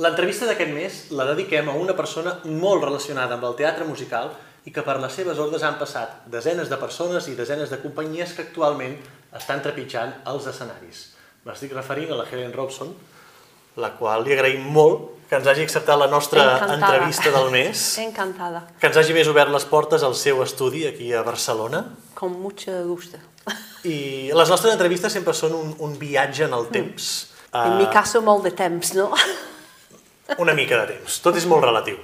L'entrevista 0.00 0.46
d'aquest 0.48 0.70
mes 0.72 0.98
la 1.12 1.26
dediquem 1.28 1.68
a 1.68 1.74
una 1.76 1.92
persona 1.98 2.38
molt 2.48 2.84
relacionada 2.86 3.36
amb 3.36 3.44
el 3.50 3.56
teatre 3.58 3.84
musical 3.84 4.30
i 4.64 4.72
que 4.72 4.84
per 4.84 4.96
les 5.00 5.12
seves 5.16 5.38
ordres 5.42 5.64
han 5.66 5.76
passat 5.80 6.22
desenes 6.32 6.70
de 6.72 6.78
persones 6.80 7.26
i 7.28 7.34
desenes 7.36 7.68
de 7.72 7.78
companyies 7.82 8.32
que 8.36 8.46
actualment 8.46 8.96
estan 9.36 9.60
trepitjant 9.64 10.14
els 10.30 10.46
escenaris. 10.48 11.02
M'estic 11.44 11.72
referint 11.76 12.12
a 12.12 12.18
la 12.20 12.26
Helen 12.28 12.52
Robson, 12.56 12.94
la 13.80 13.92
qual 13.98 14.24
li 14.24 14.32
agraïm 14.36 14.64
molt 14.72 15.26
que 15.30 15.38
ens 15.38 15.46
hagi 15.48 15.62
acceptat 15.64 15.98
la 16.00 16.08
nostra 16.10 16.42
Encantada. 16.56 16.78
entrevista 16.80 17.30
del 17.36 17.50
mes, 17.54 17.84
Encantada, 18.06 18.64
que 18.80 18.88
ens 18.90 18.96
hagi 19.00 19.14
més 19.16 19.28
obert 19.30 19.52
les 19.52 19.64
portes 19.68 20.02
al 20.02 20.16
seu 20.18 20.40
estudi 20.42 20.86
aquí 20.88 21.12
a 21.12 21.22
Barcelona. 21.22 21.84
con 22.14 22.40
mucho 22.40 22.72
gusto. 22.86 23.16
I 23.84 24.30
les 24.36 24.48
nostres 24.52 24.72
entrevistes 24.72 25.12
sempre 25.12 25.32
són 25.32 25.54
un, 25.56 25.70
un 25.78 25.94
viatge 25.98 26.44
en 26.44 26.52
el 26.52 26.66
temps. 26.68 27.06
En 27.52 27.78
mi 27.78 27.86
caso, 27.88 28.20
molt 28.22 28.44
de 28.44 28.50
temps, 28.52 28.92
no? 28.94 29.10
Una 30.38 30.54
mica 30.54 30.78
de 30.84 30.94
temps. 30.94 31.20
Tot 31.24 31.36
és 31.36 31.46
molt 31.46 31.64
relatiu. 31.64 31.96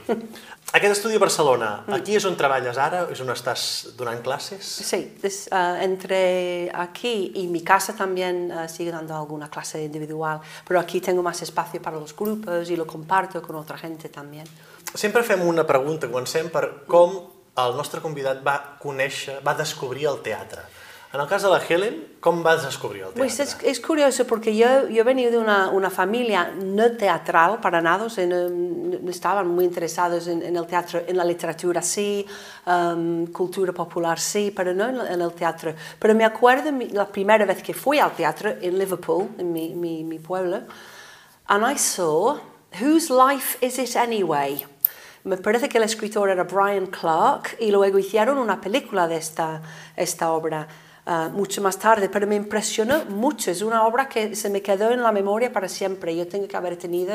Aquest 0.74 0.96
estudi 0.96 1.14
a 1.16 1.20
Barcelona, 1.22 1.84
aquí 1.94 2.16
és 2.18 2.24
on 2.26 2.34
treballes 2.36 2.76
ara? 2.82 3.04
És 3.12 3.20
on 3.22 3.30
estàs 3.32 3.94
donant 3.96 4.18
classes? 4.24 4.64
Sí, 4.66 5.14
des- 5.22 5.46
eh, 5.46 5.84
entre 5.84 6.70
aquí 6.74 7.32
y 7.34 7.46
mi 7.46 7.62
casa 7.62 7.94
también 7.94 8.50
eh, 8.50 8.68
sigo 8.68 8.90
dando 8.90 9.14
alguna 9.14 9.48
clase 9.48 9.82
individual, 9.84 10.40
pero 10.66 10.80
aquí 10.80 11.00
tengo 11.00 11.22
más 11.22 11.40
espacio 11.42 11.80
para 11.80 11.96
los 11.98 12.14
grupos 12.16 12.68
y 12.68 12.76
lo 12.76 12.86
comparto 12.86 13.40
con 13.40 13.56
otra 13.56 13.78
gente 13.78 14.08
también. 14.08 14.46
Sempre 14.94 15.22
fem 15.22 15.42
una 15.46 15.64
pregunta, 15.66 16.08
comencem 16.08 16.48
per 16.50 16.84
com 16.86 17.14
el 17.56 17.72
nostre 17.76 18.00
convidat 18.00 18.42
va 18.46 18.76
conèixer, 18.82 19.38
va 19.46 19.54
descobrir 19.54 20.06
el 20.06 20.18
teatre. 20.22 20.62
En 21.12 21.20
el 21.20 21.28
cas 21.28 21.42
de 21.42 21.48
la 21.48 21.62
Helen, 21.62 22.18
com 22.20 22.42
vas 22.42 22.64
descobrir 22.64 23.02
el 23.02 23.12
teatre? 23.14 23.22
Pues 23.22 23.40
es, 23.40 23.56
es 23.62 23.80
curioso 23.80 24.26
porque 24.26 24.54
yo, 24.54 24.88
yo 24.88 25.00
he 25.00 25.04
venido 25.04 25.30
de 25.30 25.38
una, 25.38 25.70
una 25.70 25.88
familia 25.88 26.52
no 26.60 26.90
teatral 26.92 27.60
para 27.60 27.80
nada, 27.80 28.04
o 28.04 28.10
sea, 28.10 28.26
no, 28.26 28.48
no 28.48 29.10
estaban 29.10 29.46
muy 29.46 29.64
interesados 29.64 30.26
en, 30.26 30.42
en 30.42 30.56
el 30.56 30.66
teatro, 30.66 31.00
en 31.06 31.16
la 31.16 31.24
literatura 31.24 31.80
sí, 31.80 32.26
um, 32.66 33.28
cultura 33.28 33.72
popular 33.72 34.18
sí, 34.18 34.52
pero 34.54 34.74
no 34.74 34.88
en, 34.88 35.00
en 35.00 35.20
el 35.20 35.32
teatro. 35.32 35.74
Pero 35.98 36.14
me 36.14 36.24
acuerdo 36.24 36.70
la 36.90 37.06
primera 37.06 37.46
vez 37.46 37.62
que 37.62 37.72
fui 37.72 37.98
al 37.98 38.10
teatro 38.10 38.50
en 38.60 38.76
Liverpool, 38.76 39.28
en 39.38 39.52
mi, 39.52 39.74
mi, 39.74 40.02
mi 40.02 40.18
pueblo, 40.18 40.62
and 41.46 41.64
I 41.64 41.78
saw 41.78 42.38
Whose 42.80 43.10
Life 43.10 43.64
Is 43.64 43.78
It 43.78 43.96
Anyway? 43.96 44.66
Me 45.24 45.36
parece 45.36 45.68
que 45.68 45.78
el 45.78 45.84
escritor 45.84 46.30
era 46.30 46.44
Brian 46.44 46.86
Clark 46.86 47.56
y 47.58 47.70
luego 47.70 47.98
hicieron 47.98 48.38
una 48.38 48.60
película 48.60 49.08
de 49.08 49.16
esta, 49.16 49.60
esta 49.96 50.30
obra 50.30 50.68
ah, 51.06 51.30
mucho 51.32 51.62
más 51.62 51.78
tarde, 51.78 52.08
pero 52.08 52.26
me 52.26 52.34
impresionó 52.36 53.04
mucho. 53.06 53.50
Es 53.50 53.62
una 53.62 53.86
obra 53.86 54.08
que 54.08 54.34
se 54.36 54.50
me 54.50 54.60
quedó 54.60 54.90
en 54.90 55.02
la 55.02 55.12
memoria 55.12 55.52
para 55.52 55.68
siempre. 55.68 56.14
Yo 56.16 56.26
tengo 56.28 56.46
que 56.48 56.56
haber 56.56 56.76
tenido 56.76 57.14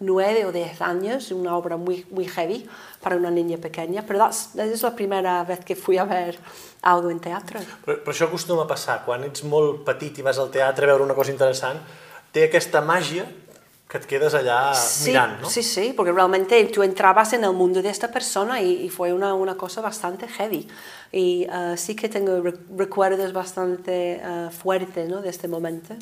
nueve 0.00 0.46
o 0.46 0.52
diez 0.52 0.80
años, 0.80 1.30
una 1.32 1.56
obra 1.56 1.76
muy, 1.76 2.06
muy 2.10 2.26
heavy 2.26 2.66
para 3.02 3.16
una 3.16 3.30
niña 3.30 3.58
pequeña, 3.58 4.04
pero 4.06 4.20
that's- 4.20 4.54
es 4.58 4.82
la 4.82 4.94
primera 4.94 5.42
vez 5.44 5.64
que 5.64 5.74
fui 5.76 5.98
a 5.98 6.04
ver 6.04 6.38
algo 6.82 7.10
en 7.10 7.20
teatro. 7.20 7.60
Però, 7.84 7.98
però 8.02 8.12
això 8.12 8.26
acostuma 8.26 8.62
a 8.64 8.66
passar. 8.70 9.02
Quan 9.04 9.24
ets 9.24 9.42
molt 9.44 9.84
petit 9.84 10.18
i 10.18 10.22
vas 10.22 10.38
al 10.38 10.50
teatre 10.50 10.86
a 10.86 10.94
veure 10.94 11.04
una 11.04 11.14
cosa 11.14 11.30
interessant, 11.30 11.78
té 12.32 12.44
aquesta 12.48 12.80
màgia 12.80 13.26
que 13.92 13.98
et 14.00 14.06
quedes 14.08 14.32
allà 14.32 14.72
Sí, 14.72 15.10
mirant, 15.10 15.34
no? 15.42 15.50
sí, 15.52 15.62
sí, 15.62 15.92
porque 15.94 16.12
realmente 16.12 16.64
tú 16.72 16.82
entrabas 16.82 17.34
en 17.34 17.44
el 17.44 17.52
mundo 17.52 17.82
de 17.82 17.90
esta 17.90 18.08
persona 18.10 18.58
y, 18.62 18.86
y 18.86 18.88
fue 18.88 19.12
una, 19.12 19.34
una 19.34 19.54
cosa 19.54 19.82
bastante 19.82 20.26
heavy. 20.26 20.66
Y 21.12 21.44
eh, 21.44 21.74
sí 21.76 21.94
que 21.94 22.08
tengo 22.08 22.40
re- 22.40 22.54
recuerdos 22.74 23.32
bastante 23.34 24.14
eh, 24.24 24.48
fuertes 24.50 25.08
¿no? 25.10 25.20
de 25.20 25.28
este 25.28 25.46
momento. 25.46 25.94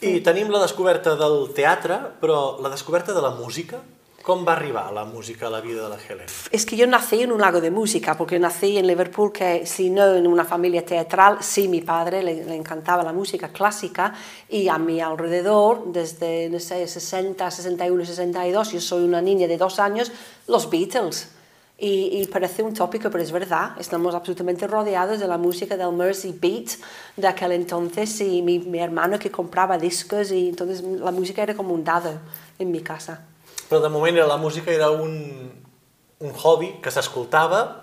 I 0.00 0.20
tenim 0.20 0.48
la 0.52 0.58
descoberta 0.60 1.14
del 1.16 1.52
teatre, 1.56 1.96
però 2.20 2.58
la 2.60 2.68
descoberta 2.68 3.12
de 3.16 3.22
la 3.22 3.30
música, 3.30 3.78
com 4.26 4.42
va 4.44 4.56
arribar 4.56 4.92
la 4.92 5.04
música 5.04 5.46
a 5.46 5.50
la 5.50 5.60
vida 5.60 5.84
de 5.84 5.88
la 5.88 5.98
Helen? 6.02 6.26
Es 6.50 6.66
que 6.66 6.76
yo 6.76 6.84
nací 6.88 7.22
en 7.22 7.30
un 7.30 7.40
lago 7.40 7.60
de 7.60 7.70
música, 7.70 8.16
porque 8.16 8.40
nací 8.40 8.76
en 8.76 8.88
Liverpool, 8.88 9.30
que 9.30 9.64
si 9.66 9.88
no 9.88 10.16
en 10.16 10.26
una 10.26 10.44
familia 10.44 10.84
teatral, 10.84 11.38
sí, 11.42 11.68
mi 11.68 11.80
padre 11.80 12.24
le, 12.24 12.44
le 12.44 12.56
encantaba 12.56 13.04
la 13.04 13.12
música 13.12 13.50
clásica 13.50 14.12
y 14.48 14.66
a 14.66 14.78
mi 14.78 15.00
alrededor, 15.00 15.92
desde, 15.92 16.48
no 16.50 16.58
sé, 16.58 16.88
60, 16.88 17.48
61, 17.48 18.04
62, 18.04 18.72
yo 18.72 18.80
soy 18.80 19.04
una 19.04 19.22
niña 19.22 19.46
de 19.46 19.56
dos 19.56 19.78
años, 19.78 20.10
los 20.48 20.68
Beatles. 20.68 21.30
Y, 21.78 22.20
y 22.20 22.26
parece 22.26 22.64
un 22.64 22.74
tópico, 22.74 23.10
pero 23.10 23.22
es 23.22 23.30
verdad, 23.30 23.76
estamos 23.78 24.12
absolutamente 24.14 24.66
rodeados 24.66 25.20
de 25.20 25.28
la 25.28 25.38
música 25.38 25.76
del 25.76 25.92
Mercy 25.92 26.32
Beat 26.32 26.70
de 27.16 27.28
aquel 27.28 27.52
entonces 27.52 28.20
y 28.22 28.42
mi, 28.42 28.58
mi 28.58 28.80
hermano 28.80 29.20
que 29.20 29.30
compraba 29.30 29.78
discos 29.78 30.32
y 30.32 30.48
entonces 30.48 30.82
la 30.82 31.12
música 31.12 31.42
era 31.44 31.54
como 31.54 31.74
un 31.74 31.84
dado 31.84 32.18
en 32.58 32.72
mi 32.72 32.80
casa. 32.80 33.35
Però 33.68 33.80
de 33.82 33.90
moment 33.90 34.16
era 34.16 34.26
la 34.26 34.36
música 34.36 34.70
era 34.70 34.90
un, 34.90 35.50
un 36.20 36.32
hobby 36.32 36.76
que 36.82 36.90
s'escoltava 36.90 37.82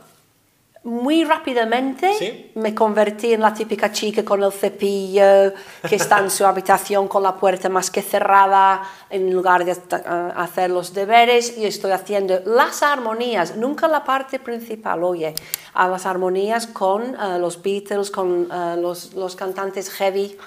Muy 0.84 1.24
rápidamente 1.24 2.14
¿Sí? 2.20 2.52
me 2.56 2.74
convertí 2.76 3.32
en 3.34 3.40
la 3.40 3.54
típica 3.54 3.92
chica 3.92 4.26
con 4.26 4.44
el 4.44 4.52
cepillo 4.52 5.54
que 5.88 5.96
está 5.96 6.20
en 6.20 6.30
su 6.30 6.46
habitación 6.52 7.08
con 7.08 7.24
la 7.24 7.36
puerta 7.36 7.70
más 7.70 7.90
que 7.90 8.02
cerrada 8.02 8.84
en 9.10 9.34
lugar 9.34 9.64
de 9.64 9.78
ah, 10.06 10.34
hacer 10.36 10.70
los 10.70 10.94
deberes 10.94 11.58
y 11.58 11.66
estoy 11.66 11.92
haciendo 11.92 12.42
las 12.46 12.84
armonías, 12.84 13.56
nunca 13.56 13.88
la 13.88 14.04
parte 14.04 14.40
principal, 14.40 15.04
oye, 15.04 15.34
a 15.74 15.88
las 15.88 16.06
armonías 16.06 16.68
con 16.68 17.16
ah, 17.16 17.38
los 17.38 17.62
Beatles, 17.62 18.12
con 18.12 18.52
ah, 18.52 18.76
los, 18.78 19.14
los 19.14 19.38
cantantes 19.38 19.90
heavy, 19.90 20.38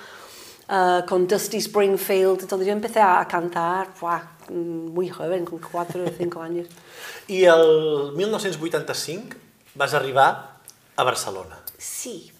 con 1.08 1.28
Dusty 1.28 1.58
Springfield. 1.58 2.40
Entonces 2.40 2.66
yo 2.66 2.72
empecé 2.72 3.00
a, 3.00 3.20
a 3.20 3.28
cantar 3.28 3.86
¡buah! 4.00 4.35
Mm, 4.48 4.92
muy 4.92 5.08
joven, 5.08 5.44
con 5.44 5.58
cuatro 5.58 6.04
o 6.04 6.10
cinco 6.10 6.42
años. 6.42 6.68
i 7.28 7.44
el 7.44 8.12
1985 8.14 9.36
vas 9.74 9.94
arribar 9.94 10.56
a 10.96 11.04
Barcelona. 11.04 11.58
Sí, 11.78 12.32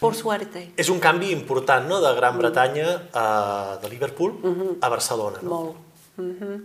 por 0.00 0.14
suerte. 0.14 0.72
És 0.76 0.88
un 0.88 1.00
canvi 1.00 1.30
important, 1.30 1.86
no?, 1.88 2.00
de 2.00 2.14
Gran 2.14 2.38
Bretanya 2.38 3.10
a, 3.12 3.78
de 3.82 3.90
Liverpool 3.90 4.78
a 4.80 4.88
Barcelona. 4.88 5.42
No? 5.42 5.50
Molt. 5.50 5.84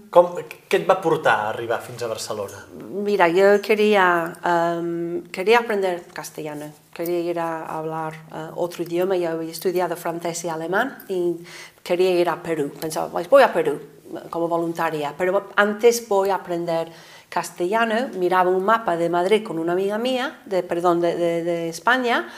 Com, 0.10 0.32
què 0.66 0.80
et 0.80 0.86
va 0.90 0.96
portar 0.98 1.34
a 1.44 1.50
arribar 1.52 1.78
fins 1.86 2.02
a 2.02 2.08
Barcelona? 2.10 2.64
Mira, 3.06 3.28
yo 3.30 3.60
quería, 3.62 4.34
em, 4.44 5.22
quería 5.30 5.60
aprender 5.60 6.02
castellano, 6.12 6.72
quería 6.92 7.20
ir 7.20 7.40
a 7.40 7.66
hablar 7.68 8.14
eh, 8.34 8.50
otro 8.56 8.82
idioma, 8.82 9.16
yo 9.16 9.30
había 9.30 9.52
estudiado 9.52 9.96
francés 9.96 10.44
y 10.46 10.50
alemán 10.50 11.06
y 11.08 11.38
quería 11.84 12.20
ir 12.20 12.30
a 12.30 12.42
Perú. 12.42 12.72
Pensaba, 12.82 13.10
pues 13.10 13.30
voy 13.30 13.44
a 13.44 13.54
Perú 13.54 13.78
eh, 13.78 13.93
como 14.30 14.48
voluntaria, 14.48 15.14
pero 15.18 15.50
antes 15.56 16.08
voy 16.08 16.30
a 16.30 16.36
aprender 16.36 16.92
castellano. 17.30 18.10
Miraba 18.16 18.50
un 18.50 18.64
mapa 18.64 18.96
de 18.98 19.10
Madrid 19.10 19.44
con 19.44 19.58
una 19.60 19.74
amiga 19.74 19.98
mía, 19.98 20.42
de, 20.46 20.64
perdón, 20.64 21.02
de, 21.02 21.16
de- 21.16 21.44
de 21.44 21.70
España, 21.70 22.30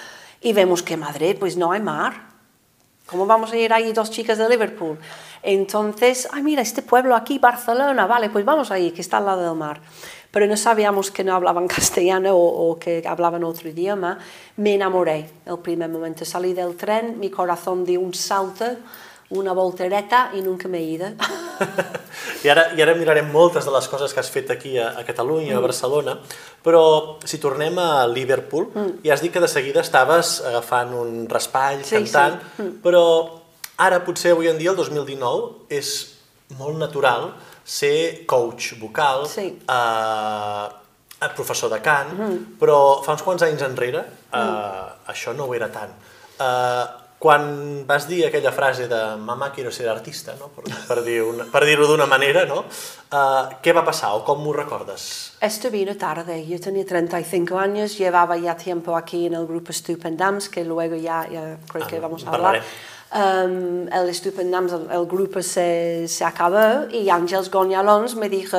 y 0.41 0.53
vemos 0.53 0.83
que 0.83 0.95
Madrid, 0.97 1.35
pues 1.39 1.57
no 1.57 1.71
hay 1.71 1.81
mar. 1.81 2.13
¿Cómo 3.05 3.25
vamos 3.27 3.51
a 3.51 3.57
ir 3.57 3.71
ahí 3.73 3.93
dos 3.93 4.09
chicas 4.09 4.37
de 4.37 4.49
Liverpool? 4.49 4.97
Entonces, 5.43 6.27
ay, 6.31 6.41
mira, 6.41 6.61
este 6.63 6.81
pueblo 6.81 7.15
aquí, 7.15 7.37
Barcelona, 7.37 8.07
vale, 8.07 8.29
pues 8.31 8.43
vamos 8.45 8.71
ahí, 8.71 8.91
que 8.91 9.01
está 9.01 9.17
al 9.17 9.25
lado 9.25 9.47
del 9.47 9.55
mar. 9.55 9.79
Pero 10.31 10.47
no 10.47 10.57
sabíamos 10.57 11.11
que 11.11 11.23
no 11.23 11.35
hablaban 11.35 11.67
castellano 11.75 12.35
o, 12.35 12.71
o 12.71 12.79
que 12.79 13.03
hablaban 13.07 13.43
otro 13.43 13.69
idioma. 13.69 14.17
Me 14.57 14.73
enamoré 14.73 15.29
el 15.45 15.59
primer 15.59 15.89
momento. 15.89 16.25
Salí 16.25 16.53
del 16.53 16.75
tren, 16.75 17.19
mi 17.19 17.29
corazón 17.29 17.85
dio 17.85 17.99
un 18.01 18.13
salto, 18.13 18.65
una 19.29 19.53
voltereta 19.53 20.31
y 20.33 20.41
nunca 20.41 20.67
me 20.67 20.77
he 20.79 20.83
ido. 20.83 21.07
I 22.45 22.49
ara, 22.49 22.67
I 22.77 22.81
ara 22.83 22.93
mirarem 22.95 23.31
moltes 23.33 23.65
de 23.65 23.71
les 23.73 23.87
coses 23.89 24.13
que 24.13 24.19
has 24.21 24.29
fet 24.29 24.51
aquí 24.53 24.75
a, 24.77 24.91
a 24.99 25.03
Catalunya, 25.07 25.55
a 25.57 25.61
Barcelona, 25.63 26.17
però 26.63 27.17
si 27.25 27.39
tornem 27.41 27.77
a 27.81 28.05
Liverpool, 28.07 28.67
ja 29.03 29.13
has 29.15 29.21
dit 29.23 29.33
que 29.33 29.41
de 29.41 29.47
seguida 29.49 29.81
estaves 29.81 30.41
agafant 30.45 30.93
un 30.93 31.25
raspall, 31.31 31.81
Sí, 31.83 31.95
cantant, 31.97 32.37
sí. 32.57 32.67
però 32.83 33.01
ara 33.81 34.03
potser 34.05 34.35
avui 34.35 34.47
en 34.51 34.59
dia, 34.61 34.71
el 34.71 34.77
2019, 34.77 35.65
és 35.73 35.89
molt 36.59 36.77
natural 36.77 37.31
ser 37.65 38.25
coach 38.29 38.75
vocal, 38.79 39.25
Sí. 39.27 39.47
eh, 39.65 40.67
professor 41.35 41.71
de 41.73 41.79
cant, 41.81 42.11
però 42.61 43.01
fa 43.01 43.15
uns 43.15 43.23
quants 43.25 43.41
anys 43.47 43.63
enrere 43.65 44.03
eh, 44.29 45.09
això 45.09 45.33
no 45.33 45.47
ho 45.49 45.55
era 45.57 45.71
tant. 45.73 45.89
Eh, 46.37 46.85
quan 47.25 47.87
vas 47.87 48.05
dir 48.05 48.27
aquella 48.27 48.51
frase 48.53 48.85
de 48.85 48.99
mamà 49.17 49.47
quiero 49.49 49.71
ser 49.73 49.87
artista, 49.89 50.35
no? 50.37 50.51
per, 50.53 50.67
per 50.85 50.99
dir-ho 51.01 51.47
per 51.49 51.63
dir 51.65 51.79
d'una 51.79 52.05
manera, 52.05 52.43
no? 52.45 52.59
Eh, 53.09 53.55
què 53.65 53.73
va 53.73 53.81
passar 53.87 54.11
o 54.13 54.21
com 54.27 54.43
m'ho 54.43 54.53
recordes? 54.53 55.07
Esto 55.41 55.71
vino 55.73 55.95
tarde. 55.97 56.37
Yo 56.45 56.59
tenía 56.61 56.85
35 56.85 57.57
años, 57.57 57.97
llevaba 57.97 58.37
ya 58.37 58.53
tiempo 58.55 58.95
aquí 58.95 59.25
en 59.25 59.33
el 59.33 59.47
grupo 59.47 59.73
Stupendams, 59.73 60.49
que 60.49 60.63
luego 60.63 60.95
ya, 60.95 61.25
ya 61.27 61.57
creo 61.67 61.87
que 61.87 61.97
Ah, 61.97 62.01
vamos 62.01 62.27
a 62.27 62.29
hablar. 62.29 62.61
Um, 63.15 63.87
el 63.87 64.13
Stupendams, 64.13 64.73
el, 64.73 64.91
el 64.91 65.05
grupo 65.07 65.41
se, 65.41 66.07
se 66.07 66.25
acabó 66.25 66.85
y 66.91 67.09
Ángels 67.09 67.49
Goñalons 67.49 68.15
me 68.15 68.29
dijo, 68.29 68.57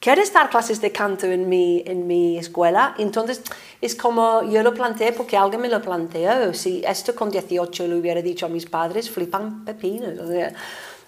¿quieres 0.00 0.32
dar 0.32 0.50
clases 0.50 0.80
de 0.80 0.92
canto 0.92 1.26
en 1.26 1.48
mi, 1.48 1.82
en 1.86 2.06
mi 2.06 2.38
escuela? 2.38 2.94
Entonces, 2.98 3.42
es 3.80 3.94
como 3.94 4.42
yo 4.42 4.62
lo 4.62 4.74
planteé 4.74 5.12
porque 5.12 5.36
alguien 5.36 5.62
me 5.62 5.68
lo 5.68 5.80
planteó. 5.82 6.52
Si 6.54 6.82
esto 6.86 7.14
con 7.14 7.30
18 7.30 7.86
lo 7.86 7.96
hubiera 7.96 8.22
dicho 8.22 8.46
a 8.46 8.48
mis 8.48 8.66
padres, 8.66 9.10
flipan 9.10 9.64
pepinos. 9.64 10.18
O 10.18 10.28
sea, 10.28 10.52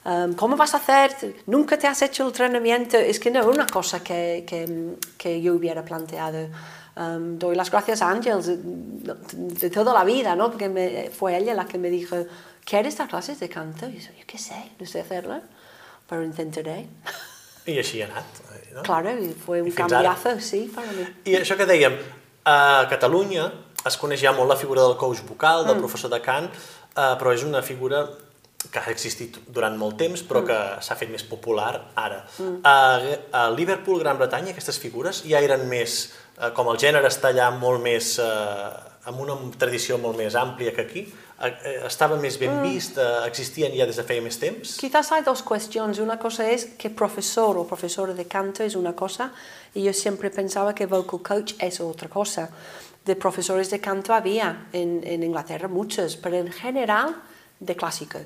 um, 0.04 0.34
¿cómo 0.34 0.56
vas 0.56 0.75
a 0.75 0.78
hacer? 0.78 1.34
Nunca 1.46 1.78
te 1.78 1.87
has 1.87 2.02
hecho 2.02 2.25
el 2.25 2.28
entrenamiento. 2.31 2.96
Es 2.96 3.20
que 3.20 3.31
no, 3.31 3.46
una 3.48 3.66
cosa 3.66 4.02
que, 4.02 4.44
que, 4.46 4.96
que 5.16 5.40
yo 5.40 5.54
hubiera 5.54 5.84
planteado. 5.84 6.48
Um, 6.96 7.38
doy 7.38 7.54
las 7.54 7.70
gracias 7.70 8.02
a 8.02 8.10
Ángel 8.10 8.43
de, 8.43 9.14
de, 9.32 9.70
toda 9.70 9.94
la 9.94 10.04
vida, 10.04 10.34
¿no? 10.34 10.50
Porque 10.50 10.69
me, 10.69 11.08
fue 11.10 11.38
ella 11.38 11.54
la 11.54 11.64
que 11.64 11.78
me 11.78 11.88
dijo, 11.88 12.16
¿quieres 12.64 12.98
dar 12.98 13.08
clases 13.08 13.38
de 13.38 13.48
canto? 13.48 13.88
Y 13.88 13.98
yo, 13.98 14.10
yo 14.19 14.25
qué 14.26 14.36
sé, 14.36 14.72
no 14.78 14.84
sé 14.84 15.00
hacerlo, 15.00 15.40
pero 16.08 16.25
intentaré. 16.25 16.88
I 17.66 17.78
així 17.82 18.00
ha 18.02 18.08
anat. 18.08 18.40
No? 18.74 18.82
Claro, 18.86 19.10
y 19.18 19.32
fue 19.34 19.62
un 19.62 19.70
cambiazo, 19.72 20.28
ara. 20.30 20.40
sí, 20.40 20.70
para 20.72 20.92
mí. 20.92 21.04
I 21.26 21.34
això 21.40 21.56
que 21.58 21.66
dèiem, 21.66 21.96
a 22.46 22.86
Catalunya 22.90 23.48
es 23.86 23.96
coneix 23.98 24.22
ja 24.22 24.32
molt 24.36 24.48
la 24.48 24.56
figura 24.56 24.84
del 24.86 24.96
coach 25.00 25.24
vocal, 25.26 25.66
del 25.66 25.76
mm. 25.76 25.84
professor 25.84 26.12
de 26.12 26.20
cant, 26.22 26.46
eh, 26.50 27.14
però 27.18 27.34
és 27.34 27.42
una 27.44 27.62
figura 27.66 28.04
que 28.68 28.78
ha 28.78 28.92
existit 28.92 29.38
durant 29.48 29.76
molt 29.80 29.96
temps, 30.00 30.22
però 30.28 30.42
mm. 30.42 30.48
que 30.50 30.84
s'ha 30.84 30.96
fet 31.00 31.10
més 31.12 31.24
popular 31.24 31.72
ara. 31.96 32.20
Mm. 32.38 32.60
A, 32.62 32.76
a 33.40 33.46
Liverpool, 33.54 34.02
Gran 34.04 34.20
Bretanya, 34.20 34.52
aquestes 34.52 34.78
figures 34.78 35.24
ja 35.24 35.40
eren 35.40 35.64
més, 35.70 36.02
eh, 36.36 36.52
com 36.56 36.68
el 36.72 36.80
gènere 36.80 37.08
està 37.08 37.32
allà 37.32 37.48
molt 37.56 37.82
més, 37.82 38.18
eh, 38.20 38.70
amb 39.10 39.24
una 39.24 39.38
tradició 39.58 39.96
molt 39.98 40.18
més 40.20 40.36
àmplia 40.36 40.74
que 40.76 40.84
aquí, 40.84 41.06
eh, 41.08 41.30
estava 41.40 42.19
més 42.20 42.37
ben 42.40 42.52
mm. 42.52 42.64
vist, 42.69 42.98
eh, 43.00 43.25
existien 43.26 43.72
ja 43.76 43.87
des 43.88 43.96
de 43.96 44.04
feia 44.04 44.20
més 44.20 44.37
temps? 44.40 44.75
Quizás 44.81 45.10
hay 45.12 45.25
dos 45.25 45.42
cuestiones. 45.42 45.98
Una 45.98 46.19
cosa 46.19 46.50
es 46.50 46.66
que 46.76 46.90
profesor 46.90 47.56
o 47.56 47.64
profesora 47.66 48.14
de 48.14 48.26
canto 48.26 48.62
es 48.62 48.76
una 48.76 48.94
cosa 48.94 49.32
y 49.75 49.82
yo 49.82 49.92
siempre 49.92 50.31
pensaba 50.31 50.75
que 50.75 50.87
vocal 50.87 51.22
coach 51.22 51.54
es 51.58 51.81
otra 51.81 52.08
cosa. 52.08 52.50
De 53.04 53.16
profesores 53.16 53.70
de 53.70 53.81
canto 53.81 54.12
había 54.12 54.69
en, 54.72 55.00
en 55.04 55.22
Inglaterra 55.22 55.69
muchos, 55.69 56.16
pero 56.16 56.37
en 56.37 56.52
general 56.52 57.16
de 57.58 57.75
clásico. 57.75 58.19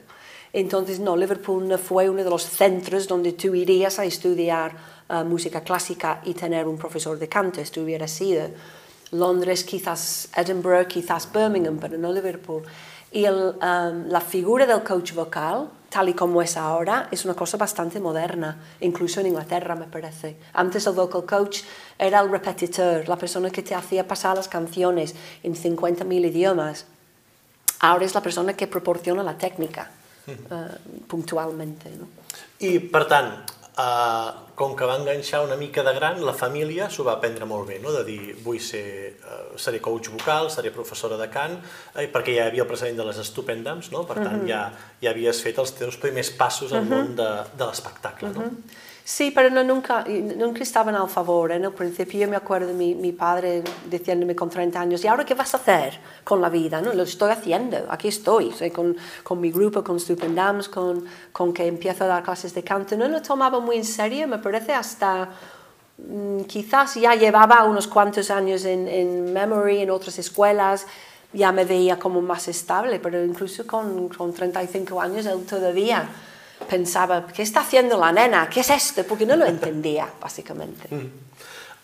Entonces, 0.52 1.00
no, 1.00 1.17
Liverpool 1.17 1.78
fue 1.78 2.08
uno 2.08 2.22
de 2.22 2.31
los 2.31 2.43
centros 2.43 3.06
donde 3.08 3.32
tú 3.32 3.55
irías 3.55 3.99
a 3.99 4.05
estudiar 4.05 4.72
uh, 5.08 5.25
música 5.25 5.62
clásica 5.62 6.20
y 6.25 6.34
tener 6.34 6.67
un 6.67 6.78
profesor 6.78 7.19
de 7.19 7.28
canto, 7.28 7.60
esto 7.60 7.82
hubiera 7.82 8.06
sido 8.06 8.50
Londres, 9.14 9.64
quizás 9.64 10.28
Edinburgh, 10.37 10.87
quizás 10.88 11.31
Birmingham, 11.32 11.78
pero 11.78 11.96
no 11.99 12.12
Liverpool. 12.12 12.62
Y 13.14 13.25
el, 13.25 13.55
um, 13.62 14.08
la 14.11 14.20
figura 14.20 14.66
del 14.66 14.82
coach 14.82 15.14
vocal, 15.14 15.70
tal 15.88 16.08
y 16.08 16.14
como 16.14 16.43
es 16.43 16.56
ahora, 16.56 17.08
es 17.12 17.25
una 17.25 17.34
cosa 17.34 17.56
bastante 17.56 18.00
moderna, 18.00 18.58
incluso 18.81 19.20
en 19.20 19.28
Inglaterra 19.28 19.76
me 19.76 19.87
parece. 19.87 20.37
Antes 20.52 20.87
el 20.88 20.94
vocal 20.94 21.25
coach 21.25 21.62
era 21.96 22.19
el 22.20 22.28
repetitor, 22.28 23.08
la 23.08 23.16
persona 23.16 23.50
que 23.50 23.62
te 23.62 23.75
hacía 23.75 24.06
pasar 24.06 24.37
las 24.37 24.49
canciones 24.49 25.14
en 25.44 25.55
50.000 25.55 26.26
idiomas. 26.26 26.87
Ahora 27.78 28.05
es 28.05 28.14
la 28.14 28.20
persona 28.20 28.52
que 28.55 28.66
proporciona 28.66 29.22
la 29.22 29.38
técnica. 29.38 29.90
eh, 30.26 30.78
puntualment. 31.08 31.84
No? 31.99 32.08
I, 32.64 32.78
per 32.93 33.05
tant, 33.10 33.54
eh, 33.79 34.31
com 34.55 34.76
que 34.79 34.87
va 34.87 34.97
enganxar 35.00 35.43
una 35.44 35.56
mica 35.56 35.82
de 35.82 35.94
gran, 35.97 36.21
la 36.25 36.35
família 36.37 36.88
s'ho 36.91 37.06
va 37.06 37.17
prendre 37.23 37.47
molt 37.50 37.69
bé, 37.69 37.81
no? 37.82 37.93
de 37.94 38.05
dir, 38.06 38.37
vull 38.44 38.61
ser, 38.62 38.85
eh, 39.19 39.43
seré 39.61 39.81
coach 39.82 40.12
vocal, 40.15 40.50
seré 40.55 40.71
professora 40.75 41.19
de 41.21 41.29
cant, 41.32 41.59
eh, 41.94 42.06
perquè 42.12 42.37
ja 42.37 42.47
hi 42.47 42.53
havia 42.53 42.65
el 42.67 42.71
precedent 42.71 43.03
de 43.03 43.09
les 43.11 43.21
estupendams, 43.25 43.91
no? 43.94 44.05
per 44.06 44.21
tant, 44.23 44.43
uh 44.43 44.43
-huh. 44.44 44.49
ja, 44.49 44.73
ja 45.03 45.11
havies 45.11 45.43
fet 45.43 45.59
els 45.59 45.75
teus 45.75 45.97
primers 45.97 46.31
passos 46.31 46.73
al 46.73 46.82
uh 46.82 46.87
-huh. 46.87 46.91
món 46.91 47.17
de, 47.17 47.31
de 47.59 47.65
l'espectacle. 47.65 48.29
Uh 48.29 48.35
-huh. 48.35 48.50
no? 48.50 48.50
Sí, 49.06 49.33
pero 49.33 49.51
no, 49.51 49.62
nunca, 49.62 50.03
nunca 50.09 50.62
estaban 50.62 50.95
al 50.95 51.11
favor. 51.11 51.53
En 51.53 51.65
el 51.65 51.73
principio 51.73 52.21
yo 52.21 52.29
me 52.29 52.37
acuerdo 52.37 52.69
de 52.69 52.73
mi, 52.73 53.12
padre 53.12 53.62
diciéndome 53.91 54.35
con 54.35 54.49
30 54.49 54.81
años, 54.81 55.05
¿y 55.05 55.09
ahora 55.09 55.27
qué 55.27 55.35
vas 55.35 55.53
a 55.53 55.59
hacer 55.59 56.01
con 56.25 56.41
la 56.41 56.49
vida? 56.49 56.81
No, 56.81 56.95
lo 56.95 57.03
estoy 57.03 57.31
haciendo, 57.31 57.77
aquí 57.91 58.09
estoy, 58.09 58.53
soy 58.53 58.71
con, 58.71 58.97
con 59.23 59.43
mi 59.43 59.51
grupo, 59.51 59.85
con 59.85 60.01
Stupendams, 60.01 60.71
con, 60.71 61.05
con 61.33 61.53
que 61.53 61.67
empiezo 61.67 62.05
a 62.05 62.06
dar 62.06 62.23
clases 62.23 62.55
de 62.55 62.65
canto. 62.65 62.97
No 62.97 63.06
lo 63.06 63.21
tomaba 63.21 63.61
muy 63.61 63.77
en 63.77 63.85
serio, 63.85 64.27
me 64.27 64.39
parece 64.39 64.73
hasta 64.73 65.29
mm, 65.99 66.45
quizás 66.45 66.95
ya 66.95 67.15
llevaba 67.15 67.62
unos 67.65 67.87
cuantos 67.87 68.31
años 68.31 68.65
en, 68.65 68.89
en 68.89 69.35
Memory, 69.35 69.83
en 69.83 69.91
otras 69.91 70.19
escuelas, 70.19 70.87
ya 71.35 71.53
me 71.53 71.67
veía 71.67 71.99
como 71.99 72.23
más 72.23 72.49
estable, 72.49 73.01
pero 73.01 73.23
incluso 73.23 73.67
con, 73.67 74.09
con 74.09 74.33
35 74.33 74.99
años 74.99 75.27
él 75.27 75.45
todavía 75.45 76.09
pensaba, 76.64 77.26
¿qué 77.26 77.43
está 77.43 77.61
haciendo 77.61 77.99
la 77.99 78.12
nena? 78.12 78.49
¿Qué 78.49 78.61
es 78.61 78.70
esto? 78.70 79.05
Porque 79.05 79.26
no 79.26 79.37
lo 79.37 79.46
entendía, 79.46 80.08
básicamente. 80.20 80.88
Mm. 80.90 81.11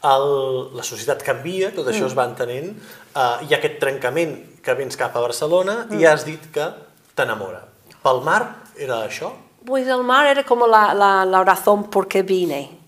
El, 0.02 0.76
la 0.76 0.82
societat 0.82 1.20
canvia, 1.22 1.74
tot 1.76 1.90
això 1.90 2.06
mm. 2.06 2.08
es 2.08 2.16
va 2.16 2.24
entenent, 2.24 2.70
uh, 3.12 3.42
hi 3.44 3.52
ha 3.52 3.58
aquest 3.58 3.76
trencament 3.82 4.32
que 4.64 4.74
vens 4.78 4.96
cap 4.96 5.16
a 5.16 5.20
Barcelona 5.20 5.84
mm. 5.84 6.00
i 6.00 6.08
has 6.08 6.24
dit 6.24 6.46
que 6.54 6.70
t'enamora. 7.16 7.66
Pel 8.00 8.22
mar 8.24 8.40
era 8.80 9.02
això? 9.04 9.34
Pues 9.66 9.86
el 9.92 10.02
mar 10.08 10.24
era 10.26 10.44
como 10.48 10.66
la, 10.66 10.94
la, 10.94 11.26
la 11.28 11.44
razón 11.44 11.90
por 11.90 12.08
qué 12.08 12.22
vine, 12.22 12.78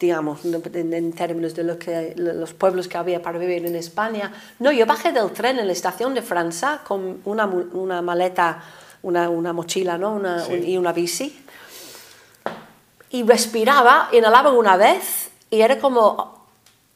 digamos, 0.00 0.44
en, 0.44 0.92
en 0.92 1.12
términos 1.12 1.54
de 1.54 1.62
lo 1.62 1.78
que, 1.78 2.14
los 2.16 2.54
pueblos 2.54 2.88
que 2.88 2.98
había 2.98 3.22
para 3.22 3.38
vivir 3.38 3.64
en 3.64 3.76
España. 3.76 4.32
No, 4.58 4.72
yo 4.72 4.84
bajé 4.84 5.12
del 5.12 5.30
tren 5.30 5.60
en 5.60 5.66
la 5.68 5.72
estación 5.72 6.12
de 6.14 6.22
Francia 6.22 6.80
con 6.84 7.20
una, 7.24 7.46
una 7.46 8.02
maleta 8.02 8.64
una, 9.02 9.28
una 9.28 9.52
mochila 9.52 9.98
¿no? 9.98 10.14
una, 10.14 10.44
sí. 10.44 10.52
un, 10.52 10.64
y 10.64 10.78
una 10.78 10.92
bici. 10.92 11.44
Y 13.10 13.22
respiraba, 13.22 14.08
inhalaba 14.12 14.50
una 14.52 14.76
vez 14.76 15.30
y 15.50 15.60
era 15.60 15.78
como, 15.78 16.46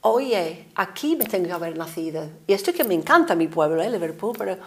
oye, 0.02 0.66
aquí 0.74 1.16
me 1.16 1.24
tengo 1.24 1.46
que 1.46 1.52
haber 1.52 1.76
nacido. 1.76 2.28
Y 2.46 2.52
esto 2.52 2.72
que 2.72 2.84
me 2.84 2.94
encanta 2.94 3.34
mi 3.34 3.48
pueblo, 3.48 3.82
¿eh? 3.82 3.88
Liverpool, 3.90 4.34
pero 4.36 4.58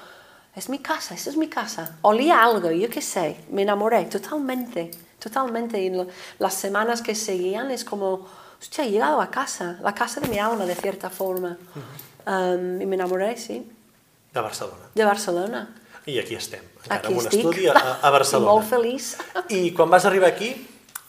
es 0.56 0.70
mi 0.70 0.80
casa, 0.80 1.14
esta 1.14 1.30
es 1.30 1.38
mi 1.38 1.48
casa. 1.48 1.98
Olía 2.02 2.44
algo, 2.44 2.72
yo 2.72 2.90
qué 2.90 3.02
sé, 3.02 3.38
me 3.52 3.62
enamoré 3.62 4.06
totalmente, 4.06 4.90
totalmente. 5.20 5.80
Y 5.80 5.90
lo, 5.92 6.08
las 6.40 6.54
semanas 6.56 7.02
que 7.02 7.14
seguían 7.14 7.70
es 7.70 7.86
como, 7.86 8.26
hostia, 8.60 8.86
he 8.86 8.92
llegado 8.92 9.22
a 9.22 9.30
casa, 9.30 9.78
la 9.84 9.94
casa 9.94 10.22
de 10.22 10.30
mi 10.30 10.40
alma, 10.40 10.66
de 10.66 10.76
cierta 10.76 11.10
forma. 11.10 11.58
Uh 11.76 12.30
-huh. 12.31 12.56
um, 12.56 12.81
y 12.81 12.86
me 12.86 12.96
enamoré, 12.96 13.38
sí. 13.38 13.70
De 14.34 14.42
Barcelona. 14.42 14.86
De 14.96 15.06
Barcelona. 15.06 15.76
I 16.06 16.19
aquí 16.22 16.36
estem, 16.38 16.62
encara 16.84 17.00
aquí 17.02 17.13
en 17.13 17.19
un 17.19 17.25
estic. 17.25 17.40
estudi 17.40 17.68
a, 17.68 18.00
a 18.02 18.10
Barcelona. 18.18 18.46
I 18.46 18.54
molt 18.54 18.68
feliç. 18.69 19.13
I 19.50 19.62
quan 19.78 19.90
vas 19.90 20.06
arribar 20.06 20.30
aquí, 20.30 20.52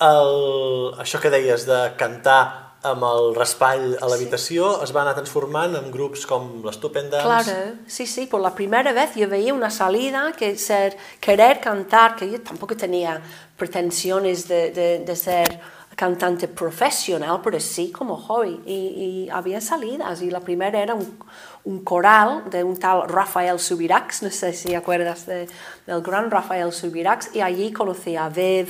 el, 0.01 0.95
això 1.03 1.21
que 1.21 1.33
deies 1.33 1.67
de 1.69 1.83
cantar 2.01 2.41
amb 2.87 3.03
el 3.03 3.33
raspall 3.35 3.97
a 3.99 4.09
l'habitació 4.09 4.69
sí. 4.77 4.85
es 4.87 4.93
va 4.95 5.01
anar 5.03 5.15
transformant 5.17 5.75
en 5.79 5.89
grups 5.91 6.27
com 6.29 6.63
l'Stupendance. 6.65 7.27
Claro, 7.27 7.79
sí, 7.87 8.07
sí, 8.07 8.27
por 8.31 8.41
la 8.41 8.55
primera 8.55 8.93
vez 8.93 9.17
yo 9.17 9.29
veía 9.29 9.55
una 9.55 9.71
salida 9.71 10.33
que 10.37 10.57
ser, 10.57 10.97
querer 11.21 11.61
cantar, 11.61 12.15
que 12.17 12.31
yo 12.31 12.41
tampoco 12.43 12.77
tenía 12.77 13.21
pretensiones 13.57 14.47
de, 14.49 14.71
de, 14.71 14.99
de 15.01 15.17
ser 15.17 15.61
cantante 15.97 16.47
profesional, 16.47 17.41
pero 17.43 17.59
sí 17.59 17.91
como 17.91 18.17
hobby. 18.19 18.61
Y, 18.67 18.75
y 18.75 19.31
había 19.31 19.61
salidas, 19.61 20.23
y 20.23 20.31
la 20.31 20.41
primera 20.41 20.81
era 20.81 20.95
un, 20.95 21.19
un 21.67 21.83
coral 21.83 22.45
de 22.49 22.63
un 22.63 22.77
tal 22.79 23.09
Rafael 23.09 23.59
Subirax, 23.59 24.23
no 24.23 24.31
sé 24.31 24.53
si 24.53 24.75
acuerdas 24.75 25.27
de, 25.27 25.49
del 25.87 26.01
gran 26.01 26.31
Rafael 26.31 26.73
Subirax, 26.73 27.35
y 27.35 27.41
allí 27.41 27.73
conocí 27.73 28.15
a 28.17 28.29
Viv 28.29 28.69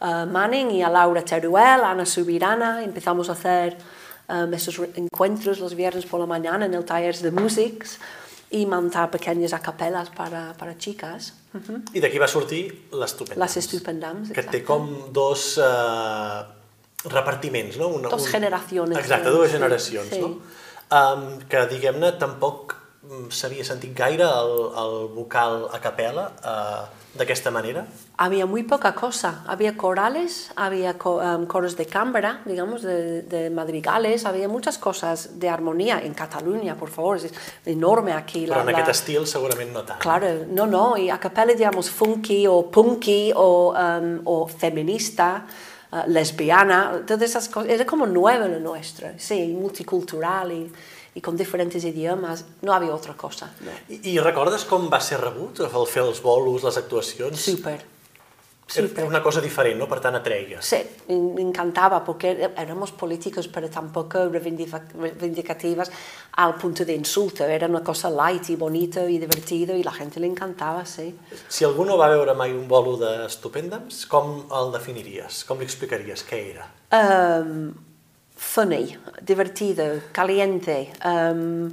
uh, 0.00 0.24
Manning 0.26 0.70
y 0.70 0.82
a 0.82 0.88
Laura 0.88 1.22
Teruel, 1.22 1.82
Ana 1.82 2.06
Subirana, 2.06 2.84
empezamos 2.84 3.28
a 3.28 3.32
hacer 3.32 3.76
um, 4.28 4.54
esos 4.54 4.78
encuentros 4.94 5.58
los 5.58 5.74
viernes 5.74 6.06
por 6.06 6.20
la 6.20 6.26
mañana 6.26 6.66
en 6.66 6.74
el 6.74 6.84
taller 6.84 7.16
de 7.16 7.30
música 7.32 7.86
y 8.50 8.64
montar 8.66 9.10
pequeñas 9.10 9.52
acapelas 9.52 10.08
para, 10.10 10.54
para 10.54 10.78
chicas. 10.78 11.34
Uh 11.52 11.58
-huh. 11.58 11.82
I 11.92 12.00
d'aquí 12.00 12.18
va 12.18 12.28
sortir 12.28 12.86
l'Estupendams. 12.92 13.40
Les 13.40 13.56
Estupendams, 13.56 14.30
Que 14.30 14.42
té 14.42 14.62
com 14.62 15.12
dos 15.12 15.58
uh, 15.58 16.46
repartiments, 17.04 17.76
no? 17.76 17.88
Una, 17.88 18.08
dos 18.08 18.22
un... 18.22 18.28
generacions. 18.28 18.96
Exacte, 18.96 19.28
dues 19.28 19.50
generacions, 19.50 20.08
sí, 20.08 20.20
no? 20.20 20.38
Um, 20.90 21.38
que 21.48 21.64
diguem-ne 21.70 22.12
tampoc 22.20 22.76
mm, 23.02 23.28
s'havia 23.30 23.64
sentit 23.64 23.94
gaire 23.96 24.28
el, 24.28 24.54
el 24.84 24.96
vocal 25.14 25.68
a 25.72 25.80
capella 25.82 26.30
uh, 26.42 26.86
d'aquesta 27.18 27.50
manera? 27.50 27.86
Había 28.16 28.46
muy 28.46 28.62
poca 28.62 28.94
cosa. 28.94 29.44
Había 29.46 29.76
corales, 29.76 30.50
había 30.56 30.96
um, 31.04 31.46
coros 31.46 31.76
de 31.76 31.86
cámara, 31.86 32.42
digamos, 32.44 32.82
de, 32.82 33.22
de, 33.22 33.50
madrigales, 33.50 34.24
había 34.24 34.48
muchas 34.48 34.78
cosas 34.78 35.38
de 35.38 35.48
armonía 35.48 36.00
en 36.00 36.14
Cataluña, 36.14 36.76
por 36.76 36.90
favor, 36.90 37.16
es 37.16 37.32
enorme 37.64 38.12
aquí. 38.12 38.46
Però 38.46 38.56
la, 38.56 38.62
en 38.62 38.74
aquest 38.74 38.86
la... 38.86 38.92
estil 38.92 39.26
segurament 39.26 39.72
no 39.72 39.84
tant. 39.84 40.00
Claro, 40.00 40.46
no, 40.48 40.66
no, 40.66 40.96
y 40.96 41.10
a 41.10 41.18
capella, 41.18 41.54
digamos, 41.54 41.90
funky 41.90 42.46
o 42.46 42.70
punky 42.70 43.32
o, 43.34 43.72
um, 43.72 44.20
o 44.24 44.46
feminista, 44.48 45.46
uh, 45.92 46.04
lesbiana, 46.06 47.02
todas 47.06 47.22
esas 47.22 47.48
cosas, 47.48 47.70
era 47.70 47.84
como 47.86 48.06
nuevo 48.06 48.46
lo 48.46 48.60
nuestro, 48.60 49.08
sí, 49.18 49.56
multicultural 49.58 50.52
y, 50.52 50.72
y 51.14 51.20
con 51.20 51.36
diferentes 51.36 51.84
idiomes, 51.84 52.44
no 52.62 52.72
havia 52.72 52.92
altra 52.92 53.14
cosa. 53.14 53.52
No. 53.60 53.70
I, 53.88 54.00
I 54.14 54.18
recordes 54.20 54.64
com 54.64 54.88
va 54.92 55.00
ser 55.00 55.20
rebut 55.20 55.60
el 55.66 55.86
fer 55.86 56.02
els 56.04 56.22
bolos, 56.22 56.64
les 56.64 56.76
actuacions? 56.76 57.40
Super. 57.40 57.80
Era 58.76 59.04
una 59.06 59.22
cosa 59.22 59.40
diferent, 59.40 59.78
¿no? 59.78 59.86
Per 59.88 59.98
tant, 60.00 60.14
atreia. 60.18 60.60
Sí, 60.60 60.76
me 61.08 61.40
encantaba 61.40 62.04
porque 62.04 62.50
éramos 62.56 62.92
políticos, 62.92 63.48
pero 63.48 63.70
tampoco 63.70 64.28
reivindicativas 64.28 65.90
al 66.36 66.54
punto 66.56 66.84
de 66.84 66.94
insulto. 66.94 67.44
Era 67.44 67.66
una 67.66 67.82
cosa 67.82 68.10
light 68.10 68.50
y 68.50 68.56
bonita 68.56 69.08
y 69.08 69.18
divertido 69.18 69.74
y 69.74 69.82
la 69.82 69.92
gente 69.92 70.20
le 70.20 70.26
encantava, 70.26 70.84
sí. 70.84 71.14
Si 71.48 71.64
algú 71.64 71.86
no 71.88 71.96
va 71.96 72.10
veure 72.12 72.34
mai 72.36 72.52
un 72.52 72.68
bolo 72.68 72.98
d'Estupendams, 73.00 74.04
com 74.06 74.44
el 74.52 74.72
definiries? 74.76 75.44
Com 75.48 75.58
li 75.58 75.64
explicaries? 75.64 76.26
Què 76.28 76.42
era? 76.52 76.68
Um, 76.92 77.72
funny, 78.36 78.98
divertido, 79.22 79.88
caliente, 80.12 80.92
um, 81.04 81.72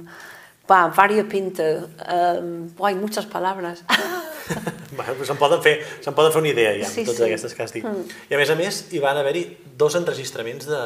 va, 0.70 0.86
variopinto, 0.88 1.62
um, 2.06 2.70
hay 2.84 2.94
muchas 2.94 3.26
palabras. 3.26 3.84
se'n 5.26 5.38
poden, 5.38 5.60
fer, 5.62 5.80
se 6.00 6.12
poden 6.14 6.32
fer 6.32 6.40
una 6.40 6.50
idea 6.52 6.72
ja, 6.78 6.88
sí, 6.88 7.04
totes 7.04 7.20
sí. 7.20 7.26
aquestes 7.28 7.54
que 7.54 7.64
has 7.64 7.74
dit. 7.74 7.84
Mm. 7.84 8.06
I 8.30 8.36
a 8.36 8.40
més 8.40 8.52
a 8.52 8.56
més, 8.58 8.82
hi 8.94 9.02
van 9.02 9.18
haver-hi 9.20 9.44
dos 9.78 9.96
enregistraments 9.98 10.68
de, 10.70 10.82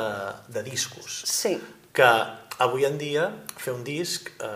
de 0.53 0.65
discos. 0.67 1.23
Sí. 1.29 1.57
Que 1.95 2.09
avui 2.61 2.85
en 2.85 2.99
dia 3.01 3.27
fer 3.57 3.73
un 3.73 3.83
disc, 3.85 4.29
eh, 4.41 4.49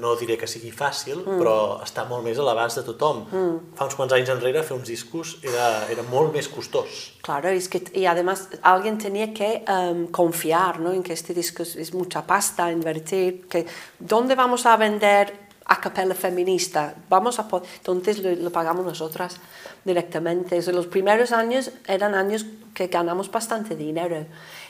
no 0.00 0.14
diré 0.18 0.36
que 0.38 0.48
sigui 0.50 0.72
fàcil, 0.74 1.22
mm. 1.22 1.38
però 1.38 1.56
està 1.84 2.04
molt 2.08 2.26
més 2.26 2.38
a 2.38 2.46
l'abast 2.46 2.80
de 2.80 2.84
tothom. 2.86 3.22
Mm. 3.30 3.74
Fa 3.78 3.86
uns 3.86 3.96
quants 3.98 4.14
anys 4.16 4.32
enrere 4.34 4.64
fer 4.66 4.76
uns 4.76 4.90
discos 4.90 5.36
era, 5.46 5.68
era 5.94 6.04
molt 6.10 6.34
més 6.34 6.50
costós. 6.50 7.04
Claro, 7.22 7.48
es 7.48 7.68
que, 7.68 7.84
y 7.94 8.06
además 8.06 8.48
alguien 8.62 8.98
tenía 8.98 9.32
que 9.32 9.64
um, 9.68 10.08
confiar 10.08 10.80
¿no? 10.80 10.92
en 10.92 11.02
que 11.02 11.12
este 11.12 11.34
disco 11.34 11.62
es, 11.62 11.76
es 11.76 11.94
mucha 11.94 12.26
pasta, 12.26 12.70
invertir, 12.70 13.46
que 13.48 13.66
¿dónde 13.98 14.34
vamos 14.34 14.66
a 14.66 14.76
vender 14.76 15.42
a 15.66 15.80
capella 15.80 16.14
feminista, 16.14 16.94
vamos 17.08 17.38
a 17.38 17.46
entonces 17.76 18.18
lo, 18.18 18.34
lo, 18.34 18.50
pagamos 18.50 18.84
nosotras 18.84 19.38
directamente. 19.84 20.58
O 20.58 20.72
los 20.72 20.86
primeros 20.86 21.32
años 21.32 21.70
eran 21.86 22.14
años 22.14 22.44
que 22.74 22.88
ganamos 22.88 23.30
bastante 23.30 23.76
dinero. 23.76 24.26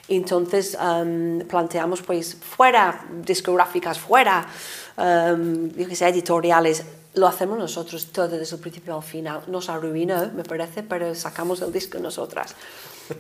Entonces 0.09 0.76
um, 0.80 1.40
planteamos 1.47 2.02
pues 2.02 2.37
fuera 2.37 3.04
discográficas, 3.25 3.99
fuera, 3.99 4.47
um, 4.97 5.71
yo 5.71 5.88
que 5.88 5.97
sé, 5.97 6.09
editoriales, 6.09 6.85
lo 7.14 7.26
hacemos 7.26 7.59
nosotros 7.59 8.06
todo 8.06 8.28
desde 8.28 8.56
el 8.56 8.61
principio 8.61 8.97
al 8.97 9.02
final. 9.02 9.42
Nos 9.47 9.68
arruinó, 9.68 10.30
me 10.35 10.44
parece, 10.44 10.82
pero 10.82 11.14
sacamos 11.14 11.61
el 11.62 11.73
disco 11.73 11.99
nosotras. 11.99 12.54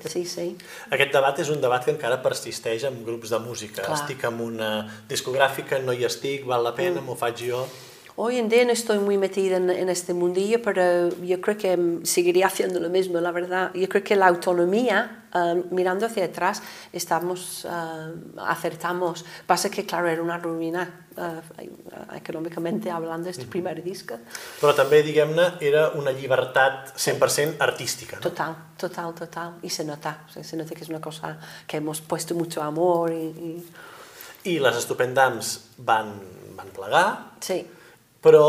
Sí, 0.08 0.24
sí. 0.24 0.56
Aquest 0.94 1.12
debat 1.12 1.38
és 1.42 1.50
un 1.52 1.60
debat 1.60 1.84
que 1.84 1.92
encara 1.92 2.20
persisteix 2.24 2.86
en 2.88 3.02
grups 3.04 3.32
de 3.34 3.40
música. 3.42 3.82
Clar. 3.82 3.98
Estic 3.98 4.24
en 4.28 4.40
una 4.40 4.70
discogràfica, 5.10 5.80
no 5.84 5.92
hi 5.92 6.06
estic, 6.08 6.46
val 6.48 6.64
la 6.64 6.72
pena, 6.76 7.00
mm. 7.00 7.08
m'ho 7.08 7.18
faig 7.18 7.42
jo... 7.50 7.64
Hoy 8.14 8.36
en 8.36 8.50
día 8.50 8.62
no 8.66 8.72
estoy 8.72 8.98
muy 8.98 9.16
metida 9.16 9.56
en, 9.56 9.70
en, 9.70 9.88
este 9.88 10.12
mundillo, 10.12 10.60
pero 10.60 11.08
yo 11.22 11.40
creo 11.40 11.56
que 11.56 12.00
seguiría 12.02 12.46
haciendo 12.46 12.78
lo 12.78 12.90
mismo, 12.90 13.18
la 13.20 13.32
verdad. 13.32 13.72
Yo 13.72 13.88
creo 13.88 14.04
que 14.04 14.16
la 14.16 14.26
autonomía, 14.26 15.24
uh, 15.34 15.74
mirando 15.74 16.04
hacia 16.04 16.26
atrás, 16.26 16.62
estamos, 16.92 17.64
uh, 17.64 18.38
acertamos. 18.40 19.24
Pasa 19.46 19.70
que, 19.70 19.86
claro, 19.86 20.08
era 20.08 20.20
una 20.20 20.36
ruina 20.36 21.06
uh, 21.16 22.14
econòmicament 22.14 22.86
hablando 22.92 23.30
este 23.30 23.46
primer 23.48 23.80
disc. 23.82 24.12
Però 24.60 24.76
també, 24.76 25.00
diguem-ne, 25.00 25.54
era 25.64 25.88
una 25.96 26.12
llibertat 26.12 26.92
100% 26.92 27.64
artística, 27.64 28.20
¿no? 28.20 28.28
Total, 28.28 28.56
total, 28.76 29.14
total. 29.14 29.54
Y 29.62 29.70
se 29.70 29.86
nota, 29.88 30.26
se 30.28 30.56
nota 30.56 30.74
que 30.74 30.84
es 30.84 30.90
una 30.90 31.00
cosa 31.00 31.38
que 31.66 31.78
hemos 31.78 32.02
puesto 32.02 32.34
mucho 32.34 32.62
amor 32.62 33.10
y... 33.10 33.32
y... 33.32 33.64
I 34.44 34.58
les 34.58 34.76
Estupendams 34.76 35.70
van, 35.78 36.20
van 36.56 36.68
plegar. 36.76 37.38
Sí 37.40 37.64
però 38.22 38.46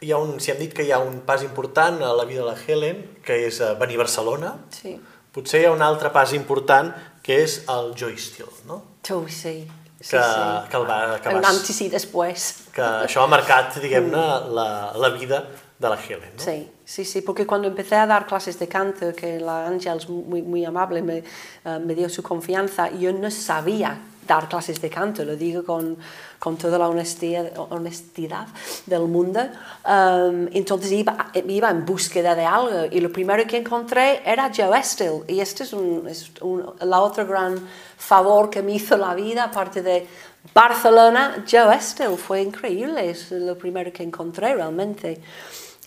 hi 0.00 0.12
ha 0.12 0.18
un, 0.18 0.38
si 0.40 0.50
hem 0.52 0.60
dit 0.60 0.72
que 0.74 0.84
hi 0.86 0.92
ha 0.92 1.00
un 1.04 1.20
pas 1.28 1.42
important 1.44 2.00
a 2.02 2.12
la 2.16 2.24
vida 2.24 2.42
de 2.42 2.48
la 2.48 2.56
Helen, 2.56 3.02
que 3.24 3.36
és 3.46 3.60
eh, 3.60 3.74
venir 3.80 3.98
a 4.00 4.04
Barcelona, 4.04 4.54
sí. 4.72 4.94
potser 5.34 5.62
hi 5.62 5.68
ha 5.68 5.74
un 5.74 5.84
altre 5.84 6.12
pas 6.14 6.32
important 6.36 6.92
que 7.22 7.42
és 7.44 7.60
el 7.68 7.92
Joy 7.96 8.16
Still, 8.18 8.50
no? 8.68 8.80
Oh, 9.12 9.26
sí. 9.28 9.68
Sí, 10.00 10.16
que, 10.16 10.22
sí. 10.22 10.68
que 10.70 10.76
el 10.78 10.86
va... 10.88 11.00
Que 11.20 11.34
vas, 11.36 11.48
antes 11.50 11.80
i 11.84 11.90
després. 11.92 12.46
Que 12.72 12.86
això 13.04 13.20
ha 13.20 13.28
marcat, 13.28 13.76
diguem-ne, 13.82 14.22
la, 14.56 14.68
la 14.96 15.10
vida 15.12 15.42
de 15.76 15.88
la 15.92 15.98
Helen, 16.00 16.32
¿no? 16.38 16.42
Sí, 16.42 16.70
sí, 16.84 17.04
sí, 17.04 17.20
porque 17.20 17.46
cuando 17.46 17.68
empecé 17.68 17.96
a 17.96 18.06
dar 18.06 18.26
clases 18.26 18.58
de 18.58 18.68
canto, 18.68 19.12
que 19.12 19.38
la 19.38 19.66
Ángel 19.66 20.00
muy, 20.08 20.40
muy 20.40 20.64
amable 20.64 21.02
me, 21.02 21.22
uh, 21.64 21.78
me 21.80 21.94
dio 21.94 22.08
su 22.08 22.22
confianza, 22.22 22.90
yo 22.90 23.12
no 23.12 23.30
sabía 23.30 24.00
dar 24.30 24.48
clases 24.48 24.80
de 24.80 24.88
canto, 24.88 25.24
lo 25.24 25.34
digo 25.34 25.64
con, 25.64 25.98
con 26.38 26.56
toda 26.56 26.78
la 26.78 26.88
honestidad, 26.88 27.50
honestidad 27.70 28.46
del 28.86 29.08
mundo. 29.08 29.40
Um, 29.84 30.46
entonces 30.52 30.92
iba, 30.92 31.32
iba 31.34 31.68
en 31.68 31.84
búsqueda 31.84 32.36
de 32.36 32.44
algo 32.44 32.86
y 32.92 33.00
lo 33.00 33.10
primero 33.10 33.44
que 33.44 33.56
encontré 33.56 34.22
era 34.24 34.52
Joe 34.54 34.78
Estel. 34.78 35.24
Y 35.26 35.40
este 35.40 35.64
es, 35.64 35.72
un, 35.72 36.06
es 36.06 36.30
un, 36.42 36.64
la 36.80 37.00
otra 37.00 37.24
gran 37.24 37.58
favor 37.98 38.50
que 38.50 38.62
me 38.62 38.72
hizo 38.74 38.96
la 38.96 39.14
vida, 39.14 39.44
aparte 39.44 39.82
de 39.82 40.06
Barcelona, 40.54 41.44
Joe 41.50 41.74
Estel. 41.74 42.16
Fue 42.16 42.40
increíble, 42.40 43.10
es 43.10 43.32
lo 43.32 43.58
primero 43.58 43.92
que 43.92 44.04
encontré 44.04 44.54
realmente. 44.54 45.20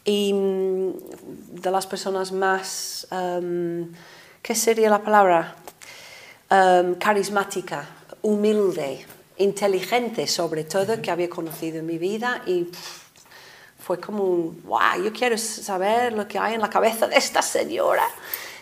Y 0.04 0.34
mm, 0.34 1.62
de 1.62 1.72
las 1.72 1.88
personas 1.88 2.34
más, 2.34 3.08
um, 3.10 3.90
¿qué 4.42 4.54
sería 4.54 4.90
la 4.90 5.02
palabra? 5.02 5.56
Um, 6.52 6.96
carismática 6.96 8.03
humilde, 8.24 9.06
inteligente 9.38 10.26
sobre 10.28 10.64
todo, 10.64 11.02
que 11.02 11.12
había 11.12 11.30
conocido 11.30 11.80
en 11.80 11.86
mi 11.86 11.98
vida 11.98 12.42
y 12.48 12.68
fue 13.78 14.00
como 14.00 14.24
un, 14.24 14.64
wow, 14.64 15.04
yo 15.04 15.12
quiero 15.12 15.38
saber 15.38 16.14
lo 16.14 16.28
que 16.28 16.40
hay 16.40 16.56
en 16.56 16.62
la 16.62 16.70
cabeza 16.70 17.08
de 17.08 17.18
esta 17.18 17.42
senyora. 17.42 18.08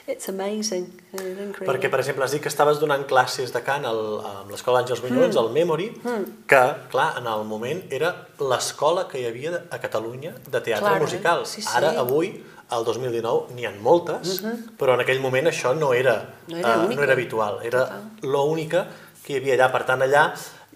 It's 0.08 0.27
amazing. 0.30 0.88
Perquè, 1.13 1.88
per 1.88 2.00
exemple, 2.01 2.25
has 2.25 2.34
dit 2.34 2.41
que 2.41 2.50
estaves 2.50 2.80
donant 2.82 3.03
classes 3.08 3.53
de 3.53 3.62
cant 3.63 3.86
al, 3.86 4.00
a 4.25 4.32
l'Escola 4.50 4.82
Àngels 4.82 5.03
Minyons, 5.06 5.36
mm. 5.36 5.39
al 5.39 5.51
Memory, 5.53 5.89
mm. 6.01 6.24
que, 6.50 6.62
clar, 6.91 7.12
en 7.22 7.30
el 7.30 7.46
moment 7.48 7.84
era 7.94 8.10
l'escola 8.41 9.06
que 9.12 9.22
hi 9.22 9.27
havia 9.30 9.62
a 9.70 9.80
Catalunya 9.84 10.34
de 10.48 10.58
teatre 10.58 10.88
clar, 10.88 11.03
musical. 11.06 11.46
Sí, 11.46 11.62
sí. 11.62 11.70
Ara, 11.77 11.94
avui, 12.01 12.34
al 12.74 12.88
2019, 12.88 13.53
n'hi 13.56 13.68
ha 13.68 13.72
moltes, 13.77 14.41
mm 14.41 14.48
-hmm. 14.48 14.75
però 14.80 14.98
en 14.98 15.06
aquell 15.06 15.22
moment 15.22 15.48
això 15.48 15.75
no 15.77 15.94
era, 15.94 16.18
no 16.48 16.58
era, 16.58 16.75
uh, 16.77 16.89
no 16.89 17.03
era 17.03 17.13
habitual. 17.13 17.60
Era 17.63 18.01
l'única 18.24 18.88
que 19.32 19.40
hi 19.40 19.42
havia 19.42 19.58
allà. 19.60 19.72
Per 19.74 19.86
tant, 19.88 20.04
allà, 20.04 20.28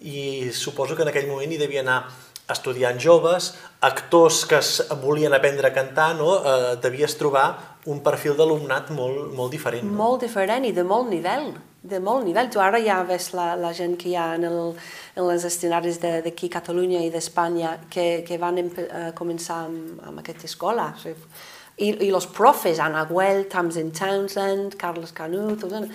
i 0.02 0.52
suposo 0.56 0.96
que 0.96 1.04
en 1.04 1.12
aquell 1.12 1.28
moment 1.28 1.52
hi 1.52 1.60
devia 1.62 1.84
anar 1.84 2.04
estudiants 2.52 3.02
joves, 3.02 3.54
actors 3.82 4.44
que 4.46 4.60
volien 5.02 5.34
aprendre 5.34 5.68
a 5.68 5.74
cantar, 5.74 6.14
no? 6.16 6.36
eh, 6.38 6.76
devies 6.82 7.18
trobar 7.18 7.48
un 7.90 8.02
perfil 8.06 8.36
d'alumnat 8.38 8.92
molt, 8.94 9.32
molt 9.34 9.54
diferent. 9.54 9.88
No? 9.88 9.98
Molt 9.98 10.26
diferent 10.26 10.66
i 10.66 10.74
de 10.74 10.86
molt 10.86 11.10
nivell, 11.10 11.52
de 11.82 12.00
molt 12.02 12.26
nivell. 12.26 12.52
Tu 12.54 12.62
ara 12.62 12.82
ja 12.82 13.00
ves 13.06 13.32
la, 13.38 13.54
la 13.58 13.74
gent 13.74 13.98
que 13.98 14.12
hi 14.12 14.16
ha 14.18 14.32
en, 14.38 14.46
el, 14.50 14.72
en 15.18 15.28
les 15.30 15.46
escenaris 15.50 16.00
d'aquí 16.02 16.50
Catalunya 16.54 17.02
i 17.06 17.12
d'Espanya 17.14 17.76
que, 17.90 18.24
que 18.26 18.40
van 18.42 18.62
uh, 18.62 19.12
començar 19.18 19.64
amb, 19.66 20.02
amb 20.06 20.22
aquesta 20.22 20.50
escola. 20.50 20.92
O 20.94 21.02
sigui, 21.02 21.30
i, 21.76 21.90
I 22.08 22.12
els 22.16 22.28
profes, 22.32 22.80
Anna 22.80 23.04
Güell, 23.10 23.46
Tamsin 23.52 23.90
Townsend, 23.92 24.78
Carlos 24.80 25.12
Canut, 25.12 25.60
tot, 25.60 25.90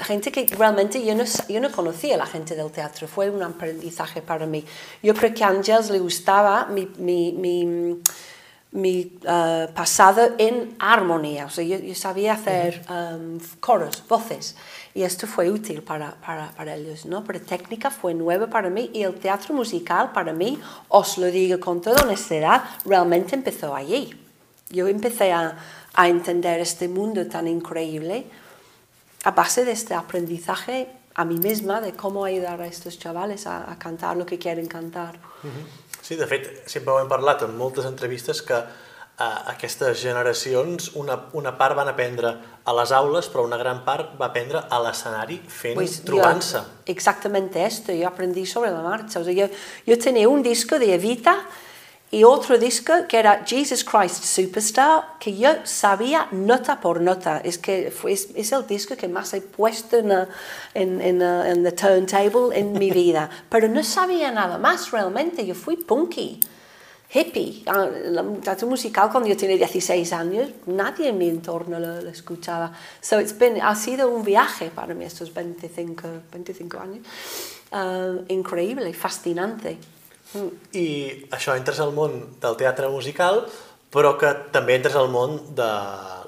gente 0.00 0.32
que 0.32 0.46
realmente 0.46 1.04
yo 1.04 1.14
no, 1.14 1.24
yo 1.48 1.60
no 1.60 1.70
conocía 1.70 2.16
a 2.16 2.18
la 2.18 2.26
gente 2.26 2.54
del 2.54 2.70
teatro, 2.70 3.06
fue 3.06 3.30
un 3.30 3.42
aprendizaje 3.42 4.20
para 4.20 4.46
mí. 4.46 4.64
Yo 5.02 5.14
creo 5.14 5.32
que 5.32 5.44
a 5.44 5.48
Ángels 5.48 5.90
le 5.90 6.00
gustaba 6.00 6.66
mi, 6.66 6.90
mi, 6.98 7.32
mi, 7.32 8.02
mi 8.72 9.18
uh, 9.22 9.72
pasado 9.72 10.34
en 10.38 10.74
armonía, 10.78 11.46
o 11.46 11.50
sea, 11.50 11.64
yo, 11.64 11.78
yo 11.78 11.94
sabía 11.94 12.34
hacer 12.34 12.82
um, 12.90 13.38
coros, 13.60 14.02
voces, 14.08 14.56
y 14.92 15.02
esto 15.02 15.26
fue 15.26 15.50
útil 15.50 15.82
para, 15.82 16.12
para, 16.14 16.50
para, 16.50 16.74
ellos, 16.74 17.06
¿no? 17.06 17.22
Pero 17.24 17.40
técnica 17.40 17.90
fue 17.90 18.12
nueva 18.12 18.48
para 18.48 18.68
mí 18.68 18.90
y 18.92 19.02
el 19.02 19.14
teatro 19.14 19.54
musical 19.54 20.10
para 20.12 20.32
mí, 20.32 20.58
os 20.88 21.16
lo 21.16 21.26
digo 21.26 21.60
con 21.60 21.80
toda 21.80 22.02
honestidad, 22.02 22.64
realmente 22.84 23.34
empezó 23.34 23.74
allí. 23.74 24.18
Yo 24.68 24.88
empecé 24.88 25.32
a, 25.32 25.56
a 25.94 26.08
entender 26.08 26.60
este 26.60 26.88
mundo 26.88 27.26
tan 27.26 27.46
increíble 27.46 28.26
a 29.26 29.32
base 29.32 29.64
de 29.64 29.72
este 29.72 29.92
aprendizaje 29.94 30.86
a 31.16 31.24
mí 31.24 31.36
misma 31.38 31.80
de 31.80 31.94
cómo 31.94 32.24
ayudar 32.24 32.62
a 32.62 32.66
estos 32.68 32.96
chavales 32.96 33.48
a, 33.48 33.72
a 33.72 33.76
cantar 33.76 34.16
lo 34.16 34.24
que 34.24 34.38
quieren 34.38 34.68
cantar. 34.68 35.18
Sí, 36.00 36.14
de 36.14 36.28
fet, 36.30 36.62
sempre 36.70 36.94
ho 36.94 37.00
hem 37.02 37.08
parlat 37.10 37.42
en 37.42 37.56
moltes 37.58 37.88
entrevistes 37.88 38.38
que 38.46 38.54
a 39.16 39.28
aquestes 39.50 39.98
generacions 40.04 40.92
una, 40.94 41.16
una 41.32 41.56
part 41.58 41.74
van 41.74 41.90
aprendre 41.90 42.30
a 42.62 42.74
les 42.78 42.92
aules, 42.94 43.26
però 43.32 43.42
una 43.48 43.58
gran 43.58 43.82
part 43.82 44.14
va 44.20 44.28
aprendre 44.28 44.60
a 44.62 44.78
l'escenari 44.84 45.40
fent, 45.40 45.74
pues 45.74 46.02
trobant-se. 46.06 46.62
Exactamente 46.86 47.64
esto, 47.64 47.96
yo 47.96 48.06
aprendí 48.06 48.46
sobre 48.46 48.70
la 48.70 48.84
marcha. 48.84 49.18
O 49.18 49.24
sea, 49.24 49.34
yo, 49.34 49.48
yo 49.86 49.98
tenía 49.98 50.28
un 50.28 50.44
disco 50.44 50.78
de 50.78 50.94
Evita 50.94 51.40
y 52.16 52.24
otro 52.24 52.56
disco 52.56 52.94
que 53.06 53.18
era 53.18 53.44
Jesus 53.44 53.84
Christ 53.84 54.24
Superstar, 54.24 55.18
que 55.20 55.36
yo 55.36 55.50
sabía 55.64 56.28
nota 56.30 56.80
por 56.80 56.98
nota. 57.02 57.42
Es 57.44 57.58
que 57.58 57.90
fue, 57.90 58.12
es, 58.12 58.28
es 58.34 58.52
el 58.52 58.66
disco 58.66 58.96
que 58.96 59.06
más 59.06 59.34
he 59.34 59.42
puesto 59.42 59.98
en, 59.98 60.10
el 60.10 60.26
en, 60.72 61.02
en, 61.02 61.20
en 61.20 61.76
turntable 61.76 62.58
en 62.58 62.72
mi 62.72 62.90
vida. 62.90 63.28
Pero 63.50 63.68
no 63.68 63.84
sabía 63.84 64.32
nada 64.32 64.56
más 64.56 64.90
realmente, 64.92 65.44
yo 65.44 65.54
fui 65.54 65.76
punky. 65.76 66.40
hippie. 67.12 67.62
Ah, 67.66 67.84
El 67.84 68.40
teatro 68.40 68.66
musical 68.66 69.10
cuando 69.10 69.28
yo 69.28 69.36
tenía 69.36 69.58
16 69.58 70.10
años, 70.14 70.48
nadie 70.64 71.08
en 71.10 71.18
mi 71.18 71.28
entorno 71.28 71.78
lo, 71.78 72.00
lo 72.00 72.08
escuchaba. 72.08 72.72
So 73.02 73.20
it's 73.20 73.36
been, 73.36 73.60
ha 73.60 73.74
sido 73.74 74.08
un 74.08 74.24
viaje 74.24 74.70
para 74.70 74.94
mí 74.94 75.04
estos 75.04 75.34
25, 75.34 76.08
25 76.32 76.78
años. 76.78 77.06
Uh, 77.70 78.24
increíble, 78.28 78.94
fascinante. 78.94 79.76
Mm. 80.34 80.50
I 80.74 80.86
això, 81.36 81.54
entres 81.56 81.80
al 81.80 81.94
món 81.96 82.18
del 82.42 82.58
teatre 82.58 82.90
musical, 82.92 83.44
però 83.92 84.16
que 84.20 84.32
també 84.52 84.76
entres 84.76 84.96
al 84.98 85.08
món 85.12 85.38
de 85.56 85.68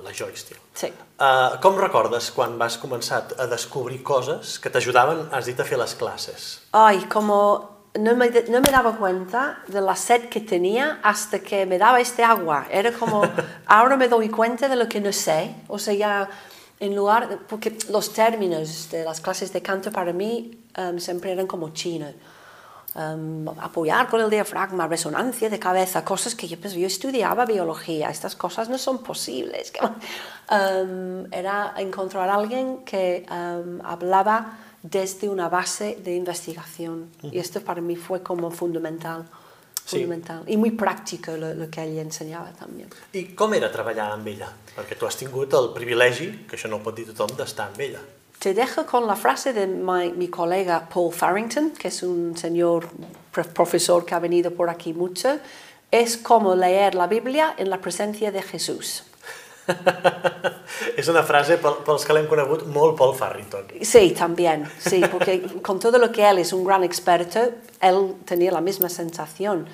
la 0.05 0.13
Joy 0.15 0.37
Steel. 0.39 0.61
Sí. 0.79 0.93
Uh, 1.19 1.59
com 1.63 1.75
recordes 1.81 2.31
quan 2.31 2.55
vas 2.61 2.79
començar 2.79 3.25
a 3.37 3.49
descobrir 3.51 3.99
coses 4.07 4.59
que 4.63 4.71
t'ajudaven, 4.71 5.27
has 5.35 5.51
dit, 5.51 5.59
a 5.59 5.67
fer 5.67 5.81
les 5.81 5.97
classes? 5.99 6.47
Ay, 6.73 7.03
como 7.11 7.41
no 7.99 8.15
me, 8.15 8.31
no 8.31 8.61
me 8.61 8.71
daba 8.71 8.97
cuenta 8.97 9.59
de 9.67 9.81
la 9.81 9.97
sed 9.97 10.29
que 10.29 10.41
tenía 10.41 11.01
hasta 11.03 11.41
que 11.41 11.67
me 11.67 11.79
daba 11.79 12.01
este 12.01 12.23
agua. 12.23 12.67
Era 12.71 12.93
como, 12.93 13.23
ahora 13.67 13.97
me 14.03 14.09
doy 14.09 14.29
cuenta 14.29 14.69
de 14.69 14.77
lo 14.77 14.89
que 14.89 15.01
no 15.01 15.13
sé. 15.13 15.55
O 15.67 15.79
sea, 15.79 15.95
ya 15.95 16.31
en 16.81 16.95
lugar, 16.95 17.41
porque 17.49 17.77
los 17.91 18.13
términos 18.13 18.89
de 18.91 19.05
las 19.05 19.21
clases 19.21 19.53
de 19.53 19.63
canto 19.63 19.91
para 19.91 20.13
mí 20.13 20.59
em, 20.77 20.99
siempre 20.99 21.33
eran 21.33 21.47
como 21.47 21.71
chinos. 21.71 22.15
Em, 22.97 23.47
apoyar 23.61 24.09
con 24.09 24.21
el 24.21 24.31
diafragma, 24.31 24.89
resonancia 24.89 25.51
de 25.51 25.59
cabeza, 25.59 26.05
cosas 26.05 26.35
que 26.35 26.49
yo, 26.49 26.59
pues, 26.59 26.73
yo 26.73 26.87
estudiaba 26.87 27.45
biología, 27.45 28.09
estas 28.09 28.35
cosas 28.35 28.69
no 28.69 28.79
son 28.79 29.03
posibles. 29.03 29.73
Em, 30.51 31.27
era 31.31 31.75
encontrar 31.77 32.29
a 32.31 32.35
alguien 32.35 32.79
que 32.85 33.27
em, 33.29 33.81
hablaba 33.85 34.59
desde 34.83 35.29
una 35.29 35.49
base 35.51 35.99
de 36.03 36.17
investigación 36.17 37.11
y 37.23 37.39
esto 37.39 37.61
para 37.61 37.81
mí 37.83 37.95
fue 37.97 38.23
como 38.23 38.51
fundamental, 38.51 39.27
Sí. 39.85 39.97
fundamental 40.01 40.43
y 40.47 40.57
muy 40.57 40.71
práctico 40.73 41.33
lo, 41.37 41.55
lo 41.55 41.71
que 41.71 41.83
ella 41.83 42.03
enseñaba 42.03 42.51
también. 42.53 42.89
I 43.13 43.35
com 43.35 43.53
era 43.55 43.71
treballar 43.73 44.13
amb 44.13 44.27
ella? 44.29 44.49
Perquè 44.77 44.97
tu 44.99 45.07
has 45.07 45.17
tingut 45.17 45.53
el 45.55 45.71
privilegi, 45.75 46.47
que 46.49 46.57
això 46.57 46.69
no 46.69 46.77
ho 46.77 46.83
pot 46.85 46.97
dir 46.97 47.07
tothom, 47.09 47.37
d'estar 47.37 47.69
amb 47.69 47.81
ella. 47.81 48.01
Te 48.39 48.55
dejo 48.55 48.87
con 48.87 49.07
la 49.07 49.17
frase 49.17 49.53
de 49.53 49.67
mi, 49.67 50.13
mi 50.13 50.29
colega 50.29 50.89
Paul 50.89 51.13
Farrington, 51.13 51.71
que 51.71 51.89
es 51.89 52.03
un 52.05 52.37
señor 52.37 52.89
prof- 53.33 53.49
profesor 53.49 54.05
que 54.05 54.15
ha 54.15 54.21
venido 54.21 54.53
por 54.53 54.71
aquí 54.71 54.93
mucho. 54.93 55.39
Es 55.91 56.17
como 56.17 56.55
leer 56.55 56.95
la 56.95 57.07
Biblia 57.09 57.55
en 57.57 57.69
la 57.71 57.79
presencia 57.79 58.31
de 58.31 58.43
Jesús. 58.43 59.05
És 60.97 61.09
una 61.13 61.23
frase, 61.29 61.59
pel- 61.61 61.83
pels 61.85 62.05
que 62.07 62.15
l'hem 62.17 62.29
conegut, 62.31 62.63
molt 62.73 62.95
Paul 62.97 63.15
Farrington. 63.17 63.67
Sí, 63.85 64.13
también, 64.17 64.65
sí, 64.79 65.03
porque 65.11 65.43
con 65.61 65.79
todo 65.79 65.99
lo 65.99 66.11
que 66.13 66.25
él 66.29 66.39
es 66.39 66.53
un 66.55 66.65
gran 66.65 66.85
experto, 66.85 67.41
él 67.81 68.15
tenía 68.25 68.53
la 68.53 68.63
misma 68.63 68.89
sensación. 68.89 69.67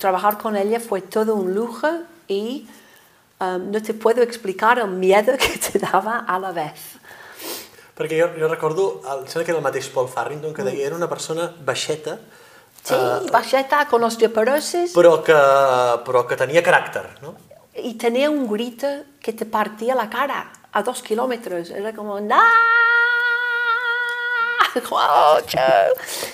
Trabajar 0.00 0.38
con 0.38 0.56
ella 0.56 0.80
fue 0.80 1.02
todo 1.02 1.36
un 1.36 1.54
lujo 1.54 1.88
y 2.26 2.66
um, 3.40 3.70
no 3.70 3.80
te 3.80 3.94
puedo 3.94 4.22
explicar 4.22 4.80
el 4.80 4.88
miedo 4.88 5.34
que 5.38 5.58
te 5.58 5.78
daba 5.78 6.24
a 6.26 6.38
la 6.40 6.50
vez. 6.50 6.98
Perquè 7.96 8.18
jo, 8.18 8.28
jo 8.40 8.48
recordo, 8.48 8.86
em 9.04 9.26
sembla 9.28 9.44
que 9.44 9.52
era 9.52 9.58
el 9.60 9.64
mateix 9.64 9.88
Paul 9.92 10.08
Farrington, 10.08 10.54
que 10.56 10.64
deia 10.64 10.86
era 10.86 10.96
una 10.96 11.08
persona 11.08 11.52
baixeta, 11.64 12.18
Sí, 12.82 12.96
bacheta 13.30 13.84
con 13.86 14.02
osteoporosis 14.02 14.90
però 14.90 15.20
que, 15.22 15.36
però 16.02 16.24
que 16.26 16.34
tenia 16.34 16.64
caràcter, 16.66 17.04
no? 17.22 17.36
y 17.78 17.94
tenía 17.94 18.28
un 18.28 18.48
grito 18.50 18.88
que 19.20 19.32
te 19.32 19.46
partía 19.46 19.94
la 19.94 20.10
cara 20.10 20.52
a 20.72 20.82
dos 20.82 21.02
kilómetros. 21.02 21.70
Era 21.70 21.92
como, 21.94 22.20
¡No! 22.20 22.42
¡Oh! 24.90 25.38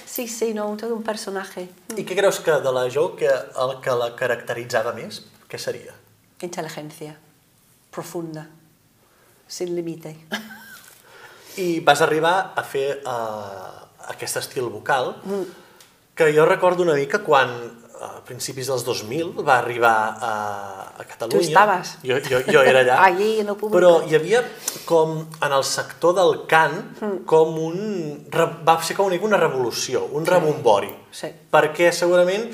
Sí, 0.06 0.26
sí, 0.26 0.54
no, 0.54 0.76
todo 0.76 0.94
un 0.94 1.02
personaje. 1.02 1.68
I 1.96 2.04
què 2.06 2.16
creus 2.16 2.40
que 2.42 2.54
de 2.62 2.72
la 2.72 2.86
Jo 2.90 3.14
que 3.18 3.28
el 3.28 3.76
que 3.82 3.94
la 3.94 4.12
caracteritzava 4.18 4.92
més, 4.94 5.20
què 5.50 5.58
seria? 5.58 5.94
Inteligencia 6.42 7.16
profunda, 7.90 8.48
sin 9.46 9.74
límite. 9.76 10.16
I 11.56 11.80
vas 11.86 12.02
arribar 12.04 12.52
a 12.56 12.62
fer 12.62 13.00
uh, 13.00 13.88
aquest 14.12 14.38
estil 14.42 14.68
vocal, 14.72 15.14
que 16.14 16.32
jo 16.34 16.46
recordo 16.46 16.82
una 16.82 16.94
mica 16.98 17.22
quan 17.24 17.52
a 17.98 18.20
principis 18.22 18.68
dels 18.70 18.84
2000 18.86 19.42
va 19.42 19.58
arribar 19.58 19.94
a, 20.22 20.32
a 20.98 21.04
Catalunya. 21.04 21.40
Tu 21.40 21.50
estaves. 21.50 21.94
Jo, 22.06 22.18
jo, 22.22 22.40
jo 22.46 22.62
era 22.62 22.82
allà. 22.84 22.98
Allí, 23.08 23.30
el 23.42 23.50
públic. 23.56 23.74
Però 23.74 23.92
hi 24.06 24.14
havia 24.18 24.42
com 24.86 25.16
en 25.18 25.54
el 25.54 25.64
sector 25.66 26.14
del 26.18 26.44
cant 26.50 26.78
com 27.26 27.58
un... 27.62 27.78
va 28.30 28.78
ser 28.86 28.96
com 28.98 29.10
una 29.30 29.40
revolució, 29.40 30.04
un 30.14 30.26
rebombori. 30.26 30.92
Sí. 31.10 31.32
Perquè 31.50 31.90
segurament, 31.94 32.46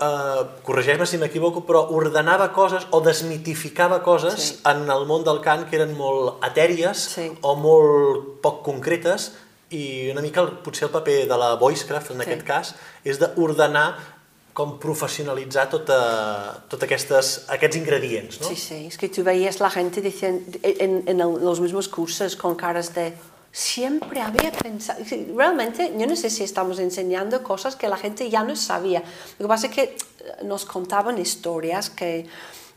eh, 0.00 0.42
corregeix-me 0.64 1.06
si 1.06 1.18
m'equivoco, 1.18 1.62
però 1.68 1.82
ordenava 1.92 2.52
coses 2.52 2.86
o 2.90 3.00
desmitificava 3.04 4.02
coses 4.02 4.34
Sí. 4.40 4.58
en 4.64 4.88
el 4.90 5.04
món 5.06 5.24
del 5.24 5.40
cant 5.40 5.68
que 5.68 5.76
eren 5.76 5.96
molt 5.96 6.42
etèries 6.44 6.96
Sí. 7.16 7.30
o 7.42 7.54
molt 7.56 8.40
poc 8.42 8.62
concretes 8.64 9.32
i 9.70 10.10
una 10.10 10.20
mica 10.22 10.40
el, 10.40 10.48
potser 10.64 10.88
el 10.88 10.90
paper 10.90 11.28
de 11.28 11.36
la 11.36 11.54
Voicecraft 11.56 12.10
en 12.10 12.16
Sí. 12.20 12.22
aquest 12.26 12.42
cas 12.46 12.74
és 13.04 13.18
d'ordenar 13.20 14.16
com 14.52 14.78
professionalitzar 14.82 15.68
tota, 15.70 16.64
tot 16.68 16.82
aquestes, 16.82 17.44
aquests 17.48 17.76
ingredients, 17.76 18.40
no? 18.40 18.48
Sí, 18.48 18.56
sí, 18.56 18.86
es 18.88 18.98
que 18.98 19.08
tú 19.08 19.22
veías 19.22 19.60
la 19.60 19.70
gente 19.70 20.00
diciendo, 20.00 20.58
en, 20.62 21.04
en 21.06 21.20
el- 21.20 21.38
los 21.44 21.60
mismos 21.60 21.88
cursos 21.88 22.34
con 22.36 22.56
caras 22.56 22.92
de, 22.94 23.14
siempre 23.52 24.20
había 24.20 24.52
pensado, 24.52 25.00
realmente 25.34 25.92
yo 25.98 26.06
no 26.06 26.14
sé 26.16 26.30
si 26.30 26.44
estamos 26.44 26.78
enseñando 26.78 27.42
cosas 27.42 27.76
que 27.76 27.88
la 27.88 27.96
gente 27.96 28.30
ya 28.30 28.44
no 28.44 28.54
sabía. 28.56 29.02
Lo 29.38 29.44
que 29.46 29.48
pasa 29.48 29.66
es 29.66 29.72
que 29.72 29.82
eh, 29.82 29.96
nos 30.44 30.64
contaban 30.64 31.18
historias 31.18 31.90
que 31.90 32.26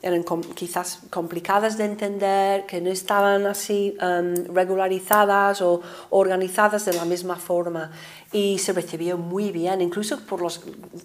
eran 0.02 0.24
quizás 0.56 1.00
complicadas 1.10 1.78
de 1.78 1.86
entender, 1.86 2.66
que 2.66 2.82
no 2.82 2.90
estaban 2.90 3.46
así 3.46 3.96
em, 4.02 4.34
regularizadas 4.54 5.62
o 5.62 5.80
organizadas 6.10 6.84
de 6.84 6.92
la 6.94 7.06
misma 7.06 7.38
forma. 7.38 7.90
Y 8.34 8.58
se 8.60 8.74
recibió 8.74 9.18
muy 9.18 9.52
bien, 9.52 9.80
incluso 9.80 10.20
por 10.26 10.42
los 10.42 10.60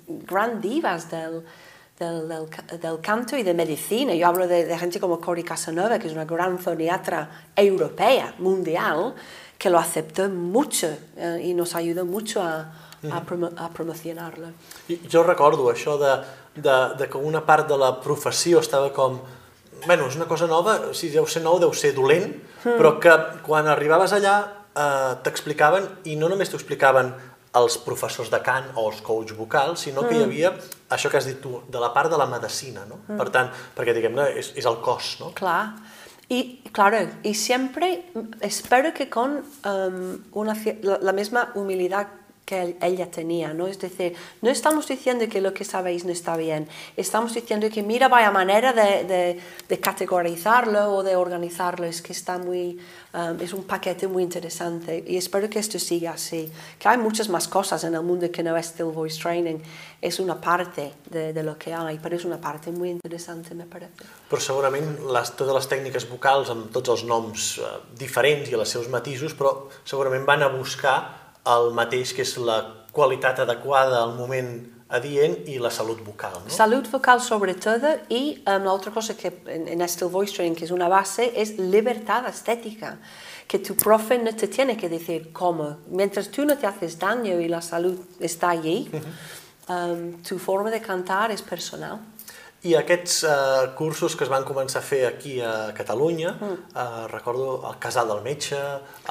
gran 0.09 0.61
divas 0.61 1.09
del, 1.13 1.45
del, 1.97 2.27
del 2.29 2.49
ca- 2.49 2.77
del 2.77 3.01
canto 3.01 3.37
y 3.37 3.45
de 3.45 3.55
medicina. 3.55 4.15
Yo 4.15 4.27
hablo 4.27 4.49
de, 4.49 4.77
gente 4.77 4.99
como 4.99 5.21
Cori 5.21 5.45
Casanova, 5.45 6.01
que 6.01 6.09
es 6.09 6.13
una 6.15 6.25
gran 6.25 6.59
foniatra 6.59 7.31
europea, 7.55 8.35
mundial, 8.39 9.15
que 9.59 9.71
lo 9.71 9.79
aceptó 9.79 10.29
mucho 10.29 10.87
eh, 11.17 11.41
y 11.45 11.55
nos 11.55 11.75
ayudó 11.75 12.05
mucho 12.05 12.41
a, 12.43 12.71
a, 13.11 13.23
promo- 13.27 13.53
a 13.57 13.69
promocionarlo. 13.71 14.49
I 14.89 15.01
Jo 15.11 15.25
recordo 15.27 15.67
això 15.73 15.97
de, 15.99 16.13
de, 16.63 16.77
de 16.99 17.09
que 17.11 17.19
una 17.19 17.45
part 17.45 17.69
de 17.69 17.77
la 17.77 17.99
professió 18.01 18.61
estava 18.61 18.93
com... 18.93 19.19
Bueno, 19.87 20.07
és 20.09 20.17
una 20.19 20.27
cosa 20.27 20.47
nova, 20.51 20.93
si 20.95 21.07
deu 21.11 21.27
ser 21.31 21.43
nou, 21.45 21.59
deu 21.63 21.71
ser 21.75 21.93
dolent, 21.95 22.33
però 22.65 22.97
que 22.99 23.13
quan 23.47 23.67
arribaves 23.71 24.11
allà 24.17 24.37
eh, 24.75 25.13
t'explicaven, 25.23 25.85
i 26.11 26.17
no 26.19 26.27
només 26.31 26.51
t'ho 26.51 26.59
explicaven 26.59 27.13
els 27.59 27.79
professors 27.83 28.29
de 28.31 28.41
cant 28.45 28.67
o 28.77 28.89
els 28.91 28.99
coach 29.07 29.31
vocals, 29.39 29.81
sinó 29.87 30.03
que 30.07 30.15
hi 30.19 30.23
havia 30.27 30.51
això 30.91 31.09
que 31.11 31.17
has 31.19 31.27
dit 31.31 31.39
tu, 31.43 31.63
de 31.71 31.79
la 31.81 31.93
part 31.95 32.11
de 32.11 32.19
la 32.19 32.27
medicina, 32.27 32.83
no? 32.91 32.99
Per 33.09 33.29
tant, 33.35 33.49
perquè 33.75 33.95
diguem-ne, 33.97 34.27
és, 34.39 34.51
és 34.59 34.67
el 34.69 34.77
cos, 34.85 35.17
no? 35.23 35.31
Claro. 35.35 35.79
Y 36.29 36.63
claro, 36.73 37.09
y 37.23 37.35
siempre 37.35 38.05
mm, 38.15 38.19
espero 38.41 38.93
que 38.93 39.09
con 39.09 39.45
em, 39.65 40.23
una, 40.33 40.55
la 40.83 41.13
misma 41.13 41.53
humildad 41.55 42.09
que 42.49 42.79
ella 42.81 43.11
tenía, 43.11 43.53
¿no? 43.53 43.67
Es 43.67 43.79
decir, 43.79 44.15
no 44.41 44.49
estamos 44.49 44.89
diciendo 44.89 45.29
que 45.29 45.43
lo 45.43 45.53
que 45.53 45.67
sabéis 45.67 46.07
no 46.07 46.13
está 46.13 46.35
bien, 46.39 46.67
estamos 46.97 47.35
diciendo 47.35 47.69
que 47.69 47.83
mira, 47.83 48.09
vaya 48.09 48.31
manera 48.31 48.73
de, 48.73 49.05
de, 49.05 49.41
de 49.69 49.81
categorizarlo 49.81 50.95
o 50.95 51.03
de 51.03 51.15
organizarlo, 51.15 51.85
es 51.85 52.01
que 52.01 52.15
está 52.15 52.39
muy, 52.39 52.79
em, 53.13 53.39
es 53.43 53.53
un 53.53 53.65
paquete 53.65 54.09
muy 54.09 54.23
interesante 54.23 55.05
y 55.07 55.19
espero 55.19 55.51
que 55.51 55.59
esto 55.59 55.79
siga 55.79 56.13
así, 56.13 56.51
que 56.79 56.89
hay 56.89 56.97
muchas 56.97 57.29
más 57.29 57.47
cosas 57.49 57.85
en 57.85 57.95
el 57.95 58.03
mundo 58.03 58.31
que 58.33 58.43
no 58.43 58.57
es 58.57 58.69
Still 58.69 58.93
Voice 58.95 59.21
Training, 59.21 59.59
es 60.01 60.19
una 60.19 60.41
parte 60.41 60.95
de, 61.11 61.35
de 61.35 61.43
lo 61.43 61.59
que 61.59 61.75
hay, 61.75 61.99
pero 62.03 62.17
es 62.17 62.25
una 62.25 62.41
parte 62.41 62.71
muy 62.73 62.89
interesante, 62.89 63.55
me 63.55 63.67
parece. 63.67 63.93
Però 64.29 64.41
segurament 64.41 64.89
les, 65.05 65.37
totes 65.37 65.53
les 65.53 65.69
tècniques 65.69 66.09
vocals 66.09 66.49
amb 66.53 66.73
tots 66.73 66.97
els 66.97 67.05
noms 67.09 67.59
eh, 67.61 67.77
diferents 68.01 68.49
i 68.49 68.57
els 68.57 68.73
seus 68.73 68.89
matisos, 68.89 69.37
però 69.37 69.69
segurament 69.85 70.25
van 70.25 70.45
a 70.45 70.53
buscar 70.53 71.18
el 71.55 71.73
mateix 71.77 72.13
que 72.17 72.25
és 72.27 72.35
la 72.39 72.59
qualitat 72.93 73.41
adequada 73.45 74.03
al 74.03 74.17
moment 74.17 74.51
adient 74.89 75.37
i 75.49 75.59
la 75.61 75.71
salut 75.71 76.01
vocal. 76.05 76.41
No? 76.45 76.51
Salud 76.51 76.87
vocal 76.91 77.21
sobre 77.21 77.55
todo 77.55 77.99
y 78.09 78.43
um, 78.47 78.65
la 78.65 78.73
otra 78.73 78.93
cosa 78.93 79.17
que 79.17 79.43
en, 79.47 79.69
en 79.69 79.89
Still 79.89 80.09
Voice 80.09 80.35
Training, 80.35 80.57
que 80.57 80.65
es 80.65 80.71
una 80.71 80.89
base, 80.89 81.33
es 81.37 81.59
libertad 81.59 82.27
estética. 82.27 82.99
Que 83.47 83.59
tu 83.59 83.75
profe 83.75 84.19
no 84.19 84.35
te 84.35 84.49
tiene 84.49 84.77
que 84.77 84.89
decir 84.89 85.33
cómo. 85.33 85.79
Mientras 85.89 86.29
tú 86.29 86.45
no 86.45 86.57
te 86.57 86.67
haces 86.67 86.99
daño 86.99 87.41
y 87.41 87.49
la 87.49 87.63
salud 87.63 87.99
está 88.21 88.51
allí, 88.51 88.91
um, 89.69 90.23
tu 90.23 90.39
forma 90.39 90.71
de 90.71 90.81
cantar 90.81 91.31
es 91.31 91.43
personal. 91.43 91.99
I 92.67 92.73
aquests 92.75 93.21
eh, 93.23 93.69
cursos 93.79 94.17
que 94.19 94.25
es 94.27 94.31
van 94.33 94.43
començar 94.43 94.81
a 94.81 94.87
fer 94.87 95.05
aquí 95.07 95.37
a 95.39 95.71
Catalunya, 95.77 96.33
mm. 96.35 96.57
eh, 96.75 97.05
recordo 97.13 97.61
el 97.69 97.77
Casal 97.79 98.09
del 98.11 98.23
Metge, 98.25 98.59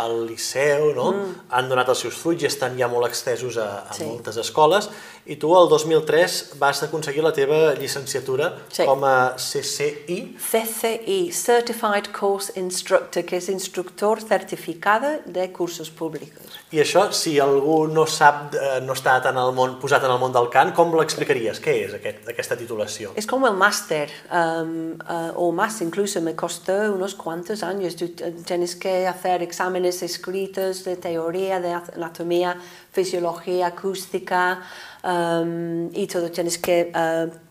el 0.03 0.25
Liceu, 0.27 0.89
no? 0.97 1.05
Mm. 1.13 1.37
han 1.55 1.69
donat 1.71 1.87
els 1.93 2.01
seus 2.03 2.17
fruits 2.19 2.43
i 2.43 2.49
estan 2.49 2.75
ja 2.75 2.89
molt 2.91 3.07
extesos 3.07 3.55
a, 3.63 3.69
a 3.87 3.95
sí. 3.95 4.03
moltes 4.03 4.35
escoles. 4.43 4.89
I 5.31 5.37
tu 5.39 5.53
el 5.55 5.71
2003 5.71 6.57
vas 6.59 6.83
aconseguir 6.83 7.23
la 7.23 7.31
teva 7.31 7.71
llicenciatura 7.79 8.51
sí. 8.67 8.83
com 8.83 9.07
a 9.07 9.35
CCI. 9.39 10.19
CCI, 10.35 11.17
Certified 11.31 12.11
Course 12.11 12.59
Instructor, 12.59 13.23
que 13.23 13.39
és 13.39 13.47
instructor 13.53 14.19
certificada 14.27 15.21
de 15.25 15.47
cursos 15.55 15.87
públics. 15.87 16.59
I 16.67 16.81
això, 16.83 17.05
si 17.15 17.37
algú 17.39 17.85
no 17.87 18.03
sap, 18.11 18.51
eh, 18.51 18.81
no 18.83 18.91
està 18.91 19.13
tan 19.23 19.37
al 19.39 19.53
món, 19.55 19.77
posat 19.79 20.03
en 20.03 20.11
el 20.11 20.17
món 20.19 20.33
del 20.35 20.49
cant, 20.51 20.73
com 20.75 20.91
l'explicaries? 20.99 21.61
Què 21.63 21.75
és 21.85 21.93
aquest, 21.95 22.27
aquesta 22.27 22.57
titulació? 22.59 23.13
És 23.15 23.25
com 23.29 23.45
el 23.47 23.55
máster, 23.55 24.09
um, 24.27 24.97
uh, 24.99 25.31
o 25.39 25.53
más 25.55 25.79
incluso, 25.79 26.19
me 26.21 26.35
costó 26.35 26.75
unos 26.91 27.15
cuantos 27.15 27.63
años. 27.63 27.95
Tú 27.95 28.09
tienes 28.43 28.75
que 28.75 29.07
hacer 29.07 29.43
exámenes 29.43 30.03
escritos 30.03 30.83
de 30.83 30.97
teoría, 30.97 31.61
de 31.61 31.71
anatomía, 31.71 32.57
fisiología, 32.91 33.67
acústica, 33.67 34.59
um, 35.05 35.87
y 35.93 36.05
todo 36.07 36.29
tienes 36.31 36.57
que 36.57 36.91
uh, 36.91 37.46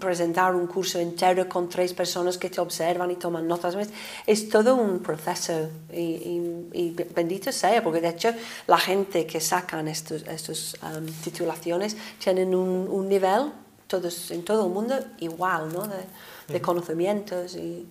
presentar 0.00 0.54
un 0.54 0.66
curso 0.66 0.98
entero 0.98 1.48
con 1.48 1.68
tres 1.68 1.92
personas 1.92 2.38
que 2.38 2.50
te 2.50 2.60
observan 2.60 3.10
y 3.10 3.16
toman 3.16 3.46
notas. 3.46 3.76
Es 4.26 4.48
todo 4.48 4.76
un 4.76 5.00
proceso 5.00 5.68
y, 5.92 6.00
y, 6.00 6.70
y 6.72 6.90
bendito 7.14 7.52
sea, 7.52 7.82
porque 7.82 8.00
de 8.00 8.08
hecho 8.08 8.30
la 8.66 8.78
gente 8.78 9.26
que 9.26 9.40
sacan 9.40 9.88
estos, 9.88 10.22
estos 10.22 10.76
um, 10.82 11.06
titulaciones 11.22 11.96
tienen 12.18 12.54
un, 12.54 12.88
un 12.88 13.08
nivel 13.08 13.52
todos, 13.86 14.30
en 14.30 14.44
todo 14.44 14.66
el 14.66 14.72
mundo 14.72 14.98
igual, 15.20 15.72
no? 15.72 15.86
de, 15.86 16.04
de 16.48 16.60
conocimientos 16.60 17.54
y 17.56 17.86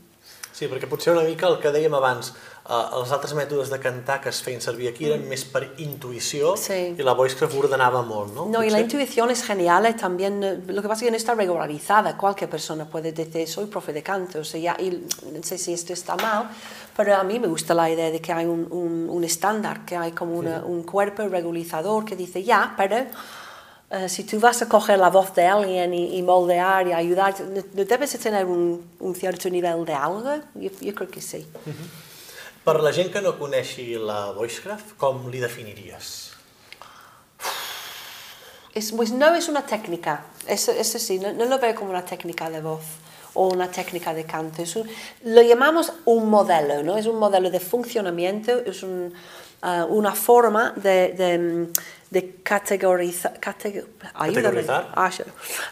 Sí, 0.56 0.70
perquè 0.72 0.88
potser 0.88 1.12
una 1.12 1.26
mica 1.28 1.50
el 1.52 1.58
que 1.60 1.68
dèiem 1.76 1.92
abans, 1.98 2.30
eh, 2.68 2.98
els 2.98 3.12
altres 3.12 3.34
mètodes 3.38 3.70
de 3.70 3.80
cantar 3.80 4.20
que 4.22 4.30
es 4.30 4.42
feien 4.42 4.62
servir 4.62 4.90
aquí 4.90 5.06
eren 5.10 5.24
mm. 5.24 5.30
més 5.30 5.44
per 5.46 5.64
intuïció 5.84 6.56
sí. 6.58 6.80
i 6.98 7.06
la 7.06 7.14
Voicecraft 7.18 7.58
ordenava 7.60 8.02
molt, 8.06 8.34
¿no? 8.34 8.48
No, 8.50 8.64
y 8.64 8.70
la 8.70 8.80
intuición 8.80 9.30
es 9.32 9.44
genial, 9.44 9.86
eh, 9.86 9.94
también, 9.94 10.42
lo 10.42 10.82
que 10.82 10.88
pasa 10.88 11.02
es 11.02 11.08
que 11.08 11.12
no 11.12 11.18
está 11.18 11.36
regularizada, 11.36 12.18
cualquier 12.18 12.50
persona 12.50 12.86
puede 12.86 13.12
decir, 13.12 13.48
soy 13.48 13.68
profe 13.68 13.94
de 13.94 14.04
canto, 14.04 14.40
o 14.40 14.44
sea, 14.44 14.76
y 14.80 14.90
no 14.90 15.44
sé 15.44 15.58
si 15.58 15.74
esto 15.74 15.94
está 15.94 16.16
mal, 16.16 16.50
pero 16.96 17.16
a 17.16 17.24
mí 17.24 17.40
me 17.40 17.48
gusta 17.48 17.74
la 17.74 17.90
idea 17.90 18.10
de 18.10 18.20
que 18.20 18.34
hay 18.34 18.46
un, 18.46 18.68
un, 18.72 19.10
un 19.10 19.24
estándar, 19.24 19.86
que 19.86 19.96
hay 19.96 20.12
como 20.12 20.36
una, 20.36 20.60
sí. 20.60 20.66
un 20.66 20.84
cuerpo 20.84 21.28
regulizador 21.28 22.06
que 22.06 22.16
dice, 22.16 22.44
ya, 22.44 22.74
pero 22.78 23.06
Uh, 23.88 24.10
si 24.10 24.24
tú 24.24 24.40
vas 24.40 24.60
a 24.64 24.68
coger 24.68 24.98
la 24.98 25.12
voz 25.12 25.36
de 25.36 25.46
alguien 25.46 25.94
y, 25.94 26.18
y 26.18 26.24
moldear 26.24 26.88
y 26.88 26.92
ayudar, 26.92 27.36
¿no, 27.40 27.62
¿no 27.72 27.86
debes 27.86 28.14
de 28.14 28.18
tener 28.18 28.44
un, 28.48 28.84
un 29.00 29.14
cierto 29.14 29.48
nivel 29.48 29.86
de 29.86 29.94
algo? 29.94 30.24
Jo, 30.56 30.70
jo 30.82 30.96
crec 30.96 31.12
que 31.12 31.22
sí. 31.22 31.46
Uh 31.68 31.70
-huh. 31.70 32.05
Per 32.66 32.82
la 32.82 32.90
gent 32.90 33.12
que 33.14 33.22
no 33.22 33.36
coneixi 33.38 33.92
la 34.02 34.32
Voicecraft, 34.34 34.96
com 34.98 35.28
li 35.30 35.38
definiries? 35.38 36.08
Es, 38.74 38.88
pues 38.92 39.12
no 39.14 39.36
es 39.38 39.48
una 39.50 39.62
técnica, 39.70 40.26
eso, 40.48 40.72
eso 40.72 40.98
sí, 40.98 41.20
no, 41.20 41.32
no, 41.32 41.46
lo 41.46 41.60
veo 41.60 41.76
como 41.76 41.92
una 41.92 42.04
técnica 42.04 42.50
de 42.50 42.62
voz 42.62 42.82
o 43.36 43.50
una 43.50 43.70
técnica 43.70 44.16
de 44.16 44.26
canto. 44.26 44.64
Es 44.64 44.76
un, 44.76 44.90
lo 45.26 45.44
llamamos 45.44 45.94
un 46.06 46.28
modelo, 46.28 46.82
¿no? 46.82 46.98
Es 46.98 47.06
un 47.06 47.20
modelo 47.20 47.52
de 47.52 47.60
funcionamiento, 47.60 48.58
es 48.66 48.82
un, 48.82 49.14
uh, 49.62 49.86
una 49.86 50.16
forma 50.16 50.74
de, 50.76 51.14
de 51.14 51.70
de 52.16 52.42
categoriza, 52.44 53.34
categ 53.42 53.84
categorizar. 54.14 54.88
Ah, 54.96 55.12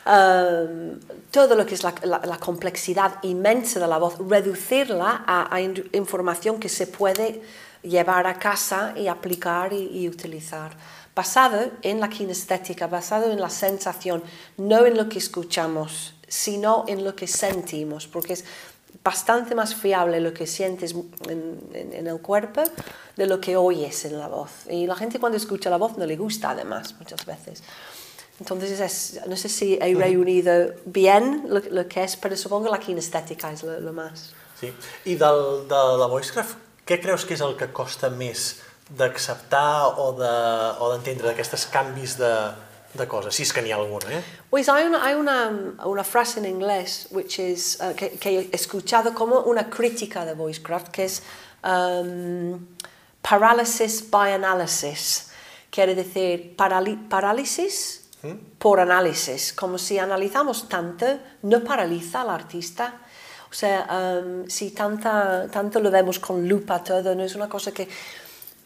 um, 0.06 1.00
todo 1.32 1.56
lo 1.56 1.66
que 1.66 1.76
es 1.76 1.84
la, 1.84 1.96
la, 2.04 2.20
la, 2.26 2.38
complejidad 2.38 3.24
inmensa 3.24 3.80
de 3.80 3.88
la 3.88 3.98
voz, 3.98 4.18
reducirla 4.20 5.24
a, 5.26 5.56
a 5.56 5.62
información 5.62 6.60
que 6.60 6.68
se 6.68 6.88
puede 6.88 7.42
llevar 7.82 8.28
a 8.28 8.38
casa 8.38 8.94
y 8.98 9.08
aplicar 9.08 9.72
y, 9.72 10.02
y 10.02 10.10
utilizar. 10.10 10.76
Basado 11.16 11.72
en 11.82 12.02
la 12.02 12.10
kinestética, 12.10 12.88
basado 12.88 13.32
en 13.32 13.40
la 13.40 13.50
sensación, 13.50 14.22
no 14.58 14.86
en 14.86 14.98
lo 14.98 15.08
que 15.08 15.20
escuchamos, 15.20 16.16
sino 16.28 16.84
en 16.90 17.06
lo 17.06 17.16
que 17.16 17.28
sentimos, 17.28 18.06
porque 18.08 18.34
es 18.34 18.44
bastante 19.04 19.54
más 19.54 19.76
fiable 19.76 20.20
lo 20.22 20.34
que 20.34 20.48
sientes 20.48 20.94
en, 21.28 21.60
en, 21.74 21.94
en, 21.94 22.08
el 22.08 22.22
cuerpo 22.22 22.64
de 23.18 23.28
lo 23.28 23.42
que 23.42 23.58
oyes 23.58 24.06
en 24.06 24.18
la 24.18 24.28
voz. 24.28 24.52
Y 24.70 24.88
la 24.88 24.96
gente 24.96 25.20
cuando 25.20 25.38
escucha 25.38 25.70
la 25.70 25.78
voz 25.78 25.98
no 25.98 26.06
le 26.06 26.16
gusta 26.16 26.52
además 26.52 26.96
muchas 27.00 27.26
veces. 27.26 27.64
Entonces, 28.40 28.80
es, 28.80 29.22
no 29.28 29.36
sé 29.36 29.50
si 29.50 29.78
he 29.80 29.94
reunido 29.94 30.74
bien 30.86 31.46
lo, 31.48 31.60
lo, 31.70 31.88
que 31.88 32.04
es, 32.04 32.16
pero 32.18 32.36
supongo 32.36 32.70
la 32.70 32.80
kinestética 32.80 33.52
es 33.52 33.64
lo, 33.64 33.80
lo 33.80 33.94
más. 33.94 34.34
Sí. 34.60 34.74
I 35.06 35.16
del, 35.16 35.68
de 35.68 35.82
la 36.00 36.08
Voicecraft, 36.08 36.58
què 36.88 37.00
creus 37.00 37.24
que 37.24 37.38
és 37.38 37.42
el 37.44 37.54
que 37.60 37.70
costa 37.72 38.10
més 38.12 38.58
d'acceptar 38.92 39.96
o 40.02 40.10
d'entendre 40.18 41.24
de, 41.24 41.30
d'aquests 41.32 41.68
canvis 41.72 42.18
de, 42.20 42.32
de 42.94 43.08
cosas, 43.08 43.34
si 43.34 43.44
es 43.44 43.52
que 43.52 43.74
ha 43.74 43.76
alguna, 43.76 44.06
¿eh? 44.12 44.24
Pues 44.50 44.70
hay 44.70 44.86
una, 44.86 45.04
hay 45.04 45.16
una, 45.16 45.76
una 45.86 46.04
frase 46.04 46.40
en 46.40 46.46
inglés 46.46 47.08
which 47.12 47.40
is, 47.40 47.80
uh, 47.82 47.96
que, 47.96 48.12
que, 48.12 48.40
he 48.40 48.50
escuchado 48.52 49.14
como 49.14 49.40
una 49.42 49.70
crítica 49.70 50.26
de 50.26 50.34
Voicecraft, 50.34 50.90
que 50.90 51.06
es 51.06 51.24
um, 51.64 52.60
paralysis 53.22 54.10
by 54.10 54.34
analysis. 54.34 55.32
Quiere 55.72 55.96
decir 55.96 56.56
parálisis 56.56 58.04
¿Mm? 58.22 58.58
por 58.60 58.80
análisis, 58.80 59.54
como 59.54 59.78
si 59.78 59.98
analizamos 59.98 60.70
tanto, 60.70 61.06
no 61.42 61.64
paraliza 61.64 62.22
al 62.22 62.30
artista. 62.30 63.00
O 63.50 63.54
sea, 63.56 64.22
um, 64.22 64.48
si 64.48 64.72
tanta, 64.72 65.48
tanto 65.50 65.80
lo 65.80 65.90
vemos 65.90 66.20
con 66.20 66.48
lupa 66.48 66.84
todo, 66.84 67.16
no 67.16 67.24
es 67.24 67.36
una 67.36 67.50
cosa 67.50 67.72
que 67.72 67.88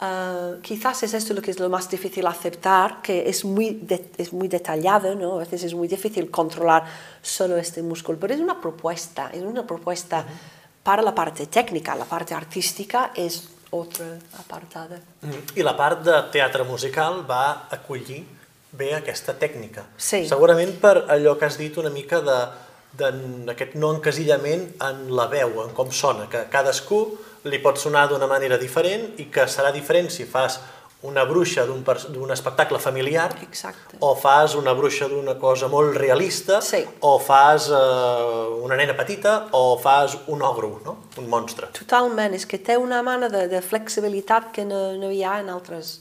Uh, 0.00 0.60
quizás 0.62 1.02
es 1.02 1.12
esto 1.12 1.34
lo 1.34 1.42
que 1.42 1.50
es 1.50 1.58
lo 1.58 1.68
más 1.68 1.90
difícil 1.90 2.24
aceptar, 2.28 3.02
que 3.02 3.28
es 3.28 3.44
muy, 3.44 3.80
de, 3.82 4.12
es 4.16 4.32
muy 4.32 4.46
detallado, 4.46 5.16
¿no? 5.16 5.34
a 5.34 5.38
veces 5.38 5.64
es 5.64 5.74
muy 5.74 5.88
difícil 5.88 6.30
controlar 6.30 6.84
solo 7.20 7.56
este 7.56 7.82
músculo, 7.82 8.16
pero 8.20 8.32
es 8.32 8.38
una 8.38 8.60
propuesta, 8.60 9.30
es 9.32 9.42
una 9.42 9.66
propuesta 9.66 10.20
uh 10.20 10.22
-huh. 10.22 10.82
para 10.84 11.02
la 11.02 11.12
parte 11.12 11.48
técnica, 11.48 11.96
la 11.96 12.04
parte 12.04 12.32
artística 12.32 13.10
es 13.12 13.48
otro 13.70 14.04
apartado. 14.38 14.96
Mm. 15.22 15.58
I 15.58 15.62
la 15.62 15.76
part 15.76 16.04
de 16.04 16.22
teatre 16.32 16.64
musical 16.64 17.24
va 17.28 17.68
acollir 17.70 18.24
bé 18.72 18.94
aquesta 18.94 19.34
tècnica. 19.34 19.84
Sí. 19.96 20.26
Segurament 20.28 20.78
per 20.80 21.04
allò 21.08 21.36
que 21.38 21.46
has 21.46 21.58
dit 21.58 21.76
una 21.76 21.90
mica 21.90 22.20
de, 22.20 22.38
d'aquest 22.98 23.74
no 23.74 23.92
encasillament 23.96 24.68
en 24.84 25.08
la 25.16 25.26
veu, 25.26 25.62
en 25.64 25.74
com 25.74 25.90
sona, 25.92 26.28
que 26.28 26.46
cadascú 26.52 27.18
li 27.44 27.60
pot 27.62 27.78
sonar 27.78 28.08
d'una 28.08 28.26
manera 28.26 28.58
diferent 28.58 29.14
i 29.22 29.28
que 29.30 29.46
serà 29.46 29.70
diferent 29.74 30.10
si 30.10 30.26
fas 30.26 30.58
una 31.02 31.24
bruixa 31.24 31.62
d'un 31.64 32.30
espectacle 32.34 32.78
familiar 32.82 33.28
Exacte. 33.42 33.96
o 34.00 34.16
fas 34.18 34.56
una 34.58 34.72
bruixa 34.74 35.06
d'una 35.06 35.36
cosa 35.38 35.68
molt 35.68 35.94
realista 35.96 36.60
sí. 36.60 36.82
o 37.00 37.18
fas 37.22 37.68
eh, 37.70 38.64
una 38.64 38.74
nena 38.74 38.96
petita 38.98 39.46
o 39.52 39.78
fas 39.78 40.16
un 40.26 40.42
ogro, 40.42 40.80
no? 40.84 40.96
un 41.16 41.28
monstre. 41.30 41.70
Totalment, 41.78 42.34
és 42.34 42.46
que 42.46 42.58
té 42.58 42.76
una 42.76 43.02
mena 43.06 43.30
de, 43.30 43.46
de 43.46 43.62
flexibilitat 43.62 44.50
que 44.52 44.66
no, 44.66 44.96
no 44.98 45.12
hi 45.14 45.22
ha 45.22 45.38
en 45.38 45.54
altres 45.54 46.00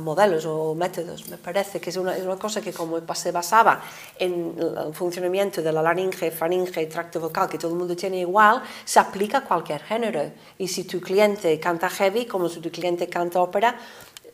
modelos 0.00 0.44
o 0.44 0.74
métodos. 0.74 1.28
Me 1.28 1.38
parece 1.38 1.80
que 1.80 1.90
es 1.90 1.96
una, 1.96 2.16
es 2.16 2.24
una 2.24 2.36
cosa 2.36 2.60
que 2.60 2.72
como 2.72 3.00
se 3.14 3.32
basaba 3.32 3.80
en 4.18 4.54
el 4.58 4.94
funcionamiento 4.94 5.62
de 5.62 5.72
la 5.72 5.82
laringe, 5.82 6.30
faringe, 6.30 6.86
tracto 6.86 7.20
vocal, 7.20 7.48
que 7.48 7.58
todo 7.58 7.72
el 7.72 7.78
mundo 7.78 7.96
tiene 7.96 8.20
igual, 8.20 8.62
se 8.84 9.00
aplica 9.00 9.38
a 9.38 9.44
cualquier 9.44 9.80
género. 9.82 10.32
Y 10.58 10.68
si 10.68 10.84
tu 10.84 11.00
cliente 11.00 11.58
canta 11.58 11.88
heavy, 11.88 12.26
como 12.26 12.48
si 12.48 12.60
tu 12.60 12.70
cliente 12.70 13.08
canta 13.08 13.40
ópera, 13.40 13.76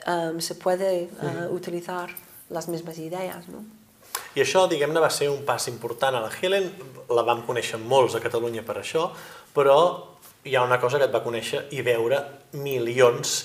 um, 0.06 0.40
se 0.40 0.54
puede 0.56 1.08
uh, 1.22 1.54
utilizar 1.54 2.10
les 2.50 2.68
mismes 2.68 2.98
idees. 2.98 3.48
No? 3.48 3.64
I 4.36 4.42
això, 4.44 4.66
diguem-ne, 4.68 5.00
va 5.00 5.10
ser 5.10 5.30
un 5.32 5.44
pas 5.46 5.68
important 5.70 6.16
a 6.16 6.22
la 6.24 6.30
Helen, 6.30 6.68
la 7.08 7.24
vam 7.26 7.42
conèixer 7.46 7.80
molts 7.80 8.16
a 8.16 8.20
Catalunya 8.20 8.64
per 8.66 8.78
això, 8.82 9.08
però 9.54 9.78
hi 10.46 10.54
ha 10.54 10.62
una 10.62 10.78
cosa 10.80 11.00
que 11.00 11.08
et 11.08 11.14
va 11.14 11.24
conèixer 11.24 11.66
i 11.74 11.82
veure 11.86 12.20
milions 12.52 13.38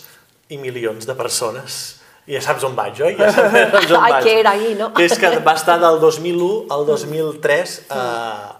i 0.51 0.59
milions 0.61 1.07
de 1.07 1.15
persones. 1.17 1.81
Ja 2.29 2.39
saps 2.43 2.63
on 2.67 2.75
vaig, 2.77 2.99
oi? 3.01 3.15
Ja 3.17 3.31
saps 3.33 3.91
on 3.95 4.03
vaig. 4.05 4.23
que 4.23 4.33
era 4.39 4.53
ahí, 4.53 4.75
no? 4.77 4.91
Que 4.93 5.07
és 5.09 5.17
que 5.19 5.31
va 5.41 5.55
estar 5.57 5.79
del 5.81 5.97
2001 5.99 6.69
al 6.71 6.85
2003 6.85 7.75
a, 7.89 8.03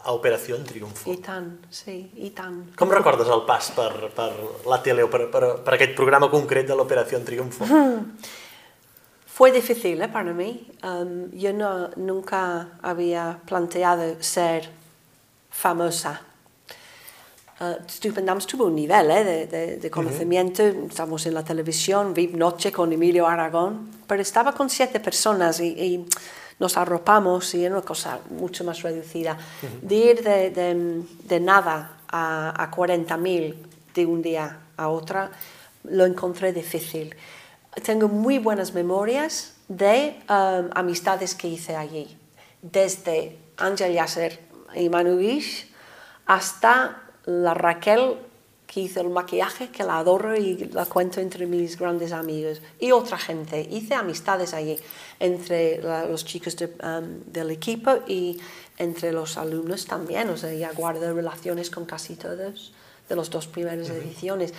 a 0.01 0.15
Operació 0.17 0.57
Triunfo. 0.65 1.05
I 1.11 1.19
tant, 1.21 1.51
sí, 1.69 1.99
i 2.17 2.31
tant. 2.35 2.57
Com 2.79 2.91
recordes 2.91 3.29
el 3.31 3.45
pas 3.47 3.69
per, 3.75 3.91
per 4.17 4.31
la 4.67 4.81
tele 4.81 5.05
o 5.05 5.11
per, 5.13 5.27
per, 5.33 5.43
per 5.61 5.77
aquest 5.77 5.93
programa 5.99 6.31
concret 6.33 6.67
de 6.67 6.79
l'Operació 6.79 7.21
Triunfo? 7.27 7.69
Mm. 7.69 8.39
Fue 9.31 9.51
difícil 9.51 10.01
¿eh? 10.01 10.09
para 10.09 10.33
mí. 10.33 10.67
Um, 10.83 11.31
yo 11.31 11.53
no, 11.53 11.89
nunca 11.95 12.67
había 12.81 13.39
planteado 13.45 14.15
ser 14.19 14.69
famosa 15.49 16.21
Uh, 17.61 17.77
estupendamos, 17.85 18.47
tuvo 18.47 18.65
un 18.65 18.73
nivel 18.73 19.11
¿eh? 19.11 19.23
de, 19.23 19.45
de, 19.45 19.77
de, 19.77 19.91
conocimiento, 19.91 20.63
uh 20.63 20.65
-huh. 20.65 20.89
estamos 20.89 21.27
en 21.27 21.35
la 21.35 21.43
televisión, 21.43 22.11
VIP 22.11 22.33
Noche 22.33 22.71
con 22.71 22.91
Emilio 22.91 23.27
Aragón, 23.27 23.91
pero 24.07 24.19
estaba 24.19 24.51
con 24.51 24.67
siete 24.67 24.99
personas 24.99 25.59
y, 25.59 25.67
y 25.67 26.05
nos 26.57 26.75
arropamos 26.75 27.53
y 27.53 27.65
era 27.65 27.75
una 27.75 27.85
cosa 27.85 28.19
mucho 28.31 28.63
más 28.63 28.81
reducida. 28.81 29.37
De 29.81 29.95
ir 29.95 30.23
de, 30.23 31.39
nada 31.39 31.97
a, 32.07 32.63
a 32.63 32.71
40.000 32.71 33.55
de 33.93 34.05
un 34.07 34.21
día 34.23 34.57
a 34.77 34.87
otra, 34.89 35.29
lo 35.83 36.05
encontré 36.05 36.53
difícil. 36.53 37.15
Tengo 37.83 38.07
muy 38.07 38.39
buenas 38.39 38.73
memorias 38.73 39.53
de 39.67 40.19
um, 40.29 40.69
amistades 40.73 41.35
que 41.35 41.47
hice 41.47 41.75
allí, 41.75 42.17
desde 42.61 43.37
Ángel 43.57 43.93
Yasser 43.93 44.39
y 44.75 44.89
Manu 44.89 45.19
Guix 45.19 45.67
hasta 46.25 47.10
la 47.25 47.53
Raquel 47.53 48.17
que 48.71 48.79
hizo 48.79 49.01
el 49.01 49.09
maquillaje, 49.09 49.69
que 49.69 49.83
la 49.83 49.97
adoro 49.97 50.33
y 50.33 50.55
la 50.71 50.85
cuento 50.85 51.19
entre 51.19 51.45
mis 51.45 51.77
grandes 51.77 52.13
amigos, 52.13 52.61
y 52.79 52.93
otra 52.93 53.17
gente. 53.17 53.67
Hice 53.69 53.95
amistades 53.95 54.53
allí, 54.53 54.77
entre 55.19 55.81
la, 55.81 56.05
los 56.05 56.23
chicos 56.23 56.55
de, 56.55 56.67
um, 56.67 57.19
del 57.25 57.51
equipo 57.51 57.91
y 58.07 58.39
entre 58.77 59.11
los 59.11 59.35
alumnos 59.35 59.85
también, 59.85 60.29
o 60.29 60.37
sea, 60.37 60.53
ya 60.53 60.71
guardo 60.71 61.13
relaciones 61.13 61.69
con 61.69 61.85
casi 61.85 62.15
todos 62.15 62.71
de 63.09 63.15
las 63.15 63.29
dos 63.29 63.45
primeras 63.47 63.89
uh 63.89 63.93
-huh. 63.93 64.03
ediciones. 64.03 64.53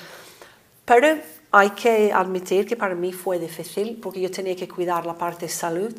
Pero 0.85 1.09
hay 1.51 1.71
que 1.71 2.13
admitir 2.13 2.67
que 2.67 2.77
para 2.77 2.95
mí 2.95 3.13
fue 3.15 3.39
difícil, 3.39 3.99
porque 4.03 4.21
yo 4.21 4.31
tenía 4.31 4.55
que 4.55 4.69
cuidar 4.69 5.07
la 5.07 5.17
parte 5.17 5.47
de 5.47 5.53
salud, 5.53 5.95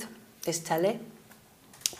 es 0.45 0.63
tele, 0.63 0.99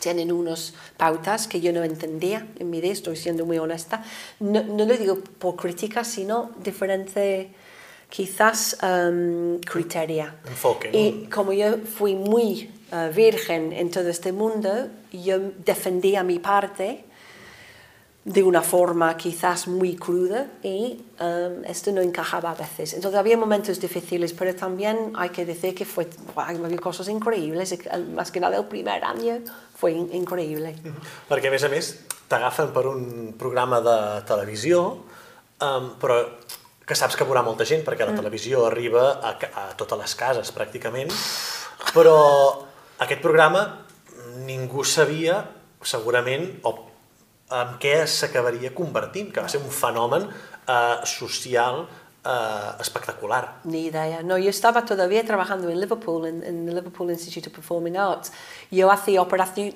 tienen 0.04 0.30
unas 0.32 0.74
pautas 0.98 1.48
que 1.48 1.62
yo 1.62 1.72
no 1.72 1.82
entendía 1.82 2.46
en 2.58 2.68
mi 2.68 2.82
día, 2.82 2.92
estoy 2.92 3.16
siendo 3.16 3.46
muy 3.46 3.56
honesta. 3.56 4.04
No, 4.38 4.62
no 4.62 4.84
lo 4.84 4.94
digo 4.98 5.16
por 5.16 5.56
crítica, 5.56 6.04
sino 6.04 6.50
diferente, 6.62 7.48
quizás, 8.10 8.76
um, 8.82 9.58
criteria. 9.60 10.34
Enfoque, 10.46 10.90
¿no? 10.92 10.98
Y 10.98 11.28
como 11.30 11.54
yo 11.54 11.78
fui 11.78 12.14
muy 12.14 12.70
uh, 12.92 13.10
virgen 13.14 13.72
en 13.72 13.90
todo 13.90 14.10
este 14.10 14.30
mundo, 14.30 14.88
yo 15.10 15.38
defendía 15.64 16.22
mi 16.22 16.38
parte 16.38 17.04
de 18.24 18.42
una 18.42 18.62
forma 18.62 19.14
quizás 19.18 19.68
muy 19.68 19.96
cruda 19.96 20.46
y 20.62 21.04
um, 21.20 21.62
esto 21.66 21.92
no 21.92 22.00
encajaba 22.00 22.52
a 22.52 22.54
veces. 22.54 22.94
Entonces 22.94 23.18
había 23.18 23.36
momentos 23.36 23.78
difíciles, 23.78 24.32
pero 24.32 24.54
también 24.54 25.12
hay 25.14 25.28
que 25.28 25.44
decir 25.44 25.74
que 25.74 25.84
fue, 25.84 26.08
había 26.34 26.78
cosas 26.78 27.08
increïbles, 27.08 27.78
más 28.14 28.30
que 28.30 28.40
nada 28.40 28.56
el 28.56 28.64
primer 28.64 29.04
año 29.04 29.40
fue 29.74 29.92
increïble. 29.92 30.74
Perquè 31.28 31.50
a 31.50 31.54
més 31.54 31.64
a 31.66 31.70
més 31.72 31.90
t'agafen 32.30 32.72
per 32.74 32.86
un 32.90 33.32
programa 33.38 33.80
de 33.84 33.96
televisió, 34.28 34.84
um, 35.62 35.90
però 36.00 36.20
que 36.84 36.96
saps 36.98 37.16
que 37.16 37.26
veurà 37.26 37.42
molta 37.44 37.66
gent, 37.68 37.84
perquè 37.84 38.04
la 38.04 38.12
mm. 38.12 38.20
televisió 38.20 38.64
arriba 38.68 39.06
a, 39.16 39.34
a 39.34 39.66
totes 39.78 40.00
les 40.00 40.16
cases 40.20 40.52
pràcticament, 40.56 41.12
però 41.94 42.16
aquest 43.04 43.22
programa 43.24 43.64
ningú 44.44 44.84
sabia 44.84 45.40
segurament 45.84 46.48
o 46.68 46.74
en 47.54 47.76
què 47.80 47.96
s'acabaria 48.08 48.72
convertint, 48.76 49.30
que 49.32 49.42
va 49.44 49.50
ser 49.52 49.60
un 49.60 49.72
fenomen 49.72 50.26
eh, 50.26 50.96
social 51.08 51.84
eh, 52.24 52.70
espectacular. 52.80 53.56
Ni 53.64 53.86
idea. 53.86 54.22
No, 54.22 54.38
yo 54.38 54.48
estaba 54.48 54.84
todavía 54.84 55.24
trabajando 55.24 55.68
en 55.68 55.78
Liverpool, 55.78 56.26
en, 56.26 56.42
en 56.42 56.68
el 56.68 56.74
Liverpool 56.74 57.10
Institute 57.10 57.48
of 57.48 57.54
Performing 57.54 57.96
Arts. 57.96 58.32
Yo 58.70 58.90
hacía 58.90 59.20
Operación, 59.20 59.74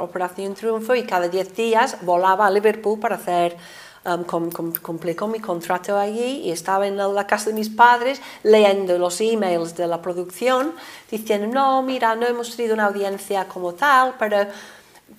Operación 0.00 0.54
Triunfo 0.54 0.94
y 0.94 1.04
cada 1.04 1.28
10 1.28 1.54
días 1.54 1.98
volaba 2.02 2.46
a 2.46 2.50
Liverpool 2.50 2.98
para 2.98 3.14
hacer 3.16 3.56
um, 4.04 4.24
com, 4.24 4.50
com, 4.50 4.72
cumplí 4.82 5.14
con 5.14 5.30
mi 5.30 5.40
contrato 5.40 5.96
allí 5.96 6.42
y 6.42 6.50
estaba 6.50 6.86
en 6.86 6.96
la 6.96 7.26
casa 7.26 7.50
de 7.50 7.54
mis 7.54 7.68
padres 7.68 8.20
leyendo 8.42 8.98
los 8.98 9.20
emails 9.20 9.76
de 9.76 9.86
la 9.86 10.02
producción 10.02 10.74
diciendo, 11.10 11.46
no, 11.46 11.82
mira, 11.82 12.14
no 12.14 12.26
hemos 12.26 12.56
tenido 12.56 12.74
una 12.74 12.86
audiencia 12.86 13.46
como 13.46 13.74
tal, 13.74 14.14
pero 14.18 14.46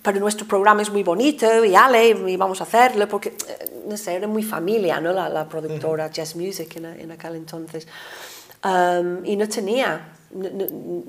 pero 0.02 0.20
nuestro 0.20 0.46
programa 0.46 0.82
es 0.82 0.90
muy 0.90 1.02
bonito 1.02 1.64
y 1.64 1.74
ale, 1.74 2.08
y 2.08 2.36
vamos 2.36 2.60
a 2.60 2.64
hacerlo, 2.64 3.08
porque, 3.08 3.30
eh, 3.30 3.82
no 3.88 3.96
sé, 3.96 4.14
era 4.14 4.26
muy 4.26 4.42
familia, 4.42 5.00
¿no? 5.00 5.12
La, 5.12 5.28
la 5.28 5.48
productora 5.48 6.06
uh 6.06 6.08
-huh. 6.08 6.12
Jazz 6.12 6.36
Music 6.36 6.76
en, 6.76 6.86
en 6.86 7.10
aquel 7.10 7.36
entonces. 7.36 7.86
Um, 8.64 9.24
y 9.24 9.36
no 9.36 9.48
tenía, 9.48 10.14
no, 10.32 10.48
no, 10.50 10.66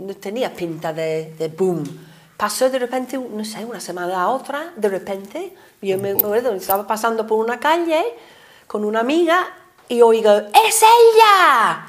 no, 0.07 0.13
tenía 0.15 0.53
pinta 0.53 0.93
de, 0.93 1.33
de 1.37 1.47
boom. 1.47 1.83
Pasó 2.37 2.69
de 2.69 2.77
repente, 2.77 3.17
no 3.17 3.43
sé, 3.43 3.65
una 3.65 3.79
semana 3.79 4.21
a 4.21 4.29
otra, 4.29 4.73
de 4.75 4.89
repente, 4.89 5.53
yo 5.81 5.97
me 5.97 6.11
acuerdo, 6.11 6.53
estaba 6.53 6.85
pasando 6.85 7.25
por 7.25 7.39
una 7.43 7.59
calle 7.59 8.03
con 8.67 8.83
una 8.83 8.99
amiga 8.99 9.47
y 9.87 10.01
oigo, 10.01 10.31
¡es 10.67 10.83
ella! 10.83 11.87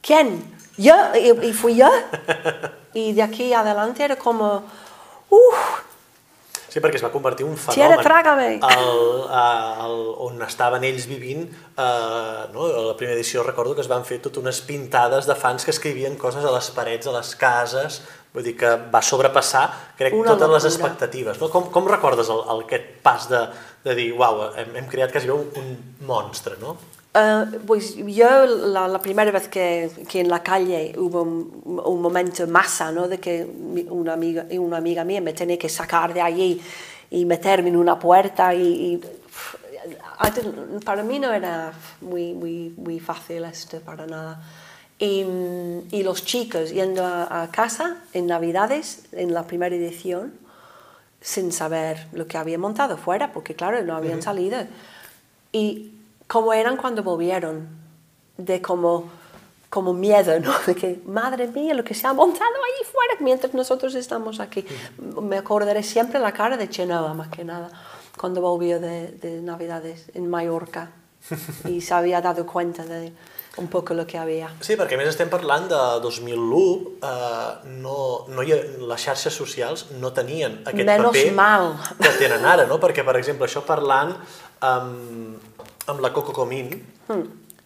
¿Quién? 0.00 0.42
Yo, 0.76 0.94
y, 1.14 1.46
y 1.48 1.52
fui 1.52 1.76
yo. 1.76 1.88
y 2.94 3.12
de 3.12 3.22
aquí 3.22 3.52
adelante 3.52 4.02
era 4.02 4.16
como, 4.16 4.64
uff, 5.28 5.89
Sí, 6.70 6.78
perquè 6.78 7.00
es 7.00 7.02
va 7.02 7.10
convertir 7.10 7.44
en 7.46 7.52
un 7.52 7.58
fenomen. 7.58 7.74
Sí, 7.74 7.82
ara 7.82 8.02
traga-me! 8.04 8.50
on 10.30 10.38
estaven 10.46 10.84
ells 10.86 11.06
vivint, 11.10 11.42
eh, 11.74 12.44
no? 12.54 12.66
a 12.68 12.84
la 12.90 12.96
primera 12.96 13.16
edició 13.18 13.42
recordo 13.42 13.74
que 13.74 13.82
es 13.82 13.90
van 13.90 14.04
fer 14.06 14.20
tot 14.22 14.38
unes 14.38 14.60
pintades 14.66 15.26
de 15.26 15.34
fans 15.34 15.66
que 15.66 15.74
escrivien 15.74 16.16
coses 16.20 16.44
a 16.46 16.52
les 16.54 16.70
parets, 16.76 17.10
a 17.10 17.16
les 17.16 17.34
cases, 17.40 18.00
vull 18.34 18.46
dir 18.46 18.54
que 18.60 18.70
va 18.92 19.02
sobrepassar, 19.02 19.64
crec, 19.98 20.14
Una 20.14 20.32
totes 20.32 20.46
locura. 20.46 20.58
les 20.58 20.68
expectatives. 20.70 21.40
No? 21.42 21.50
Com, 21.50 21.70
com 21.74 21.90
recordes 21.90 22.30
el, 22.30 22.44
el, 22.54 22.64
aquest 22.68 22.94
pas 23.02 23.26
de, 23.32 23.42
de 23.84 23.98
dir, 23.98 24.08
uau, 24.14 24.46
hem, 24.54 24.76
hem 24.78 24.88
creat 24.90 25.12
quasi 25.14 25.30
un, 25.34 25.48
un 25.58 25.74
monstre, 26.06 26.56
no? 26.62 26.76
Uh, 27.12 27.58
pues 27.66 27.96
yo 27.96 28.46
la, 28.46 28.86
la, 28.86 29.00
primera 29.00 29.32
vez 29.32 29.48
que, 29.48 29.90
que, 30.08 30.20
en 30.20 30.28
la 30.28 30.44
calle 30.44 30.94
hubo 30.96 31.22
un, 31.22 31.82
un, 31.84 32.00
momento 32.00 32.46
masa, 32.46 32.92
¿no? 32.92 33.08
De 33.08 33.18
que 33.18 33.44
una 33.88 34.12
amiga, 34.12 34.46
una 34.52 34.76
amiga 34.76 35.02
mía 35.02 35.20
me 35.20 35.32
tenía 35.32 35.58
que 35.58 35.68
sacar 35.68 36.14
de 36.14 36.20
allí 36.20 36.62
y 37.10 37.24
meterme 37.24 37.70
en 37.70 37.76
una 37.76 37.98
puerta 37.98 38.54
y, 38.54 38.94
y 38.94 39.00
para 40.84 41.02
mí 41.02 41.18
no 41.18 41.32
era 41.32 41.72
muy, 42.00 42.32
muy, 42.32 42.74
muy 42.76 43.00
fácil 43.00 43.44
esto, 43.44 43.80
para 43.80 44.06
nada. 44.06 44.40
Y, 44.96 45.24
y 45.90 46.04
los 46.04 46.24
chicos 46.24 46.70
yendo 46.70 47.04
a, 47.04 47.42
a, 47.42 47.50
casa 47.50 47.96
en 48.12 48.28
Navidades, 48.28 49.02
en 49.10 49.34
la 49.34 49.48
primera 49.48 49.74
edición, 49.74 50.32
sin 51.20 51.50
saber 51.50 52.06
lo 52.12 52.28
que 52.28 52.38
había 52.38 52.56
montado 52.56 52.96
fuera, 52.96 53.32
porque 53.32 53.56
claro, 53.56 53.82
no 53.82 53.96
habían 53.96 54.18
uh 54.18 54.20
-huh. 54.20 54.24
salido. 54.24 54.58
Y 55.52 55.94
como 56.30 56.52
eran 56.52 56.76
cuando 56.76 57.02
volvieron, 57.02 57.68
de 58.36 58.62
como, 58.62 59.10
como 59.68 59.92
miedo, 59.92 60.38
¿no? 60.38 60.52
De 60.64 60.76
que, 60.76 61.00
madre 61.04 61.48
mía, 61.48 61.74
lo 61.74 61.82
que 61.82 61.94
se 61.94 62.06
ha 62.06 62.12
montado 62.12 62.54
ahí 62.54 62.84
fuera 62.86 63.14
mientras 63.20 63.52
nosotros 63.52 63.96
estamos 63.96 64.38
aquí. 64.38 64.64
Me 64.98 65.38
acordaré 65.38 65.82
siempre 65.82 66.20
la 66.20 66.32
cara 66.32 66.56
de 66.56 66.68
Chenoa, 66.68 67.14
más 67.14 67.28
que 67.28 67.44
nada, 67.44 67.68
cuando 68.16 68.40
volvió 68.40 68.78
de, 68.78 69.08
de 69.08 69.42
Navidades 69.42 70.10
en 70.14 70.30
Mallorca 70.30 70.92
y 71.68 71.80
se 71.80 71.94
había 71.94 72.20
dado 72.20 72.46
cuenta 72.46 72.84
de 72.84 73.12
un 73.56 73.66
poco 73.66 73.92
lo 73.94 74.06
que 74.06 74.16
havia. 74.16 74.48
Sí, 74.62 74.76
perquè 74.78 74.94
a 74.94 75.00
més 75.00 75.10
estem 75.10 75.28
parlant 75.28 75.66
de 75.68 75.78
2001, 76.04 76.60
eh, 77.02 77.74
no, 77.82 77.96
no 78.30 78.44
hi 78.46 78.54
ha, 78.54 78.58
les 78.88 79.02
xarxes 79.02 79.34
socials 79.34 79.88
no 79.98 80.12
tenien 80.14 80.60
aquest 80.62 80.86
Menos 80.86 81.10
paper 81.10 81.34
mal. 81.34 81.72
que 81.98 82.12
tenen 82.22 82.46
ara, 82.46 82.68
no? 82.70 82.78
Perquè, 82.80 83.04
per 83.04 83.18
exemple, 83.18 83.50
això 83.50 83.64
parlant 83.66 84.14
amb, 84.64 85.49
amb 85.86 86.00
la 86.00 86.12
Coco 86.12 86.32
Comín, 86.32 86.72
mm. 87.08 87.22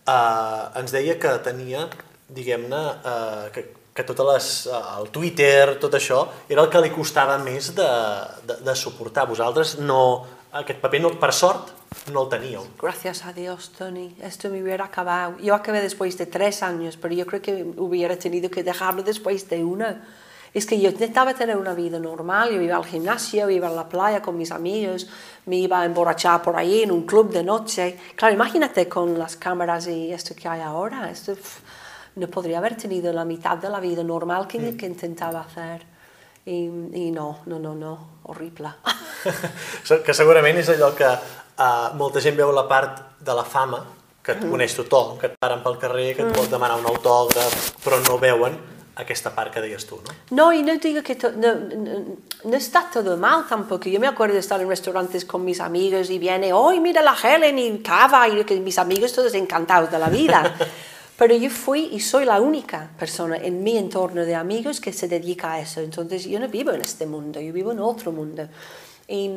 eh, 0.06 0.80
ens 0.80 0.94
deia 0.94 1.18
que 1.20 1.32
tenia, 1.44 1.88
diguem-ne, 2.28 2.82
eh, 3.04 3.48
que, 3.54 3.66
que 3.94 4.04
totes 4.06 4.30
les, 4.30 4.50
eh, 4.66 4.82
el 5.00 5.10
Twitter, 5.14 5.76
tot 5.82 5.96
això, 5.98 6.24
era 6.48 6.64
el 6.64 6.70
que 6.72 6.82
li 6.84 6.92
costava 6.94 7.38
més 7.42 7.72
de, 7.76 7.90
de, 8.48 8.60
de 8.66 8.76
suportar. 8.78 9.26
Vosaltres 9.30 9.78
no, 9.80 10.00
aquest 10.52 10.80
paper, 10.82 11.02
no, 11.04 11.14
per 11.20 11.32
sort, 11.34 11.72
no 12.12 12.24
el 12.24 12.28
teníeu. 12.28 12.66
Gracias 12.80 13.24
a 13.24 13.32
Dios, 13.32 13.70
Tony. 13.78 14.14
Esto 14.20 14.50
me 14.50 14.62
hubiera 14.62 14.86
acabado. 14.86 15.38
Yo 15.38 15.54
acabé 15.54 15.80
después 15.80 16.18
de 16.18 16.26
tres 16.26 16.62
años, 16.62 16.96
pero 16.96 17.14
yo 17.14 17.26
creo 17.26 17.40
que 17.40 17.64
hubiera 17.76 18.16
tenido 18.16 18.50
que 18.50 18.62
dejarlo 18.62 19.02
después 19.02 19.48
de 19.48 19.64
una. 19.64 20.02
Es 20.54 20.66
que 20.66 20.80
yo 20.80 20.88
intentaba 20.90 21.34
tener 21.34 21.56
una 21.56 21.74
vida 21.74 21.98
normal, 21.98 22.50
yo 22.52 22.62
iba 22.62 22.76
al 22.76 22.84
gimnasio, 22.84 23.50
iba 23.50 23.66
a 23.66 23.72
la 23.72 23.88
playa 23.88 24.22
con 24.22 24.38
mis 24.38 24.52
amigos, 24.52 25.08
me 25.46 25.56
iba 25.56 25.80
a 25.80 25.84
emborrachar 25.84 26.42
por 26.42 26.56
ahí 26.56 26.84
en 26.84 26.92
un 26.92 27.02
club 27.04 27.32
de 27.32 27.42
noche. 27.42 27.98
Claro, 28.14 28.34
imagínate 28.34 28.88
con 28.88 29.18
las 29.18 29.34
cámaras 29.34 29.88
y 29.88 30.12
esto 30.12 30.32
que 30.36 30.46
hay 30.46 30.60
ahora, 30.60 31.10
esto 31.10 31.34
pff, 31.34 31.58
no 32.14 32.28
podría 32.28 32.58
haber 32.58 32.76
tenido 32.76 33.12
la 33.12 33.24
mitad 33.24 33.58
de 33.58 33.68
la 33.68 33.80
vida 33.80 34.04
normal 34.04 34.46
que, 34.46 34.60
mm. 34.60 34.76
que 34.76 34.86
intentava 34.86 35.40
hacer. 35.40 35.82
I, 36.46 36.70
I 36.92 37.10
no, 37.10 37.40
no, 37.46 37.58
no, 37.58 37.74
no, 37.74 37.98
horrible. 38.22 38.70
que 40.06 40.14
segurament 40.14 40.60
és 40.60 40.68
allò 40.70 40.92
que 40.94 41.08
uh, 41.08 41.96
molta 41.98 42.20
gent 42.22 42.36
veu 42.38 42.52
la 42.54 42.66
part 42.68 43.18
de 43.18 43.34
la 43.34 43.42
fama, 43.42 43.80
que 44.22 44.36
et 44.36 44.44
mm. 44.44 44.52
coneix 44.52 44.76
tothom, 44.76 45.16
que 45.18 45.32
et 45.32 45.38
paren 45.40 45.64
pel 45.64 45.80
carrer, 45.82 46.12
que 46.14 46.22
et 46.22 46.30
mm. 46.30 46.36
pot 46.36 46.52
demanar 46.52 46.78
un 46.78 46.86
autògraf, 46.92 47.72
però 47.82 47.98
no 48.04 48.20
veuen 48.22 48.60
aquesta 48.96 49.34
part 49.34 49.52
que 49.52 49.60
deies 49.60 49.86
tú, 49.86 50.00
¿no? 50.04 50.12
No, 50.30 50.52
y 50.52 50.62
no 50.62 50.76
digo 50.76 51.02
que 51.02 51.16
no, 51.16 51.30
no, 51.30 52.16
no, 52.44 52.56
está 52.56 52.88
todo 52.92 53.16
mal 53.16 53.44
tampoco. 53.48 53.88
Yo 53.88 53.98
me 53.98 54.06
acuerdo 54.06 54.34
de 54.34 54.40
estar 54.40 54.60
en 54.60 54.68
restaurantes 54.68 55.24
con 55.24 55.44
mis 55.44 55.60
amigos 55.60 56.10
y 56.10 56.18
viene, 56.18 56.52
hoy 56.52 56.80
mira 56.80 57.02
la 57.02 57.14
Helen 57.14 57.58
y 57.58 57.78
cava, 57.80 58.28
y 58.28 58.44
que 58.44 58.58
mis 58.60 58.78
amigos 58.78 59.12
todos 59.12 59.34
encantados 59.34 59.90
de 59.90 59.98
la 59.98 60.08
vida. 60.08 60.54
Pero 61.16 61.36
yo 61.36 61.48
fui 61.48 61.90
y 61.92 62.00
soy 62.00 62.24
la 62.24 62.40
única 62.40 62.90
persona 62.98 63.36
en 63.36 63.62
mi 63.62 63.78
entorno 63.78 64.24
de 64.24 64.34
amigos 64.34 64.80
que 64.80 64.92
se 64.92 65.06
dedica 65.06 65.52
a 65.52 65.60
eso. 65.60 65.80
Entonces 65.80 66.24
yo 66.24 66.40
no 66.40 66.48
vivo 66.48 66.72
en 66.72 66.80
este 66.80 67.06
mundo, 67.06 67.40
yo 67.40 67.52
vivo 67.52 67.70
en 67.70 67.78
otro 67.78 68.10
mundo. 68.10 68.48
Y, 69.06 69.30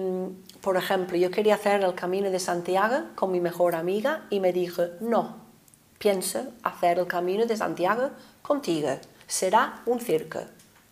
por 0.61 0.77
ejemplo, 0.77 1.17
yo 1.17 1.29
quería 1.29 1.55
hacer 1.55 1.83
el 1.83 1.93
Camino 1.93 2.31
de 2.31 2.39
Santiago 2.39 3.09
con 3.15 3.31
mi 3.31 3.39
mejor 3.39 3.75
amiga 3.75 4.25
y 4.29 4.39
me 4.39 4.53
dijo, 4.53 4.83
no, 5.01 5.35
pienso 5.99 6.47
hacer 6.63 6.99
el 6.99 7.07
Camino 7.07 7.45
de 7.45 7.57
Santiago 7.57 8.11
contigo. 8.41 8.97
Será 9.27 9.81
un 9.85 9.99
circo. 9.99 10.39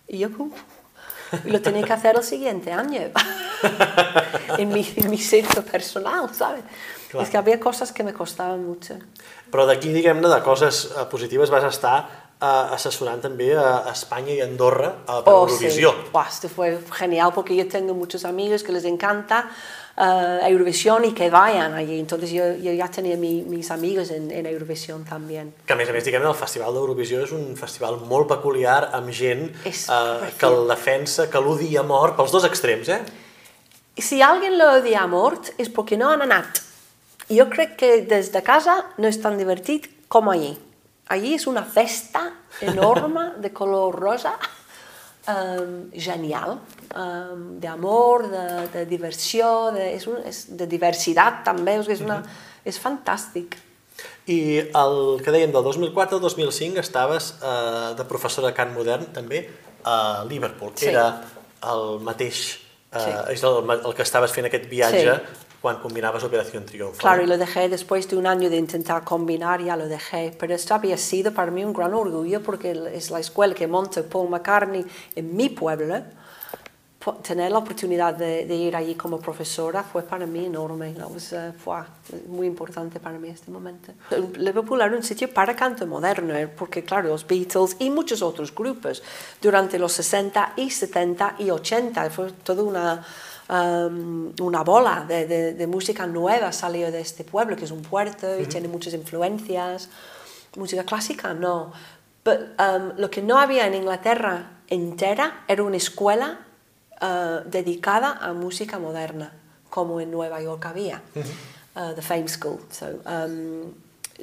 Y 0.08 0.20
yo, 0.20 0.30
"Uh". 0.30 0.52
y 1.46 1.50
lo 1.50 1.62
tenía 1.62 1.84
que 1.84 1.94
hacer 1.94 2.16
el 2.16 2.24
siguiente 2.24 2.72
año. 2.72 3.02
en, 4.58 4.70
mi, 4.70 4.86
en 4.96 5.10
mi 5.10 5.18
circo 5.18 5.62
personal, 5.62 6.34
¿sabes? 6.34 6.64
Clar. 7.10 7.24
Es 7.24 7.30
que 7.30 7.38
había 7.38 7.60
cosas 7.60 7.92
que 7.92 8.04
me 8.04 8.14
costaban 8.14 8.66
mucho. 8.66 8.96
Però 9.52 9.64
d'aquí, 9.70 9.94
diguem-ne, 9.94 10.28
de 10.28 10.42
coses 10.44 10.92
eh, 10.92 11.06
positives 11.08 11.50
vas 11.54 11.64
estar 11.64 12.25
eh, 12.42 12.74
assessorant 12.76 13.22
també 13.22 13.54
a 13.58 13.86
Espanya 13.92 14.34
i 14.34 14.42
Andorra 14.42 14.90
eh, 15.08 15.22
per 15.24 15.34
Oh, 15.34 15.48
Eurovisió. 15.48 15.92
sí. 15.92 16.10
Buah, 16.12 16.28
esto 16.30 16.50
fue 16.50 16.78
genial 16.92 17.32
porque 17.34 17.56
yo 17.56 17.68
tengo 17.68 17.94
muchos 17.94 18.26
amigos 18.26 18.64
que 18.64 18.72
les 18.72 18.86
encanta 18.86 19.50
eh, 19.98 20.40
Eurovisión 20.50 21.06
y 21.06 21.14
que 21.14 21.30
vayan 21.30 21.74
allí. 21.74 22.00
Entonces 22.00 22.30
yo, 22.32 22.44
yo 22.56 22.74
ya 22.74 22.88
tenía 22.90 23.16
mi- 23.18 23.44
mis 23.44 23.72
amigos 23.72 24.12
en, 24.12 24.30
en 24.32 24.46
Eurovisión 24.46 25.06
también. 25.06 25.54
Que 25.66 25.74
a 25.74 25.76
més 25.78 25.88
a 25.90 25.94
més, 25.94 26.04
diguem-ne, 26.04 26.28
el 26.28 26.36
Festival 26.36 26.74
d'Eurovisió 26.76 27.22
és 27.24 27.32
un 27.32 27.56
festival 27.56 28.02
molt 28.04 28.28
peculiar 28.28 28.90
amb 28.94 29.10
gent 29.16 29.54
És 29.66 29.88
eh, 29.90 30.34
que 30.38 30.46
el 30.52 30.68
defensa, 30.68 31.30
que 31.32 31.40
l'odia 31.40 31.80
a 31.80 31.84
mort, 31.88 32.18
pels 32.18 32.32
dos 32.36 32.44
extrems, 32.44 32.90
eh? 32.90 33.00
Si 33.98 34.22
alguien 34.22 34.58
lo 34.60 34.74
odia 34.82 35.04
a 35.04 35.08
mort 35.08 35.54
es 35.58 35.70
porque 35.70 35.96
no 35.96 36.10
han 36.12 36.22
anat. 36.22 36.60
Yo 37.30 37.50
creo 37.50 37.78
que 37.78 38.02
desde 38.04 38.44
casa 38.44 38.86
no 38.98 39.08
es 39.08 39.22
tan 39.22 39.38
divertido 39.38 39.88
como 40.10 40.32
allí. 40.32 40.58
Allí 41.08 41.36
es 41.36 41.46
una 41.48 41.64
festa 41.64 42.34
enorme 42.62 43.34
de 43.38 43.52
color 43.54 43.94
rosa, 44.00 44.38
em, 45.28 45.92
genial, 45.92 46.60
em, 46.96 47.60
de 47.60 47.68
amor, 47.68 48.30
de, 48.30 48.68
de 48.74 48.86
diversión, 48.86 49.76
de, 49.76 49.94
és 49.96 50.08
un, 50.08 50.18
és 50.26 50.46
de 50.58 50.66
diversidad 50.70 51.44
també, 51.46 51.78
és, 51.82 52.02
una, 52.02 52.22
és 52.66 52.78
fantàstic. 52.82 53.58
I 54.28 54.40
el 54.76 54.98
que 55.24 55.32
dèiem, 55.32 55.54
del 55.54 55.64
2004 55.64 56.18
al 56.18 56.22
2005 56.26 56.82
estaves 56.82 57.36
eh, 57.42 57.94
de 57.98 58.06
professora 58.10 58.50
de 58.52 58.58
cant 58.58 58.74
modern 58.74 59.06
també 59.14 59.46
a 59.86 60.26
Liverpool. 60.28 60.74
Sí. 60.76 60.90
Era 60.90 61.22
el 61.64 62.00
mateix, 62.02 62.58
eh, 62.92 63.00
Sí. 63.00 63.12
és 63.34 63.44
el, 63.44 63.62
el 63.76 63.94
que 63.94 64.04
estaves 64.04 64.32
fent 64.34 64.46
aquest 64.50 64.66
viatge 64.70 65.16
Sí. 65.16 65.45
Quan 65.66 65.80
combinaves 65.82 66.24
Operació 66.24 66.62
Triunfo. 66.62 67.00
Claro, 67.00 67.24
y 67.24 67.26
lo 67.26 67.40
dejé 67.40 67.68
después 67.70 68.08
de 68.08 68.16
un 68.18 68.28
año 68.28 68.52
de 68.52 68.58
intentar 68.58 69.04
combinar, 69.04 69.64
ya 69.64 69.76
lo 69.76 69.88
dejé. 69.88 70.32
Pero 70.38 70.54
esto 70.54 70.76
había 70.76 70.96
sido 70.96 71.34
para 71.34 71.50
mí 71.50 71.66
un 71.66 71.74
gran 71.74 71.92
orgullo 71.96 72.44
porque 72.44 72.70
es 72.94 73.10
la 73.10 73.20
escuela 73.20 73.56
que 73.56 73.66
monta 73.66 74.04
Paul 74.04 74.30
McCartney 74.30 74.86
en 75.16 75.36
mi 75.36 75.50
pueblo. 75.50 76.04
Tener 77.24 77.52
la 77.52 77.60
oportunidad 77.60 78.14
de, 78.14 78.46
de 78.46 78.56
ir 78.56 78.76
allí 78.76 78.94
como 78.94 79.20
profesora 79.20 79.82
fue 79.84 80.04
para 80.04 80.28
mí 80.28 80.46
enorme. 80.46 80.94
Uh, 81.04 81.20
fue 81.58 81.82
muy 82.28 82.46
importante 82.46 83.00
para 83.00 83.18
mí 83.18 83.30
este 83.30 83.50
momento. 83.50 83.92
Liverpool 84.38 84.82
era 84.82 84.96
un 84.96 85.04
sitio 85.04 85.32
para 85.32 85.56
canto 85.56 85.88
moderno, 85.88 86.36
eh, 86.36 86.48
porque 86.48 86.84
claro, 86.84 87.10
los 87.10 87.26
Beatles 87.26 87.76
y 87.80 87.90
muchos 87.90 88.22
otros 88.22 88.54
grupos 88.54 89.02
durante 89.42 89.80
los 89.80 89.94
60 89.94 90.54
y 90.58 90.70
70 90.70 91.36
y 91.40 91.50
80 91.50 92.10
fue 92.10 92.32
toda 92.44 92.64
una, 92.64 93.06
um, 93.50 94.34
una 94.42 94.64
bola 94.64 95.06
de, 95.08 95.26
de- 95.28 95.54
de 95.54 95.68
música 95.68 96.06
nueva 96.08 96.52
salió 96.52 96.92
de 96.92 97.02
este 97.02 97.24
pueblo, 97.24 97.56
que 97.56 97.66
es 97.66 97.72
un 97.72 97.82
puerto 97.82 98.40
y 98.40 98.46
tiene 98.46 98.68
muchas 98.68 98.94
influencias. 98.94 99.90
Música 100.56 100.84
clásica, 100.84 101.34
no. 101.34 101.72
But, 102.24 102.40
um, 102.60 102.94
lo 102.98 103.10
que 103.10 103.22
no 103.22 103.38
había 103.40 103.68
en 103.68 103.74
Inglaterra 103.76 104.52
entera 104.68 105.44
era 105.48 105.62
una 105.64 105.78
escuela 105.78 106.40
uh, 107.02 107.48
dedicada 107.50 108.14
a 108.14 108.34
música 108.34 108.80
moderna, 108.80 109.34
como 109.70 110.00
en 110.00 110.10
Nueva 110.12 110.42
York 110.42 110.66
había, 110.66 111.02
uh, 111.76 111.94
the 111.94 112.02
Fame 112.02 112.28
School. 112.30 112.60
So, 112.72 112.86
um, 113.06 113.74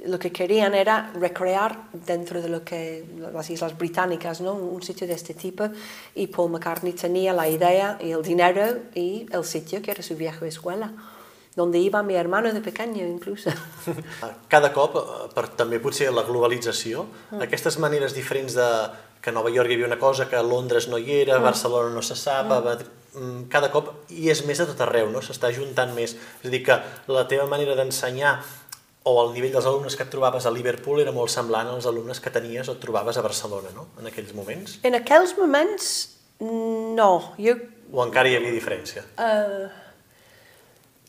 lo 0.07 0.19
que 0.19 0.33
querían 0.33 0.75
era 0.75 1.11
recrear 1.15 1.85
dentro 1.93 2.41
de 2.41 2.49
lo 2.49 2.65
que 2.65 3.05
las 3.33 3.51
Islas 3.51 3.77
Británicas, 3.77 4.41
¿no? 4.41 4.55
un, 4.55 4.83
sitio 4.83 5.07
de 5.07 5.13
este 5.15 5.35
tipo, 5.35 5.69
y 6.15 6.27
Paul 6.29 6.51
McCartney 6.51 6.93
tenía 6.95 7.33
la 7.33 7.49
idea 7.49 7.99
y 8.01 8.11
el 8.11 8.23
dinero 8.23 8.79
y 8.95 9.27
el 9.31 9.45
sitio 9.45 9.83
que 9.83 9.91
era 9.91 10.03
su 10.03 10.17
vieja 10.17 10.47
escuela, 10.47 10.93
donde 11.55 11.79
iba 11.79 12.03
mi 12.03 12.15
hermano 12.15 12.51
de 12.53 12.61
pequeño 12.63 13.07
incluso. 13.07 13.51
Cada 14.49 14.73
cop, 14.73 14.97
eh, 14.97 15.29
per 15.35 15.49
també 15.53 15.79
potser 15.81 16.09
la 16.13 16.23
globalització, 16.25 17.07
Mm. 17.31 17.43
aquestes 17.45 17.79
maneres 17.79 18.15
diferents 18.15 18.55
de 18.55 18.69
que 19.21 19.31
a 19.31 19.33
Nova 19.33 19.51
York 19.51 19.69
hi 19.71 19.75
havia 19.75 19.87
una 19.87 19.99
cosa, 19.99 20.29
que 20.29 20.37
a 20.37 20.43
Londres 20.43 20.89
no 20.89 20.97
hi 20.99 21.21
era, 21.21 21.39
Mm. 21.39 21.43
Barcelona 21.43 21.95
no 21.95 22.01
se 22.03 22.17
sap, 22.17 22.51
a 22.51 22.61
Madrid, 22.61 22.89
mm, 23.15 23.43
cada 23.51 23.71
cop 23.71 23.93
hi 24.09 24.31
és 24.31 24.45
més 24.47 24.59
a 24.61 24.67
tot 24.67 24.81
arreu, 24.81 25.11
no? 25.11 25.21
s'està 25.21 25.53
juntant 25.53 25.93
més. 25.95 26.17
És 26.43 26.47
a 26.47 26.49
dir, 26.49 26.63
que 26.65 26.81
la 27.09 27.29
teva 27.29 27.47
manera 27.47 27.75
d'ensenyar 27.77 28.41
o 29.05 29.13
el 29.27 29.33
nivell 29.35 29.53
dels 29.53 29.67
alumnes 29.67 29.97
que 29.97 30.05
et 30.05 30.11
trobaves 30.11 30.47
a 30.47 30.51
Liverpool 30.55 31.01
era 31.03 31.11
molt 31.13 31.31
semblant 31.31 31.69
als 31.73 31.87
alumnes 31.91 32.21
que 32.21 32.31
tenies 32.31 32.69
o 32.69 32.73
et 32.77 32.81
trobaves 32.81 33.17
a 33.19 33.23
Barcelona, 33.23 33.69
no?, 33.75 33.89
en 33.99 34.07
aquells 34.07 34.33
moments. 34.35 34.79
En 34.83 34.95
aquells 34.95 35.37
moments, 35.39 35.89
no. 36.41 37.35
Jo 37.39 37.57
O 37.93 38.01
encara 38.07 38.29
hi 38.31 38.37
havia 38.39 38.53
diferència? 38.55 39.03
Uh, 39.21 39.67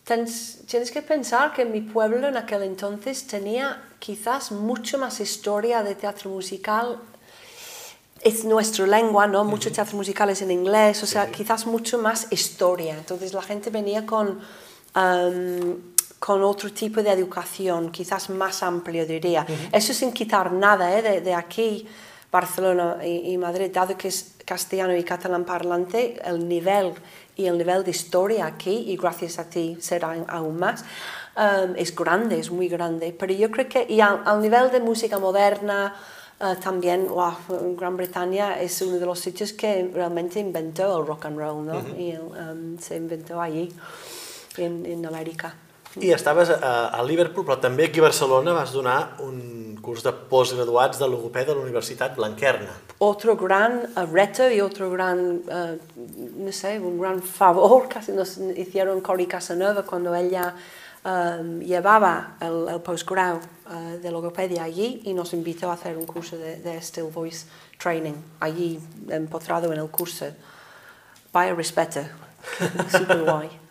tens- 0.06 0.66
tienes 0.68 0.92
que 0.92 1.02
pensar 1.02 1.54
que 1.54 1.64
mi 1.66 1.82
pueblo 1.82 2.28
en 2.28 2.36
aquel 2.38 2.64
entonces 2.64 3.26
tenía 3.28 3.82
quizás 4.00 4.52
mucho 4.52 4.98
más 4.98 5.20
historia 5.20 5.82
de 5.84 5.96
teatro 5.96 6.30
musical. 6.30 7.00
Es 8.22 8.44
nuestra 8.44 8.86
lengua, 8.88 9.28
¿no? 9.28 9.44
Mucho 9.46 9.72
teatro 9.72 9.96
musical 9.98 10.30
es 10.30 10.42
en 10.42 10.52
inglés, 10.52 11.04
o 11.04 11.06
sea, 11.06 11.30
quizás 11.32 11.66
mucho 11.66 11.98
más 12.00 12.28
historia. 12.32 12.94
Entonces 12.98 13.34
la 13.34 13.42
gente 13.42 13.70
venía 13.70 14.06
con, 14.06 14.40
um, 14.96 15.93
con 16.24 16.42
otro 16.42 16.72
tipo 16.72 17.04
de 17.04 17.12
educación, 17.12 17.92
quizás 17.92 18.30
más 18.30 18.64
amplio, 18.64 19.06
diría. 19.06 19.46
Eso 19.74 19.94
sin 19.94 20.14
quitar 20.14 20.54
nada 20.54 20.98
¿eh? 20.98 21.02
de, 21.02 21.20
de 21.20 21.34
aquí, 21.34 21.86
Barcelona 22.32 23.00
y, 23.04 23.34
y 23.34 23.38
Madrid, 23.38 23.70
dado 23.74 23.98
que 23.98 24.08
es 24.08 24.36
castellano 24.46 24.96
y 24.96 25.04
catalán 25.04 25.44
parlante, 25.44 26.18
el 26.24 26.48
nivel 26.48 26.94
y 27.36 27.46
el 27.46 27.58
nivel 27.58 27.84
de 27.84 27.92
historia 27.92 28.46
aquí, 28.46 28.86
y 28.88 28.96
gracias 28.96 29.38
a 29.38 29.50
ti 29.50 29.76
será 29.82 30.16
aún 30.30 30.58
más, 30.58 30.86
um, 31.36 31.76
es 31.76 31.94
grande, 31.94 32.40
es 32.40 32.50
muy 32.50 32.70
grande. 32.70 33.14
Pero 33.20 33.34
yo 33.34 33.52
creo 33.52 33.68
que, 33.68 33.86
y 33.90 34.00
al, 34.00 34.40
nivel 34.40 34.72
de 34.72 34.80
música 34.80 35.20
moderna, 35.20 35.94
uh, 36.40 36.56
también, 36.56 37.06
wow, 37.10 37.36
Gran 37.76 37.98
Bretaña 37.98 38.62
es 38.62 38.82
uno 38.82 38.98
de 38.98 39.06
los 39.06 39.20
sitios 39.20 39.52
que 39.52 39.92
realmente 39.94 40.40
inventó 40.40 41.02
el 41.02 41.06
rock 41.06 41.26
and 41.26 41.38
roll, 41.38 41.66
¿no? 41.66 41.80
Y 41.98 42.12
el, 42.12 42.22
um, 42.22 42.78
se 42.80 42.96
inventó 42.96 43.42
allí, 43.42 43.74
en, 44.56 44.86
en 44.86 45.06
América. 45.06 45.54
I 46.02 46.14
estaves 46.14 46.50
a, 46.50 46.90
a 46.90 47.04
Liverpool, 47.06 47.46
però 47.46 47.60
també 47.62 47.90
aquí 47.90 48.02
a 48.02 48.08
Barcelona 48.08 48.56
vas 48.58 48.72
donar 48.74 48.98
un 49.22 49.78
curs 49.84 50.02
de 50.02 50.14
postgraduats 50.30 50.98
de 50.98 51.08
logopeda 51.12 51.52
a 51.52 51.58
la 51.58 51.62
Universitat 51.62 52.16
Blanquerna. 52.16 52.72
Otro 53.00 53.36
gran 53.36 53.82
uh, 53.96 54.06
reto 54.12 54.50
y 54.50 54.62
otro 54.62 54.90
gran, 54.90 55.44
uh, 55.46 55.78
no 56.38 56.52
sé, 56.52 56.80
un 56.80 57.00
gran 57.00 57.22
favor 57.22 57.90
casi 57.90 58.14
nos 58.14 58.38
hicieron 58.38 59.02
Cory 59.02 59.28
Casanova 59.28 59.84
cuando 59.84 60.16
ella 60.16 60.56
um, 61.04 61.60
llevaba 61.60 62.38
el, 62.40 62.70
el 62.70 62.82
postgrado 62.82 63.42
uh, 63.70 64.00
de 64.02 64.10
logopedia 64.10 64.64
allí 64.64 65.02
y 65.04 65.14
nos 65.14 65.34
invitó 65.34 65.70
a 65.70 65.74
hacer 65.74 65.98
un 65.98 66.06
curso 66.06 66.38
de, 66.38 66.58
de 66.58 66.82
Still 66.82 67.12
Voice 67.14 67.46
Training, 67.78 68.16
allí 68.40 68.80
empotrado 69.10 69.72
en 69.74 69.80
el 69.80 69.90
curso. 69.90 70.28
Vaya 71.34 71.54
respeto, 71.54 72.00
super 72.90 73.24
guay. 73.24 73.63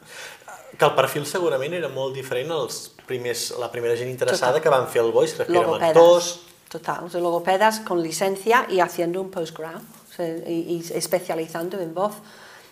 Que 0.78 0.84
el 0.84 0.94
perfil 0.96 1.26
segurament 1.28 1.74
era 1.76 1.90
molt 1.92 2.16
diferent 2.16 2.50
als 2.54 2.86
primers, 3.06 3.50
la 3.60 3.70
primera 3.72 3.96
gent 3.98 4.10
interessada 4.10 4.56
Total. 4.56 4.62
que 4.62 4.72
van 4.72 4.88
fer 4.88 5.02
el 5.04 5.12
Voice, 5.12 5.36
que 5.44 5.52
eren 5.52 5.76
actors... 5.90 6.38
Total, 6.72 7.04
o 7.04 7.10
sea, 7.10 7.20
logopedas 7.20 7.80
con 7.80 8.00
licencia 8.02 8.64
y 8.70 8.80
haciendo 8.80 9.20
un 9.20 9.30
postgrado 9.30 9.82
o 10.08 10.14
sea, 10.14 10.26
y, 10.26 10.80
y 10.80 10.92
especializando 10.94 11.78
en 11.78 11.92
voz. 11.92 12.14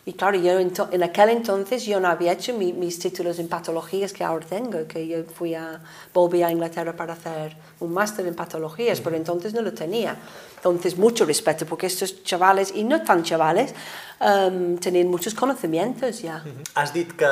Y 0.06 0.14
claro, 0.14 0.38
yo 0.38 0.58
en 0.58 1.02
aquel 1.02 1.28
entonces 1.28 1.84
yo 1.84 2.00
no 2.00 2.08
había 2.08 2.32
hecho 2.32 2.54
mi- 2.54 2.72
mis 2.72 2.98
títulos 2.98 3.38
en 3.38 3.48
patologías 3.48 4.12
que 4.14 4.24
ahora 4.24 4.46
tengo, 4.46 4.86
que 4.88 5.06
yo 5.06 5.24
fui 5.24 5.54
a, 5.54 5.78
volví 6.14 6.42
a 6.42 6.50
Inglaterra 6.50 6.94
para 6.96 7.12
hacer 7.12 7.54
un 7.80 7.92
máster 7.92 8.26
en 8.26 8.34
patologías, 8.34 9.00
pero 9.02 9.14
entonces 9.16 9.52
no 9.52 9.60
lo 9.60 9.72
tenía. 9.74 10.16
Entonces, 10.56 10.96
mucho 10.96 11.24
respeto, 11.26 11.64
porque 11.66 11.86
estos 11.86 12.24
chavales, 12.24 12.72
y 12.74 12.82
no 12.84 13.02
tan 13.02 13.22
chavales, 13.22 13.74
em, 14.20 14.78
tenían 14.78 15.08
muchos 15.08 15.34
conocimientos 15.34 16.22
ya. 16.22 16.42
Has 16.74 16.92
dit 16.92 17.12
que 17.12 17.28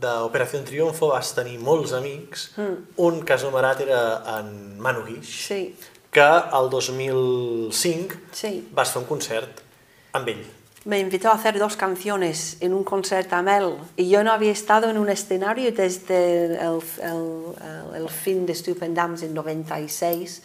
d'Operació 0.00 0.64
Triunfo 0.64 1.08
vas 1.08 1.34
tenir 1.34 1.58
molts 1.60 1.92
amics. 1.92 2.50
Un 2.96 3.22
cas 3.24 3.44
numerat 3.44 3.80
era 3.80 4.22
en 4.40 4.78
Manu 4.80 5.04
Guix, 5.04 5.26
Sí, 5.46 5.76
que 6.10 6.20
el 6.20 6.68
2005 6.70 8.14
sí. 8.32 8.68
vas 8.72 8.90
fer 8.92 9.02
un 9.02 9.08
concert 9.08 9.60
amb 10.12 10.28
ell. 10.28 10.44
Me 10.86 10.98
invitó 11.00 11.28
a 11.28 11.34
hacer 11.34 11.58
dos 11.58 11.76
canciones 11.76 12.56
en 12.60 12.72
un 12.72 12.82
concierto 12.84 13.34
a 13.36 13.42
Mel 13.42 13.74
y 13.96 14.08
yo 14.08 14.22
no 14.24 14.30
había 14.32 14.52
estado 14.52 14.88
en 14.88 14.96
un 14.98 15.08
escenario 15.10 15.70
desde 15.72 16.46
el, 16.46 16.52
el- 16.52 16.80
el- 17.02 18.02
el 18.02 18.08
fin 18.08 18.46
de 18.46 18.54
Stupendams 18.54 19.22
en 19.22 19.34
96 19.34 20.42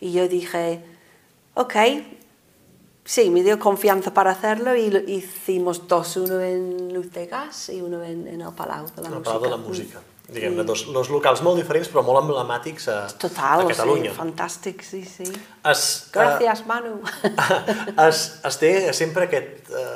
Y 0.00 0.12
yo 0.12 0.28
dije, 0.28 0.80
ok, 1.54 1.74
sí, 3.04 3.30
me 3.30 3.42
dio 3.42 3.58
confianza 3.58 4.12
para 4.12 4.32
hacerlo 4.32 4.74
y 4.76 4.90
lo 4.90 4.98
hicimos 4.98 5.86
dos, 5.88 6.16
uno 6.16 6.40
en 6.40 6.92
Luz 6.92 7.10
de 7.12 7.26
Gas 7.26 7.68
y 7.70 7.80
uno 7.80 8.02
en, 8.02 8.26
en 8.28 8.40
el 8.42 8.52
Palau 8.52 8.86
de 8.94 9.02
la 9.02 9.08
el 9.08 9.14
Música. 9.14 9.22
Palau 9.32 9.42
de 9.42 9.50
la 9.50 9.56
Música. 9.56 10.00
Diguem-ne, 10.32 10.64
dos, 10.64 10.86
dos 10.94 11.10
locals 11.12 11.42
molt 11.44 11.58
diferents 11.60 11.90
però 11.92 12.02
molt 12.06 12.22
emblemàtics 12.22 12.88
a, 12.88 12.96
Total, 13.20 13.64
a 13.64 13.68
Catalunya. 13.68 14.10
sí, 14.12 14.16
fantàstic, 14.16 14.82
sí, 14.86 15.02
sí. 15.04 15.26
Es, 15.68 15.84
Gràcies, 16.14 16.64
Manu. 16.66 16.98
eh, 17.28 17.94
es, 18.08 18.22
es 18.48 18.58
té 18.60 18.72
sempre 18.96 19.28
aquest 19.28 19.70
eh, 19.70 19.94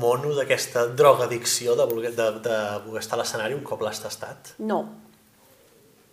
mono 0.00 0.34
d'aquesta 0.34 0.86
drogadicció 0.98 1.76
de 1.78 1.86
voler, 1.86 2.12
de, 2.16 2.30
de 2.44 2.56
voler 2.86 3.02
estar 3.04 3.18
a 3.18 3.22
l'escenari 3.22 3.54
un 3.54 3.62
cop 3.66 3.84
l'has 3.86 4.00
tastat? 4.02 4.54
No, 4.58 4.80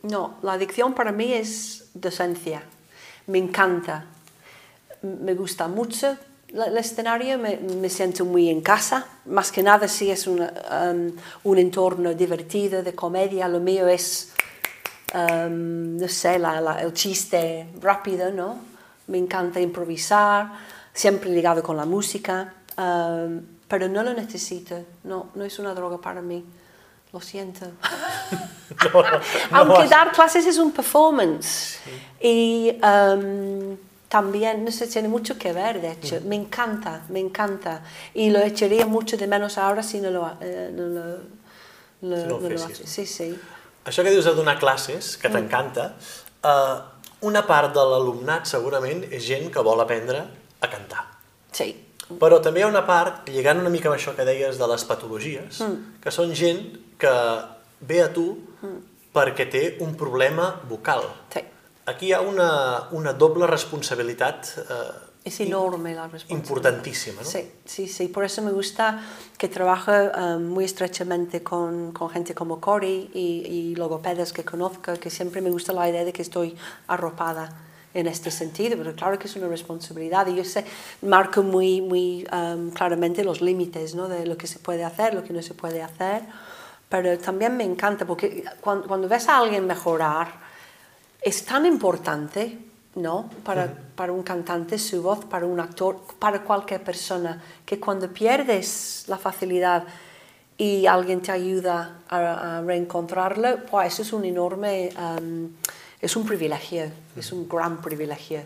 no, 0.03 0.24
la 0.43 0.53
adicción 0.53 0.93
para 0.93 1.11
mí 1.11 1.32
es 1.34 1.86
docencia, 1.93 2.61
me 3.28 3.39
encanta, 3.39 4.05
me 5.01 5.34
gusta 5.34 5.67
mucho 5.67 6.17
el 6.54 6.78
escenario, 6.78 7.38
me, 7.39 7.58
me 7.58 7.89
siento 7.89 8.26
muy 8.26 8.49
en 8.49 8.62
casa, 8.62 9.06
más 9.26 9.51
que 9.51 9.64
nada 9.64 9.88
si 9.88 10.12
es 10.12 10.28
una, 10.28 10.51
um, 10.91 11.12
un 11.43 11.58
entorno 11.58 12.14
divertido, 12.14 12.84
de 12.84 12.93
comedia, 12.93 13.47
lo 13.47 13.60
mío 13.60 13.88
es, 13.88 14.32
um, 15.14 15.97
no 15.97 16.08
sé, 16.08 16.38
la- 16.39 16.62
la- 16.62 16.82
el 16.82 16.93
chiste 16.93 17.68
rápido, 17.82 18.32
¿no? 18.32 18.58
Me 19.08 19.18
encanta 19.18 19.60
improvisar, 19.60 20.51
siempre 20.93 21.30
ligado 21.32 21.62
con 21.64 21.76
la 21.76 21.86
música, 21.86 22.54
um, 22.78 23.41
pero 23.68 23.88
no 23.89 24.04
lo 24.04 24.14
necesito, 24.14 24.76
no, 25.04 25.30
no 25.34 25.43
es 25.43 25.58
una 25.60 25.74
droga 25.74 25.97
para 25.99 26.22
mí, 26.22 26.45
lo 27.12 27.20
siento. 27.20 27.66
No, 28.91 29.01
no, 29.04 29.20
Aunque 29.51 29.84
has- 29.84 29.89
dar 29.89 30.12
clases 30.12 30.45
es 30.47 30.58
un 30.58 30.72
performance. 30.72 31.78
Y 32.20 32.72
um, 32.82 33.78
también, 34.18 34.64
no 34.64 34.70
sé, 34.72 34.86
tiene 34.86 35.07
mucho 35.07 35.39
que 35.39 35.51
ver, 35.53 35.82
de 35.82 35.89
hecho. 35.93 36.22
Me 36.26 36.36
encanta, 36.36 37.01
me 37.09 37.20
encanta. 37.20 37.82
Y 38.14 38.30
lo 38.30 38.38
echaría 38.39 38.86
mucho 38.86 39.18
de 39.18 39.26
menos 39.26 39.57
ahora 39.57 39.82
si 39.82 39.99
no 39.99 40.11
lo, 40.11 40.22
eh, 40.39 40.70
no 40.72 40.84
lo, 40.95 41.05
lo- 42.09 42.22
Si 42.22 42.28
no 42.28 42.39
no 42.39 42.49
lo 42.49 42.64
hace. 42.64 42.86
Sí, 42.86 43.07
sí. 43.07 43.30
Això 43.86 44.03
que 44.05 44.11
dius 44.14 44.26
de 44.30 44.36
donar 44.38 44.59
classes, 44.59 45.18
que 45.18 45.30
t'encanta, 45.34 45.95
eh, 46.43 46.78
una 47.26 47.41
part 47.47 47.74
de 47.74 47.82
l'alumnat 47.89 48.45
segurament 48.45 49.01
és 49.09 49.26
gent 49.26 49.49
que 49.51 49.64
vol 49.66 49.82
aprendre 49.82 50.22
a 50.61 50.70
cantar. 50.70 51.07
Sí. 51.51 51.72
Però 52.22 52.38
també 52.39 52.59
hi 52.61 52.64
ha 52.68 52.70
una 52.70 52.86
part, 52.86 53.28
lligant 53.34 53.57
una 53.64 53.72
mica 53.74 53.89
amb 53.89 53.97
això 53.97 54.14
que 54.16 54.26
deies 54.30 54.59
de 54.61 54.68
les 54.70 54.84
patologies, 54.86 55.64
que 56.03 56.11
són 56.14 56.36
gent 56.38 56.61
que 57.01 57.16
ve 57.82 58.03
a 58.05 58.11
tu 58.14 58.28
perquè 59.14 59.49
té 59.49 59.64
un 59.82 59.95
problema 59.97 60.51
vocal. 60.70 61.09
sí. 61.34 61.41
Aquí 61.86 62.07
hi 62.07 62.13
ha 62.13 62.21
una, 62.21 62.88
una 62.91 63.11
doble 63.13 63.45
responsabilitat 63.47 64.47
eh, 64.57 64.63
Es 65.25 65.39
enorme 65.39 65.93
la 65.93 66.07
responsabilidad. 66.07 66.39
importantíssima, 66.39 67.21
no? 67.21 67.27
Sí, 67.27 67.51
sí, 67.65 67.88
sí. 67.88 68.07
Por 68.07 68.23
eso 68.23 68.41
me 68.41 68.51
gusta 68.51 69.01
que 69.38 69.47
trabaje 69.49 69.91
eh, 69.91 70.38
muy 70.38 70.63
estrechamente 70.65 71.43
con, 71.43 71.91
con 71.91 72.09
gente 72.09 72.34
como 72.34 72.59
Cory 72.61 73.09
y, 73.13 73.45
y 73.47 73.75
logopedas 73.75 74.31
que 74.31 74.43
conozco, 74.45 74.93
que 74.99 75.09
siempre 75.09 75.41
me 75.41 75.49
gusta 75.49 75.73
la 75.73 75.89
idea 75.89 76.05
de 76.05 76.13
que 76.13 76.21
estoy 76.21 76.55
arropada 76.88 77.49
en 77.93 78.07
este 78.07 78.31
sentido, 78.31 78.75
pero 78.77 78.95
claro 78.95 79.19
que 79.19 79.27
es 79.27 79.36
una 79.36 79.47
responsabilidad 79.47 80.25
y 80.27 80.36
yo 80.36 80.43
sé, 80.43 80.65
marco 81.03 81.43
muy, 81.43 81.79
muy 81.79 82.27
em, 82.31 82.71
claramente 82.71 83.23
los 83.23 83.39
límites 83.39 83.93
¿no? 83.93 84.07
de 84.07 84.25
lo 84.25 84.36
que 84.36 84.47
se 84.47 84.57
puede 84.57 84.84
hacer, 84.84 85.13
lo 85.13 85.23
que 85.23 85.31
no 85.31 85.43
se 85.43 85.53
puede 85.53 85.84
hacer, 85.84 86.23
pero 86.89 87.17
también 87.19 87.55
me 87.55 87.63
encanta 87.63 88.05
porque 88.05 88.45
cuando, 88.61 88.88
cuando 88.88 89.07
ves 89.07 89.29
a 89.29 89.38
alguien 89.38 89.67
mejorar, 89.67 90.41
es 91.24 91.45
tan 91.45 91.65
importante, 91.65 92.59
¿no? 92.95 93.30
Para, 93.43 93.74
para 93.95 94.11
un 94.11 94.24
cantante, 94.24 94.78
su 94.78 95.01
voz, 95.01 95.26
para 95.26 95.45
un 95.45 95.59
actor, 95.59 96.01
para 96.19 96.43
cualquier 96.43 96.84
persona, 96.84 97.41
que 97.65 97.80
cuando 97.80 98.09
pierdes 98.09 99.05
la 99.07 99.17
facilidad 99.17 99.86
y 100.57 100.86
alguien 100.86 101.21
te 101.21 101.32
ayuda 101.32 102.01
a, 102.09 102.57
a 102.57 102.61
reencontrarlo, 102.61 103.65
pues 103.69 103.93
eso 103.93 104.01
es 104.03 104.13
un 104.13 104.26
enorme, 104.26 104.89
um, 104.97 105.49
es 105.99 106.15
un 106.15 106.26
privilegio, 106.26 106.91
es 107.15 107.32
un 107.32 107.47
gran 107.47 107.82
privilegio. 107.82 108.43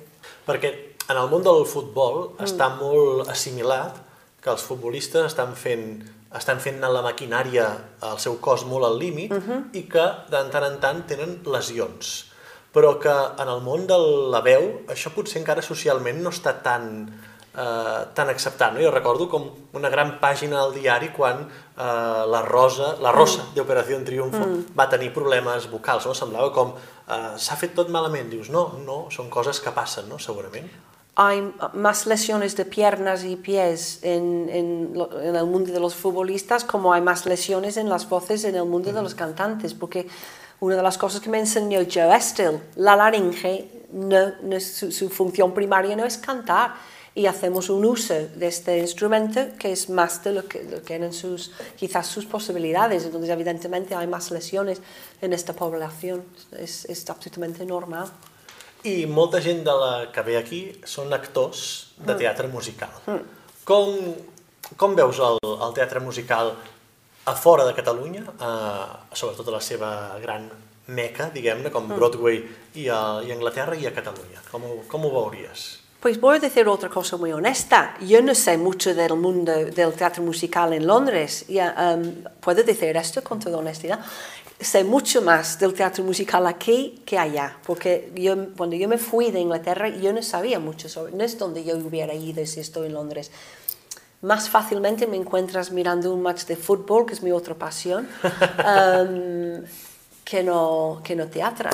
Perquè 0.48 0.70
en 1.10 1.18
el 1.20 1.28
món 1.28 1.44
del 1.44 1.66
futbol 1.68 2.38
està 2.44 2.70
molt 2.78 3.28
assimilat 3.32 3.98
que 4.40 4.54
els 4.54 4.64
futbolistes 4.64 5.28
estan 5.28 5.58
fent, 5.60 6.00
estan 6.38 6.62
fent 6.64 6.80
anar 6.80 6.94
la 6.96 7.04
maquinària 7.04 7.68
al 8.08 8.22
seu 8.24 8.38
cos 8.40 8.64
molt 8.70 8.88
al 8.88 8.96
límit 9.00 9.34
i 9.76 9.84
que 9.92 10.06
de 10.32 10.40
tant 10.54 10.68
en 10.70 10.80
tant 10.80 11.04
tenen 11.10 11.42
lesions. 11.44 12.28
Però 12.76 12.98
que 13.02 13.14
en 13.14 13.48
el 13.50 13.62
món 13.66 13.88
de 13.90 13.98
la 14.34 14.44
veu 14.46 14.68
això 14.92 15.14
potser 15.16 15.40
encara 15.42 15.64
socialment 15.66 16.20
no 16.22 16.34
està 16.34 16.54
tan, 16.64 17.08
eh, 17.58 18.02
tan 18.14 18.30
acceptat. 18.30 18.74
No? 18.74 18.82
Jo 18.84 18.92
recordo 18.92 19.28
com 19.30 19.48
una 19.74 19.90
gran 19.90 20.18
pàgina 20.22 20.62
al 20.62 20.74
diari 20.76 21.10
quan 21.16 21.46
eh, 21.46 22.24
la 22.34 22.42
Rosa, 22.46 22.96
la 23.02 23.12
Rosa 23.16 23.48
d'Operació 23.56 24.02
Triunfo 24.06 24.46
va 24.78 24.90
tenir 24.90 25.14
problemes 25.16 25.70
vocals. 25.72 26.06
No? 26.06 26.14
Semblava 26.18 26.52
com 26.54 26.76
eh, 26.76 27.34
s'ha 27.38 27.58
fet 27.58 27.74
tot 27.78 27.90
malament. 27.94 28.30
Dius, 28.30 28.52
no, 28.54 28.70
no, 28.86 29.08
són 29.14 29.32
coses 29.34 29.64
que 29.64 29.74
passen, 29.74 30.10
no? 30.12 30.20
segurament. 30.20 30.70
Hay 31.20 31.42
más 31.74 32.06
lesiones 32.06 32.56
de 32.56 32.64
piernas 32.66 33.24
y 33.24 33.36
pies 33.38 34.02
en, 34.04 34.50
en 34.50 34.68
en 35.24 35.36
el 35.36 35.46
mundo 35.48 35.72
de 35.72 35.80
los 35.80 35.96
futbolistas 35.96 36.64
como 36.64 36.94
hay 36.94 37.02
más 37.02 37.26
lesiones 37.26 37.78
en 37.78 37.90
las 37.90 38.08
voces 38.08 38.44
en 38.44 38.56
el 38.56 38.66
mundo 38.66 38.92
de 38.94 39.02
los 39.02 39.16
cantantes, 39.16 39.74
porque 39.74 40.08
una 40.60 40.76
de 40.76 40.84
las 40.84 40.98
cosas 40.98 41.22
que 41.22 41.30
me 41.30 41.40
enseñó 41.40 41.82
Joe 41.92 42.16
Estel, 42.16 42.60
la 42.76 42.96
laringe, 42.96 43.70
no, 43.92 44.34
no 44.42 44.60
su, 44.60 44.92
su 44.92 45.10
función 45.10 45.54
primaria 45.54 45.96
no 45.96 46.06
es 46.06 46.18
cantar, 46.18 46.76
y 47.18 47.26
hacemos 47.26 47.72
un 47.72 47.84
uso 47.84 48.14
de 48.14 48.48
este 48.48 48.78
instrumento 48.78 49.42
que 49.58 49.72
es 49.72 49.90
más 49.90 50.24
de 50.24 50.34
lo 50.34 50.48
que, 50.48 50.64
lo 50.64 50.84
que 50.84 50.94
eran 50.94 51.12
sus, 51.14 51.52
quizás 51.76 52.06
sus 52.06 52.28
posibilidades, 52.28 53.06
entonces 53.06 53.32
evidentemente 53.32 53.96
hay 53.96 54.06
más 54.06 54.30
lesiones 54.30 54.82
en 55.20 55.34
esta 55.34 55.54
población, 55.54 56.24
es, 56.52 56.86
es 56.86 57.10
absolutamente 57.10 57.66
normal. 57.66 58.12
I 58.86 59.08
molta 59.10 59.42
gent 59.42 59.64
de 59.66 59.74
la 59.74 60.12
que 60.14 60.22
ve 60.22 60.36
aquí 60.38 60.60
són 60.86 61.10
actors 61.12 61.96
de 61.98 62.14
teatre 62.16 62.48
musical. 62.48 62.94
Com, 63.66 63.90
com 64.78 64.94
veus 64.96 65.18
el, 65.18 65.42
el 65.42 65.74
teatre 65.74 66.00
musical 66.00 66.54
a 67.28 67.36
fora 67.36 67.66
de 67.68 67.74
Catalunya, 67.76 68.24
eh, 68.24 68.86
sobretot 69.14 69.48
a 69.52 69.58
la 69.58 69.62
seva 69.62 69.90
gran 70.24 70.48
meca, 70.88 71.30
diguem-ne, 71.34 71.70
com 71.70 71.90
Broadway 71.92 72.40
i 72.80 72.88
a, 72.88 73.20
a 73.20 73.34
Anglaterra 73.36 73.76
i 73.76 73.86
a 73.86 73.92
ho- 73.92 74.84
com 74.88 75.06
ho 75.06 75.12
veuries? 75.12 75.82
Pues 76.00 76.20
voy 76.22 76.38
a 76.38 76.40
decir 76.40 76.68
otra 76.68 76.90
cosa 76.90 77.18
muy 77.18 77.32
honesta. 77.34 77.98
Yo 78.02 78.22
no 78.22 78.34
sé 78.36 78.58
mucho 78.58 78.94
del 78.94 79.16
mundo 79.16 79.52
del 79.52 79.94
teatro 79.94 80.24
musical 80.24 80.72
en 80.74 80.86
Londres. 80.86 81.46
Ya, 81.50 81.74
em, 81.92 82.24
puedo 82.40 82.64
decir 82.64 82.96
esto 82.96 83.24
con 83.24 83.40
toda 83.40 83.58
honestidad. 83.58 84.00
Sé 84.60 84.84
mucho 84.84 85.22
más 85.22 85.58
del 85.60 85.74
teatro 85.74 86.04
musical 86.04 86.46
aquí 86.48 87.02
que 87.06 87.18
allá, 87.18 87.58
porque 87.66 88.12
yo, 88.16 88.36
cuando 88.56 88.76
yo 88.76 88.88
me 88.88 88.98
fui 88.98 89.32
de 89.32 89.40
Inglaterra 89.40 89.90
yo 89.90 90.14
no 90.14 90.22
sabía 90.22 90.60
mucho 90.60 90.88
sobre, 90.88 91.12
no 91.14 91.24
es 91.24 91.38
donde 91.38 91.64
yo 91.64 91.76
hubiera 91.78 92.14
ido 92.14 92.46
si 92.46 92.60
estoy 92.62 92.88
en 92.88 92.94
Londres. 92.94 93.32
Más 94.22 94.50
fácilmente 94.50 95.06
me 95.08 95.16
encuentras 95.18 95.72
mirando 95.72 96.14
un 96.14 96.22
match 96.24 96.46
de 96.46 96.56
fútbol, 96.56 97.06
que 97.06 97.14
es 97.14 97.22
mi 97.22 97.32
otra 97.32 97.54
pasión, 97.56 98.08
em, 98.66 99.64
que, 100.24 100.44
no, 100.44 101.02
que 101.04 101.16
no 101.16 101.28
teatro. 101.28 101.70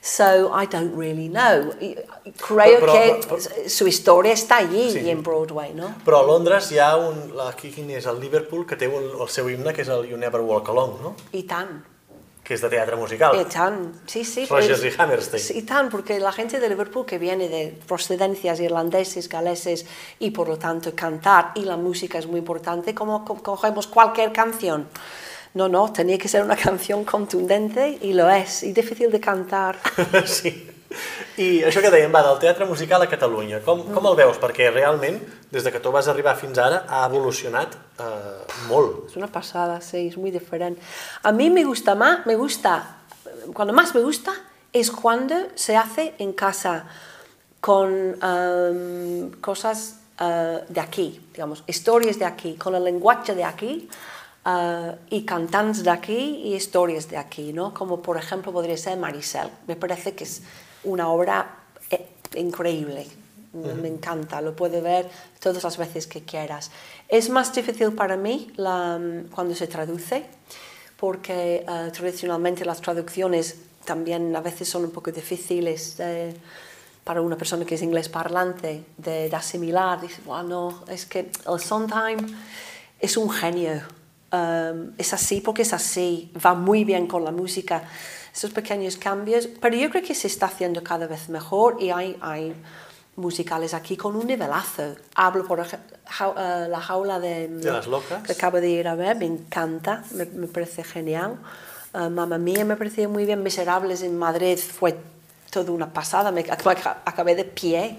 So 0.00 0.50
I 0.60 0.66
don't 0.66 0.96
really 0.96 1.28
know. 1.28 1.70
Creo 1.78 2.80
Però- 2.80 2.92
que 2.92 3.20
però- 3.20 3.26
però- 3.28 3.68
su 3.68 3.86
historia 3.86 4.32
está 4.32 4.56
allí 4.56 4.90
Sí. 4.90 5.08
en 5.10 5.22
Broadway, 5.22 5.74
¿no? 5.74 5.94
Però 6.04 6.20
a 6.20 6.22
Londres 6.26 6.72
hi 6.72 6.78
ha 6.80 6.96
un, 6.96 7.36
la- 7.36 7.50
aquí 7.50 7.70
quin 7.70 7.88
és 7.90 8.06
el 8.06 8.18
Liverpool, 8.18 8.66
que 8.66 8.74
té 8.76 8.86
el, 8.86 9.12
el 9.20 9.28
seu 9.28 9.48
himne, 9.48 9.72
que 9.72 9.82
és 9.82 9.88
el 9.88 10.08
You 10.08 10.16
Never 10.16 10.40
Walk 10.40 10.68
Alone, 10.70 10.94
no? 11.02 11.14
Y 11.32 11.44
tan. 11.44 11.84
Que 12.52 12.56
és 12.56 12.60
de 12.60 12.68
teatre 12.68 12.96
musical. 13.00 13.32
Y 13.40 13.44
tan. 13.46 13.92
Sí, 14.06 14.24
sí. 14.24 14.44
Rogers 14.44 14.80
pues- 14.80 14.94
y 14.94 15.00
Hammerstein. 15.00 15.42
sí, 15.42 15.62
tan, 15.62 15.88
porque 15.88 16.20
la 16.20 16.32
gente 16.32 16.60
de 16.60 16.68
Liverpool 16.68 17.06
que 17.06 17.18
viene 17.18 17.48
de 17.48 17.78
procedencias 17.88 18.60
irlandeses, 18.60 19.26
galeses 19.28 19.86
y 20.18 20.30
por 20.32 20.48
lo 20.48 20.58
tanto 20.58 20.94
cantar 20.94 21.52
y 21.54 21.62
la 21.62 21.76
música 21.78 22.18
es 22.18 22.26
muy 22.26 22.40
importante, 22.40 22.94
como 22.94 23.24
co- 23.24 23.42
cogemos 23.42 23.86
cualquier 23.86 24.32
canción. 24.32 24.88
No, 25.54 25.68
no, 25.68 25.92
tenía 25.92 26.18
que 26.18 26.28
ser 26.28 26.42
una 26.44 26.56
canción 26.68 27.04
contundente 27.04 27.98
y 28.02 28.12
lo 28.12 28.28
es, 28.30 28.62
y 28.62 28.72
difícil 28.72 29.10
de 29.10 29.20
cantar. 29.20 29.78
sí. 30.26 30.68
I 31.42 31.48
això 31.68 31.82
que 31.84 31.90
dèiem, 31.92 32.12
va, 32.14 32.22
del 32.26 32.40
teatre 32.42 32.66
musical 32.68 33.02
a 33.04 33.08
Catalunya, 33.10 33.62
com, 33.66 33.84
com 33.94 34.08
el 34.10 34.18
veus? 34.18 34.40
Perquè 34.42 34.70
realment, 34.70 35.20
des 35.52 35.64
de 35.64 35.72
que 35.72 35.80
tu 35.82 35.92
vas 35.94 36.08
arribar 36.12 36.36
fins 36.40 36.58
ara, 36.58 36.84
ha 36.88 37.04
evolucionat 37.08 37.76
eh, 37.98 38.56
molt. 38.68 39.08
Es 39.10 39.16
una 39.16 39.30
pasada, 39.32 39.80
sí, 39.80 40.08
es 40.08 40.16
muy 40.16 40.30
diferente. 40.30 40.80
A 41.22 41.32
mí 41.32 41.50
me 41.50 41.64
gusta 41.64 41.94
más, 41.94 42.26
me 42.26 42.36
gusta, 42.36 42.98
cuando 43.52 43.72
más 43.72 43.94
me 43.94 44.02
gusta 44.02 44.32
es 44.72 44.90
cuando 44.90 45.34
se 45.54 45.76
hace 45.76 46.14
en 46.18 46.32
casa 46.32 46.86
con 47.60 48.16
em, 48.22 49.30
cosas 49.40 50.00
eh, 50.18 50.64
de 50.68 50.80
aquí, 50.80 51.20
digamos, 51.32 51.62
historias 51.66 52.18
de 52.18 52.24
aquí, 52.24 52.54
con 52.54 52.74
el 52.74 52.84
lenguaje 52.84 53.34
de 53.34 53.44
aquí 53.44 53.88
eh, 54.44 54.96
y 55.10 55.24
cantantes 55.24 55.84
de 55.84 55.90
aquí 55.90 56.42
y 56.44 56.54
historias 56.54 57.08
de 57.08 57.18
aquí, 57.18 57.52
¿no? 57.52 57.72
Como 57.72 58.02
por 58.02 58.16
ejemplo 58.16 58.52
podría 58.52 58.76
ser 58.76 58.98
Marisel. 58.98 59.48
Me 59.66 59.76
parece 59.76 60.14
que 60.14 60.24
es 60.24 60.42
una 60.84 61.08
obra 61.08 61.64
eh, 61.90 62.06
increíble. 62.36 63.06
Me 63.52 63.88
encanta, 63.88 64.40
lo 64.40 64.56
puede 64.56 64.80
ver 64.80 65.10
todas 65.38 65.62
las 65.62 65.76
veces 65.76 66.06
que 66.06 66.22
quieras. 66.22 66.70
Es 67.06 67.28
más 67.28 67.52
difícil 67.54 67.92
para 67.92 68.16
mí 68.16 68.50
la, 68.56 68.98
cuando 69.34 69.54
se 69.54 69.66
traduce, 69.66 70.24
porque 70.96 71.62
uh, 71.68 71.90
tradicionalmente 71.90 72.64
las 72.64 72.80
traducciones 72.80 73.56
también 73.84 74.34
a 74.34 74.40
veces 74.40 74.70
son 74.70 74.84
un 74.84 74.90
poco 74.90 75.12
difíciles 75.12 75.98
de, 75.98 76.34
para 77.04 77.20
una 77.20 77.36
persona 77.36 77.66
que 77.66 77.74
es 77.74 77.82
inglés 77.82 78.08
parlante 78.08 78.84
de, 78.96 79.28
de 79.28 79.36
asimilar. 79.36 80.00
Dice, 80.00 80.22
bueno, 80.24 80.84
es 80.88 81.04
que 81.04 81.30
el 81.46 81.60
Sondheim 81.60 82.34
es 82.98 83.16
un 83.18 83.28
genio. 83.28 83.82
Um, 84.32 84.92
es 84.96 85.12
así 85.12 85.42
porque 85.42 85.60
es 85.60 85.74
así, 85.74 86.32
va 86.42 86.54
muy 86.54 86.84
bien 86.84 87.06
con 87.06 87.22
la 87.22 87.32
música. 87.32 87.84
Esos 88.34 88.50
pequeños 88.52 88.96
cambios, 88.96 89.46
pero 89.60 89.76
yo 89.76 89.90
creo 89.90 90.02
que 90.02 90.14
se 90.14 90.26
está 90.26 90.46
haciendo 90.46 90.82
cada 90.82 91.06
vez 91.06 91.28
mejor 91.28 91.76
y 91.80 91.90
hay, 91.90 92.16
hay 92.22 92.54
musicales 93.16 93.74
aquí 93.74 93.96
con 93.96 94.16
un 94.16 94.26
nivelazo. 94.26 94.94
Hablo 95.14 95.46
por 95.46 95.60
uh, 95.60 95.64
La 96.68 96.80
jaula 96.80 97.20
de, 97.20 97.48
de, 97.48 97.70
las 97.70 97.86
locas. 97.86 98.22
que 98.22 98.32
acabo 98.32 98.60
de 98.60 98.70
ir 98.70 98.88
a 98.88 98.94
ver, 98.94 99.16
me 99.16 99.26
encanta, 99.26 100.02
me, 100.12 100.24
me 100.24 100.46
parece 100.46 100.82
genial. 100.82 101.38
Uh, 101.94 102.08
Mamma 102.08 102.38
Mía 102.38 102.64
me 102.64 102.76
parecía 102.76 103.06
muy 103.06 103.26
bien, 103.26 103.42
Miserables 103.42 104.02
en 104.02 104.18
Madrid 104.18 104.58
fue 104.58 104.96
toda 105.50 105.70
una 105.70 105.92
pasada, 105.92 106.32
me 106.32 106.40
acabé 106.40 107.34
de 107.34 107.44
pie. 107.44 107.98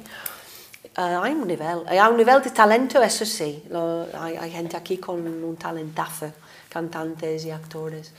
Uh, 0.98 1.22
hay 1.22 1.34
un 1.34 1.48
nivel, 1.48 1.84
hay 1.88 2.00
un 2.00 2.18
nivel 2.18 2.42
de 2.42 2.50
talento, 2.50 3.02
eso 3.02 3.26
sí, 3.26 3.64
Lo, 3.70 4.08
hay, 4.20 4.36
hay 4.38 4.52
gente 4.52 4.78
aquí 4.78 4.98
con 4.98 5.20
un 5.28 5.56
talentazo, 5.58 6.32
cantantes 6.70 7.46
y 7.46 7.52
actores. 7.52 8.12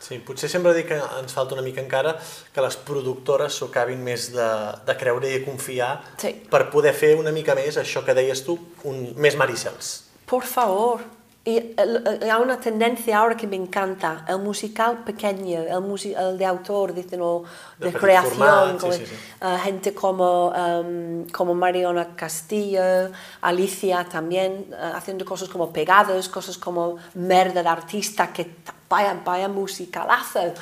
Sí, 0.00 0.20
potser 0.24 0.50
sempre 0.50 0.72
dic 0.76 0.88
que 0.92 0.98
ens 1.18 1.34
falta 1.34 1.56
una 1.56 1.64
mica 1.64 1.82
encara 1.82 2.14
que 2.54 2.64
les 2.64 2.78
productores 2.88 3.56
s'ho 3.58 3.68
acabin 3.72 4.02
més 4.04 4.28
de, 4.34 4.48
de 4.86 4.96
creure 5.00 5.28
i 5.28 5.38
de 5.38 5.44
confiar 5.46 5.92
sí. 6.20 6.34
per 6.50 6.68
poder 6.72 6.94
fer 6.94 7.16
una 7.18 7.34
mica 7.34 7.56
més 7.58 7.80
això 7.80 8.04
que 8.06 8.14
deies 8.14 8.44
tu, 8.46 8.58
un, 8.88 9.08
més 9.18 9.36
Maricels. 9.38 9.94
Por 10.28 10.46
favor, 10.46 11.02
y 11.48 11.74
hay 11.78 12.42
una 12.42 12.60
tendencia 12.60 13.16
ahora 13.16 13.34
que 13.34 13.46
me 13.46 13.56
encanta, 13.56 14.22
el 14.28 14.38
musical 14.38 15.02
pequeño, 15.02 15.62
el, 15.62 15.80
musi 15.80 16.12
el 16.12 16.36
de 16.36 16.44
autor, 16.44 16.92
dicen, 16.92 17.22
o 17.22 17.42
de, 17.78 17.90
de 17.90 17.98
creación, 17.98 18.78
sí, 18.78 19.06
sí. 19.06 19.14
Uh, 19.40 19.56
gente 19.64 19.94
como, 19.94 20.50
um, 20.50 21.24
como 21.30 21.54
Mariona 21.54 22.14
Castillo, 22.14 23.10
Alicia 23.40 24.04
también, 24.04 24.66
uh, 24.72 24.94
haciendo 24.94 25.24
cosas 25.24 25.48
como 25.48 25.72
Pegados, 25.72 26.28
cosas 26.28 26.58
como 26.58 26.96
Merda 27.14 27.62
de 27.62 27.68
Artista, 27.70 28.30
que 28.30 28.56
vaya, 28.86 29.18
vaya 29.24 29.48
musicalazo, 29.48 30.52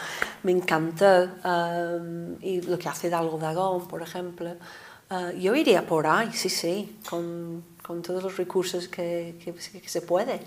me 0.44 0.52
encantó, 0.52 1.30
um, 1.44 2.36
y 2.40 2.60
lo 2.60 2.78
que 2.78 2.88
hace 2.88 3.10
Dalgo 3.10 3.38
Dagón, 3.38 3.88
por 3.88 4.02
ejemplo. 4.02 4.52
Uh, 5.10 5.30
yo 5.36 5.52
iría 5.56 5.84
por 5.84 6.06
ahí, 6.06 6.32
sí, 6.32 6.48
sí, 6.48 6.98
con, 7.10 7.64
con 7.84 8.02
todos 8.02 8.22
los 8.22 8.36
recursos 8.36 8.86
que, 8.86 9.36
que, 9.42 9.52
que 9.52 9.88
se 9.88 10.02
puede. 10.02 10.40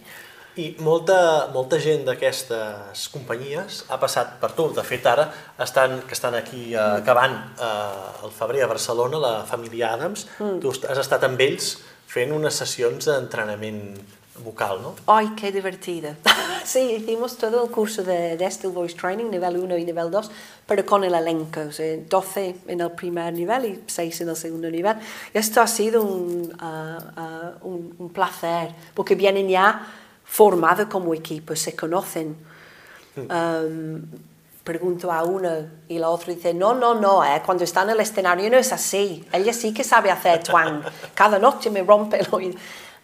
I 0.60 0.66
molta, 0.84 1.48
molta 1.54 1.78
gent 1.80 2.04
d'aquestes 2.08 3.06
companyies 3.14 3.84
ha 3.88 4.00
passat 4.02 4.36
per 4.42 4.52
tu. 4.58 4.68
De 4.76 4.84
fet, 4.84 5.06
ara 5.08 5.30
estan, 5.64 6.02
que 6.08 6.18
estan 6.18 6.36
aquí 6.36 6.74
eh, 6.74 6.82
acabant 7.00 7.38
eh, 7.56 8.26
el 8.28 8.34
febrer 8.36 8.66
a 8.66 8.72
Barcelona, 8.72 9.22
la 9.24 9.34
família 9.48 9.94
Adams, 9.96 10.28
mm. 10.40 10.60
tu 10.64 10.74
has 10.74 11.00
estat 11.06 11.24
amb 11.28 11.40
ells 11.46 11.78
fent 12.10 12.34
unes 12.36 12.58
sessions 12.60 13.08
d'entrenament 13.08 13.84
vocal, 14.44 14.82
¿no? 14.82 14.96
¡Ay, 15.08 15.32
qué 15.36 15.52
divertido! 15.52 16.16
sí, 16.66 16.80
hicimos 17.00 17.38
todo 17.38 17.64
el 17.64 17.72
curso 17.72 18.04
de, 18.04 18.38
de 18.38 18.46
este 18.46 18.68
Voice 18.68 18.96
Training, 18.96 19.30
nivel 19.30 19.58
1 19.58 19.78
y 19.78 19.86
nivel 19.86 20.12
2, 20.12 20.32
pero 20.66 20.86
con 20.86 21.04
el 21.04 21.14
elenco, 21.14 21.62
o 21.62 21.72
sea, 21.72 21.98
12 22.10 22.56
en 22.68 22.82
el 22.82 22.92
primer 22.92 23.34
nivel 23.34 23.66
y 23.66 23.84
6 23.86 24.22
en 24.22 24.30
el 24.30 24.36
segundo 24.36 24.70
nivel. 24.70 24.98
Esto 25.34 25.62
ha 25.62 25.68
sido 25.68 26.02
un, 26.02 26.52
uh, 26.62 27.22
uh, 27.22 27.68
un, 27.68 27.96
un 27.98 28.10
placer, 28.10 28.74
porque 28.94 29.16
vienen 29.16 29.48
ya 29.48 29.86
formados 30.30 30.88
como 30.88 31.14
equipo, 31.14 31.56
se 31.56 31.76
conocen. 31.76 32.38
Um, 33.18 34.06
pregunto 34.64 35.12
a 35.12 35.24
uno 35.24 35.50
y 35.88 35.98
la 35.98 36.10
otra 36.10 36.34
dice, 36.34 36.54
no, 36.54 36.76
no, 36.76 36.94
no, 36.94 37.26
eh, 37.26 37.42
cuando 37.44 37.64
está 37.64 37.82
en 37.82 37.90
el 37.90 38.00
escenario 38.00 38.50
no 38.52 38.58
es 38.58 38.72
así, 38.72 39.26
ella 39.34 39.52
sí 39.52 39.74
que 39.74 39.84
sabe 39.84 40.12
hacer 40.12 40.44
twang, 40.44 40.84
cada 41.16 41.40
noche 41.40 41.72
me 41.72 41.82
rompe 41.82 42.20
el 42.20 42.28
oído. 42.30 42.60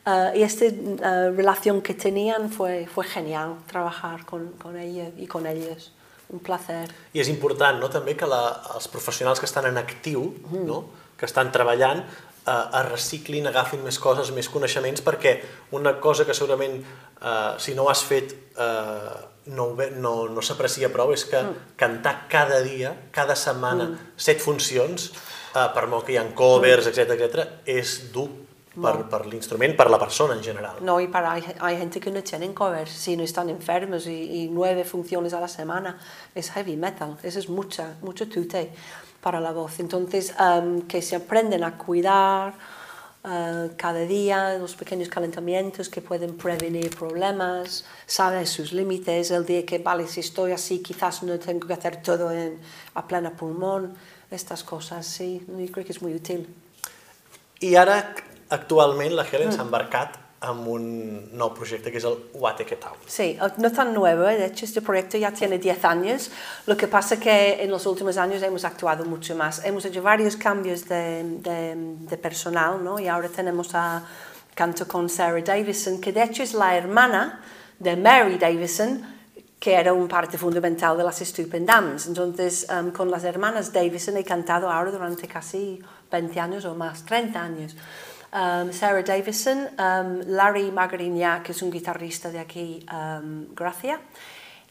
Uh, 0.06 0.38
y 0.38 0.44
esta 0.44 0.66
uh, 0.66 1.36
relación 1.36 1.82
que 1.82 1.96
tenían 1.96 2.52
fue, 2.52 2.86
fue 2.86 3.04
genial, 3.06 3.56
trabajar 3.66 4.24
con, 4.24 4.52
con 4.52 4.78
ella 4.78 5.10
y 5.18 5.26
con 5.26 5.48
ellos. 5.48 5.92
Un 6.30 6.40
placer. 6.40 6.90
I 7.14 7.22
és 7.22 7.30
important 7.30 7.78
no, 7.78 7.90
també 7.94 8.16
que 8.18 8.26
la, 8.26 8.42
els 8.74 8.88
professionals 8.90 9.42
que 9.42 9.46
estan 9.46 9.66
en 9.70 9.78
actiu, 9.78 10.24
mm. 10.50 10.64
no, 10.66 10.80
que 11.18 11.26
estan 11.30 11.52
treballant, 11.54 12.02
eh, 12.46 12.80
es 12.80 12.90
reciclin, 12.90 13.48
agafin 13.50 13.84
més 13.86 14.00
coses, 14.02 14.32
més 14.36 14.50
coneixements, 14.52 15.04
perquè 15.06 15.38
una 15.78 15.96
cosa 16.04 16.26
que 16.26 16.36
segurament, 16.38 16.80
eh, 17.22 17.54
si 17.60 17.76
no 17.76 17.86
ho 17.86 17.92
has 17.92 18.04
fet, 18.06 18.36
eh, 18.56 19.16
no, 19.58 19.68
no, 19.98 20.16
no 20.30 20.42
s'aprecia 20.42 20.90
prou, 20.94 21.14
és 21.14 21.26
que 21.30 21.42
mm. 21.42 21.76
cantar 21.78 22.16
cada 22.32 22.62
dia, 22.66 22.96
cada 23.14 23.36
setmana, 23.38 23.92
mm. 23.92 24.16
set 24.18 24.42
funcions, 24.42 25.12
eh, 25.54 25.68
per 25.76 25.88
molt 25.92 26.08
que 26.08 26.16
hi 26.16 26.20
ha 26.22 26.26
covers, 26.38 26.90
etc 26.92 27.16
etc, 27.18 27.48
és 27.66 28.00
dur 28.14 28.30
per, 28.76 28.96
per 29.08 29.22
l'instrument, 29.30 29.76
per 29.78 29.88
la 29.90 30.00
persona 30.00 30.36
en 30.36 30.44
general. 30.44 30.82
No, 30.82 31.00
y 31.00 31.08
para, 31.08 31.32
hay, 31.32 31.44
hay 31.60 31.78
gente 31.78 32.00
que 32.00 32.12
no 32.12 32.22
tienen 32.24 32.54
covers, 32.54 32.92
si 32.92 33.16
no 33.16 33.24
están 33.24 33.50
enfermos 33.50 34.08
y, 34.08 34.44
y 34.44 34.50
nueve 34.50 34.84
funciones 34.84 35.34
a 35.34 35.40
la 35.40 35.48
semana, 35.48 35.98
es 36.34 36.52
heavy 36.52 36.76
metal, 36.76 37.18
eso 37.24 37.40
es 37.40 37.50
mucha, 37.50 37.96
mucho 38.02 38.28
tute 38.28 38.74
para 39.26 39.42
la 39.42 39.52
voz. 39.52 39.80
Entonces, 39.80 40.36
um, 40.40 40.84
que 40.84 41.02
se 41.02 41.16
aprenden 41.16 41.64
a 41.64 41.80
cuidar 41.80 42.54
uh, 43.24 43.74
cada 43.76 44.02
día, 44.02 44.56
los 44.60 44.76
pequeños 44.76 45.10
calentamientos 45.10 45.90
que 45.90 46.00
pueden 46.00 46.38
prevenir 46.38 46.96
problemas, 46.96 47.86
saben 48.06 48.46
sus 48.46 48.72
límites, 48.72 49.32
el 49.32 49.44
día 49.44 49.66
que, 49.66 49.80
vale, 49.80 50.06
si 50.06 50.20
estoy 50.20 50.52
así, 50.52 50.78
quizás 50.78 51.24
no 51.24 51.40
tengo 51.40 51.66
que 51.66 51.74
hacer 51.74 52.04
todo 52.04 52.30
en, 52.32 52.60
a 52.94 53.08
plena 53.08 53.32
pulmón, 53.32 53.96
estas 54.30 54.64
cosas, 54.64 55.08
sí, 55.08 55.44
yo 55.48 55.72
creo 55.72 55.84
que 55.84 55.94
es 55.94 56.04
muy 56.04 56.14
útil. 56.14 56.46
I 57.62 57.74
ara, 57.78 58.14
actualment, 58.50 59.16
la 59.16 59.26
Helen 59.26 59.50
mm. 59.50 59.58
s'ha 59.58 60.25
amb 60.42 60.68
un 60.68 60.86
nou 61.34 61.54
projecte 61.56 61.92
que 61.92 61.98
es 61.98 62.04
el 62.04 62.18
Guateque 62.34 62.76
Town. 62.76 62.98
Sí, 63.08 63.38
no 63.58 63.72
tan 63.72 63.94
nuevo, 63.94 64.24
de 64.24 64.46
hecho 64.46 64.66
este 64.66 64.82
proyecto 64.82 65.18
ya 65.18 65.32
tiene 65.32 65.58
10 65.58 65.86
años, 65.86 66.30
lo 66.68 66.76
que 66.76 66.88
pasa 66.88 67.20
que 67.20 67.64
en 67.64 67.72
los 67.72 67.86
últimos 67.86 68.18
años 68.18 68.44
hemos 68.44 68.66
actuado 68.66 69.06
mucho 69.06 69.36
más, 69.36 69.64
hemos 69.66 69.86
hecho 69.86 70.04
varios 70.04 70.36
cambios 70.36 70.88
de, 70.88 71.24
de, 71.40 71.74
de 71.76 72.18
personal, 72.18 72.84
¿no? 72.84 73.00
y 73.00 73.08
ahora 73.08 73.30
tenemos 73.30 73.74
a 73.74 74.04
canto 74.54 74.88
con 74.88 75.10
Sarah 75.10 75.42
Davison, 75.42 76.00
que 76.00 76.12
de 76.12 76.24
hecho 76.24 76.44
es 76.44 76.54
la 76.54 76.78
hermana 76.78 77.42
de 77.80 77.96
Mary 77.96 78.38
Davison, 78.38 79.16
que 79.60 79.74
era 79.74 79.94
un 79.94 80.08
parte 80.08 80.38
fundamental 80.38 80.96
de 80.98 81.04
las 81.04 81.20
Stupendams. 81.20 82.08
Entonces, 82.08 82.68
um, 82.70 82.92
con 82.92 83.10
las 83.10 83.24
hermanas 83.24 83.74
Davison 83.74 84.16
he 84.18 84.24
cantado 84.24 84.70
ahora 84.70 84.92
durante 84.92 85.28
casi 85.28 85.82
20 86.12 86.40
años 86.40 86.66
o 86.66 86.76
más, 86.76 87.04
30 87.04 87.42
años. 87.42 87.76
Um, 88.36 88.74
Sarah 88.74 89.02
Davison, 89.02 89.70
um, 89.80 90.22
Larry 90.28 90.70
Magariña, 90.70 91.42
que 91.42 91.54
es 91.54 91.62
un 91.62 91.72
guitarrista 91.72 92.32
de 92.32 92.40
aquí, 92.40 92.86
um, 92.92 93.48
Gracia, 93.56 94.02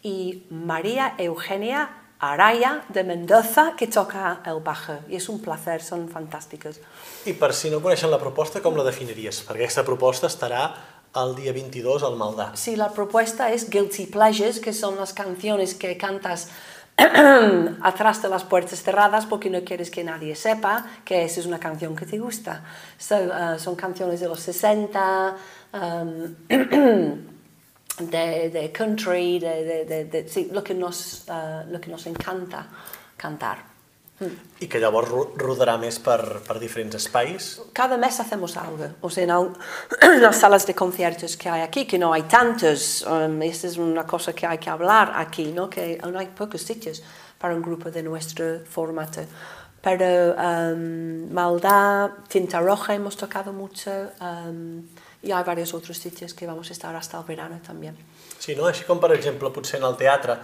y 0.03 0.43
María 0.51 1.15
Eugenia 1.17 1.89
Araya 2.21 2.85
de 2.91 3.05
Mendoza, 3.05 3.73
que 3.75 3.87
toca 3.87 4.43
el 4.45 4.61
bajo. 4.61 4.99
I 5.09 5.17
és 5.17 5.31
un 5.33 5.41
placer, 5.41 5.79
són 5.81 6.11
fantàstiques. 6.12 6.77
I 7.25 7.33
per 7.41 7.55
si 7.57 7.73
no 7.73 7.81
coneixen 7.81 8.12
la 8.12 8.21
proposta, 8.21 8.61
com 8.61 8.77
la 8.77 8.85
definiries? 8.85 9.41
Perquè 9.49 9.65
aquesta 9.65 9.85
proposta 9.89 10.29
estarà 10.29 10.69
el 11.17 11.35
dia 11.39 11.53
22 11.57 12.05
al 12.05 12.17
Maldà. 12.21 12.51
Sí, 12.61 12.77
la 12.77 12.91
propuesta 12.93 13.51
es 13.53 13.71
Guilty 13.71 14.07
Pleasures, 14.12 14.61
que 14.61 14.73
son 14.73 14.97
las 14.97 15.12
canciones 15.12 15.75
que 15.75 15.97
cantas 15.97 16.49
atrás 17.82 18.22
de 18.22 18.28
las 18.28 18.45
puertas 18.45 18.82
cerradas 18.82 19.26
porque 19.26 19.51
no 19.51 19.64
quieres 19.64 19.90
que 19.90 20.05
nadie 20.05 20.36
sepa 20.36 20.86
que 21.05 21.24
esa 21.24 21.40
es 21.40 21.47
una 21.47 21.59
canción 21.59 21.97
que 21.97 22.07
te 22.07 22.18
gusta. 22.18 22.62
So, 22.99 23.16
uh, 23.16 23.59
son 23.59 23.74
canciones 23.74 24.20
de 24.20 24.28
los 24.28 24.40
60, 24.40 25.36
um, 25.72 26.34
de, 28.11 28.70
country, 28.72 29.40
de, 29.40 30.49
lo, 30.53 30.62
que 30.62 30.74
nos, 30.74 31.24
uh, 31.28 31.68
lo 31.70 31.80
que 31.80 31.90
nos 31.90 32.07
encanta 32.07 32.66
cantar. 33.16 33.74
I 34.62 34.69
que 34.71 34.79
llavors 34.79 35.11
rodarà 35.41 35.75
més 35.83 35.97
per, 35.99 36.21
per 36.47 36.55
diferents 36.62 36.95
espais. 36.95 37.49
Cada 37.75 37.97
mes 37.99 38.21
hacemos 38.23 38.57
algo. 38.57 38.87
O 39.03 39.11
sea, 39.11 39.25
en 39.25 40.23
las 40.23 40.37
salas 40.39 40.67
de 40.67 40.75
conciertos 40.75 41.37
que 41.37 41.49
hay 41.49 41.62
aquí, 41.62 41.85
que 41.85 41.99
no 41.99 42.12
hay 42.12 42.23
tantos, 42.23 43.03
um, 43.03 43.43
esta 43.43 43.67
es 43.67 43.77
una 43.77 44.07
cosa 44.07 44.33
que 44.33 44.47
hay 44.47 44.59
que 44.59 44.71
hablar 44.71 45.12
aquí, 45.17 45.51
¿no? 45.51 45.69
que 45.69 45.99
no 45.99 46.19
hay 46.19 46.29
pocos 46.29 46.62
sitios 46.62 47.03
para 47.39 47.55
un 47.55 47.62
grupo 47.62 47.91
de 47.91 48.03
nuestro 48.03 48.61
formato. 48.65 49.23
Pero 49.83 50.35
um, 50.35 51.31
Maldá, 51.33 52.15
Tinta 52.29 52.61
Roja 52.61 52.95
hemos 52.95 53.17
tocado 53.17 53.53
mucho 53.53 53.91
um, 54.21 54.87
y 55.23 55.33
hay 55.33 55.45
varios 55.45 55.75
otros 55.75 55.99
sitios 55.99 56.33
que 56.33 56.47
vamos 56.47 56.71
a 56.71 56.73
estar 56.73 56.95
hasta 56.95 57.19
el 57.19 57.25
verano 57.25 57.61
también. 57.67 57.97
Sí, 58.39 58.55
no? 58.55 58.67
Així 58.69 58.85
com, 58.85 58.99
per 59.01 59.15
exemple, 59.15 59.49
potser 59.55 59.79
en 59.81 59.87
el 59.89 59.95
teatre 59.97 60.35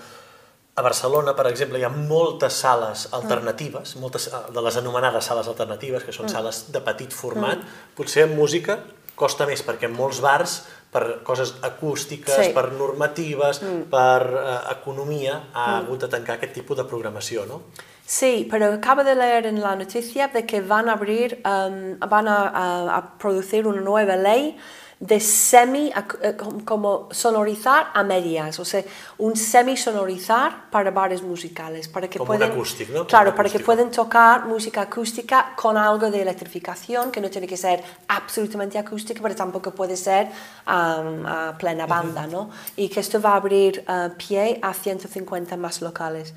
a 0.77 0.83
Barcelona, 0.83 1.35
per 1.37 1.49
exemple, 1.51 1.81
hi 1.81 1.85
ha 1.85 1.91
moltes 1.93 2.61
sales 2.62 3.09
alternatives, 3.16 3.97
mm. 3.97 4.01
moltes 4.01 4.31
de 4.31 4.62
les 4.64 4.79
anomenades 4.81 5.27
sales 5.27 5.51
alternatives, 5.51 6.07
que 6.07 6.14
són 6.14 6.29
mm. 6.29 6.35
sales 6.37 6.64
de 6.73 6.83
petit 6.87 7.12
format. 7.12 7.61
Mm. 7.61 7.95
Potser 7.99 8.29
en 8.29 8.37
música 8.39 8.79
costa 9.21 9.45
més, 9.49 9.61
perquè 9.66 9.89
en 9.91 9.97
molts 9.97 10.23
bars, 10.25 10.61
per 10.91 11.21
coses 11.27 11.53
acústiques, 11.66 12.49
sí. 12.49 12.55
per 12.57 12.71
normatives, 12.73 13.61
mm. 13.62 13.87
per 13.93 14.27
eh, 14.27 14.57
economia, 14.73 15.37
ha 15.53 15.66
mm. 15.66 15.79
hagut 15.83 16.07
de 16.07 16.11
tancar 16.14 16.39
aquest 16.39 16.57
tipus 16.57 16.81
de 16.81 16.87
programació, 16.89 17.45
no? 17.51 17.62
Sí, 18.11 18.49
pero 18.51 18.73
acabo 18.75 19.05
de 19.07 19.14
leer 19.14 19.47
en 19.47 19.61
la 19.62 19.77
noticia 19.77 20.29
de 20.29 20.43
que 20.47 20.61
van 20.61 20.89
a 20.89 20.97
abrir, 20.99 21.39
um, 21.47 21.99
van 22.11 22.27
a, 22.27 22.41
a, 22.49 22.64
a 22.97 23.01
producir 23.23 23.68
una 23.71 23.85
nueva 23.87 24.16
ley 24.16 24.57
de 25.01 25.18
semi, 25.18 25.90
eh, 26.20 26.36
como 26.66 27.09
sonorizar 27.11 27.88
a 27.94 28.03
medias, 28.03 28.61
o 28.61 28.66
sea, 28.66 28.84
un 29.16 29.34
semi 29.34 29.74
sonorizar 29.74 30.68
para 30.70 30.90
bares 30.90 31.22
musicales, 31.22 31.88
para 31.88 32.07
que 32.07 32.18
como 32.18 32.26
pueden, 32.26 32.51
un 32.51 32.57
acústico, 32.57 32.92
¿no? 32.92 33.07
claro, 33.07 33.34
para 33.34 33.48
que 33.48 33.61
pueden 33.61 33.90
tocar 33.90 34.44
música 34.44 34.82
acústica 34.82 35.55
con 35.57 35.78
algo 35.78 36.11
de 36.11 36.20
electrificación, 36.20 37.11
que 37.11 37.22
no 37.22 37.30
tiene 37.30 37.46
que 37.46 37.57
ser 37.57 37.82
absolutamente 38.09 38.76
acústica, 38.76 39.22
pero 39.22 39.34
tampoco 39.34 39.70
puede 39.70 39.96
ser 39.96 40.26
um, 40.66 41.24
a 41.26 41.57
plena 41.59 41.86
banda, 41.86 42.26
¿no? 42.26 42.51
Y 42.76 42.90
que 42.90 43.01
esto 43.01 43.22
va 43.22 43.30
a 43.32 43.36
abrir 43.36 43.82
uh, 43.88 44.14
pie 44.18 44.59
a 44.61 44.74
150 44.74 45.57
más 45.57 45.80
locales, 45.80 46.34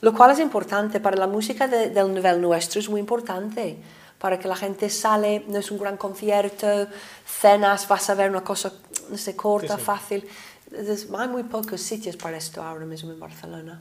lo 0.00 0.12
cual 0.12 0.32
es 0.32 0.40
importante 0.40 0.98
para 0.98 1.16
la 1.16 1.28
música 1.28 1.68
de, 1.68 1.90
del 1.90 2.12
nivel 2.12 2.40
nuestro, 2.40 2.80
es 2.80 2.88
muy 2.88 2.98
importante 2.98 3.78
para 4.22 4.38
que 4.38 4.46
la 4.46 4.54
gente 4.54 4.88
sale, 4.88 5.44
no 5.48 5.58
es 5.58 5.72
un 5.72 5.78
gran 5.78 5.96
concierto, 5.96 6.86
cenas, 7.26 7.88
vas 7.88 8.08
a 8.08 8.14
ver 8.14 8.30
una 8.30 8.44
cosa, 8.44 8.72
no 9.10 9.18
sé, 9.18 9.34
corta, 9.34 9.74
sí, 9.74 9.80
sí. 9.80 9.84
fácil. 9.84 10.28
Entonces, 10.70 11.08
hay 11.12 11.26
muy 11.26 11.42
pocos 11.42 11.80
sitios 11.80 12.16
para 12.16 12.36
esto 12.36 12.62
ahora 12.62 12.86
mismo 12.86 13.10
en 13.10 13.18
Barcelona. 13.18 13.80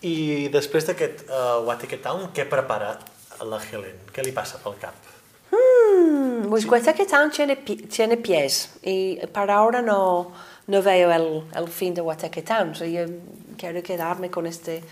I 0.00 0.46
després 0.54 0.86
d'aquest 0.86 1.24
uh, 1.26 1.58
Watikit 1.66 2.04
Town, 2.04 2.28
què 2.30 2.44
prepara 2.46 2.92
la 3.42 3.58
Helen? 3.58 3.96
Què 4.14 4.22
li 4.22 4.30
passa 4.30 4.60
pel 4.62 4.76
cap? 4.78 4.94
Hmm, 5.50 6.46
pues 6.46 6.62
sí. 6.62 6.70
Watikit 6.70 7.10
Town 7.10 7.32
tiene, 7.34 7.56
tiene 7.90 8.16
pies 8.16 8.78
y 8.84 9.18
para 9.34 9.56
ahora 9.56 9.82
no, 9.82 10.30
no 10.68 10.82
veo 10.82 11.10
el, 11.10 11.26
el 11.50 11.66
fin 11.66 11.98
de 11.98 12.00
Watikit 12.06 12.46
Town. 12.46 12.70
O 12.70 12.74
sea, 12.76 12.86
yo 12.86 13.10
quiero 13.56 13.82
quedarme 13.82 14.30
con 14.30 14.46
este, 14.46 14.84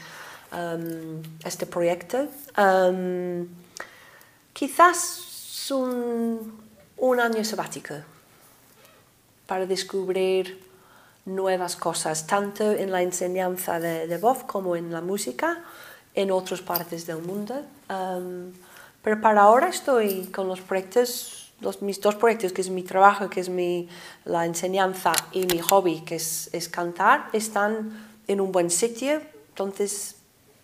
um, 0.50 1.22
este 1.44 1.66
proyecto. 1.66 2.26
Um, 2.58 3.46
quizás 4.56 5.70
un, 5.70 6.58
un 6.96 7.20
año 7.20 7.44
sabático 7.44 7.94
para 9.46 9.66
descubrir 9.66 10.64
nuevas 11.26 11.76
cosas, 11.76 12.26
tanto 12.26 12.72
en 12.72 12.90
la 12.90 13.02
enseñanza 13.02 13.78
de, 13.78 14.06
de 14.06 14.16
voz 14.16 14.44
como 14.44 14.74
en 14.74 14.90
la 14.90 15.02
música, 15.02 15.62
en 16.14 16.30
otras 16.30 16.62
partes 16.62 17.06
del 17.06 17.18
mundo. 17.18 17.54
Um, 17.90 18.52
pero 19.02 19.20
para 19.20 19.42
ahora 19.42 19.68
estoy 19.68 20.26
con 20.32 20.48
los 20.48 20.60
proyectos, 20.60 21.52
los, 21.60 21.82
mis 21.82 22.00
dos 22.00 22.14
proyectos, 22.14 22.52
que 22.52 22.62
es 22.62 22.70
mi 22.70 22.82
trabajo, 22.82 23.28
que 23.28 23.40
es 23.40 23.50
mi, 23.50 23.88
la 24.24 24.46
enseñanza, 24.46 25.12
y 25.32 25.44
mi 25.46 25.58
hobby, 25.58 26.00
que 26.00 26.16
es, 26.16 26.48
es 26.52 26.68
cantar, 26.70 27.28
están 27.34 28.08
en 28.26 28.40
un 28.40 28.52
buen 28.52 28.70
sitio. 28.70 29.20
Entonces 29.50 30.15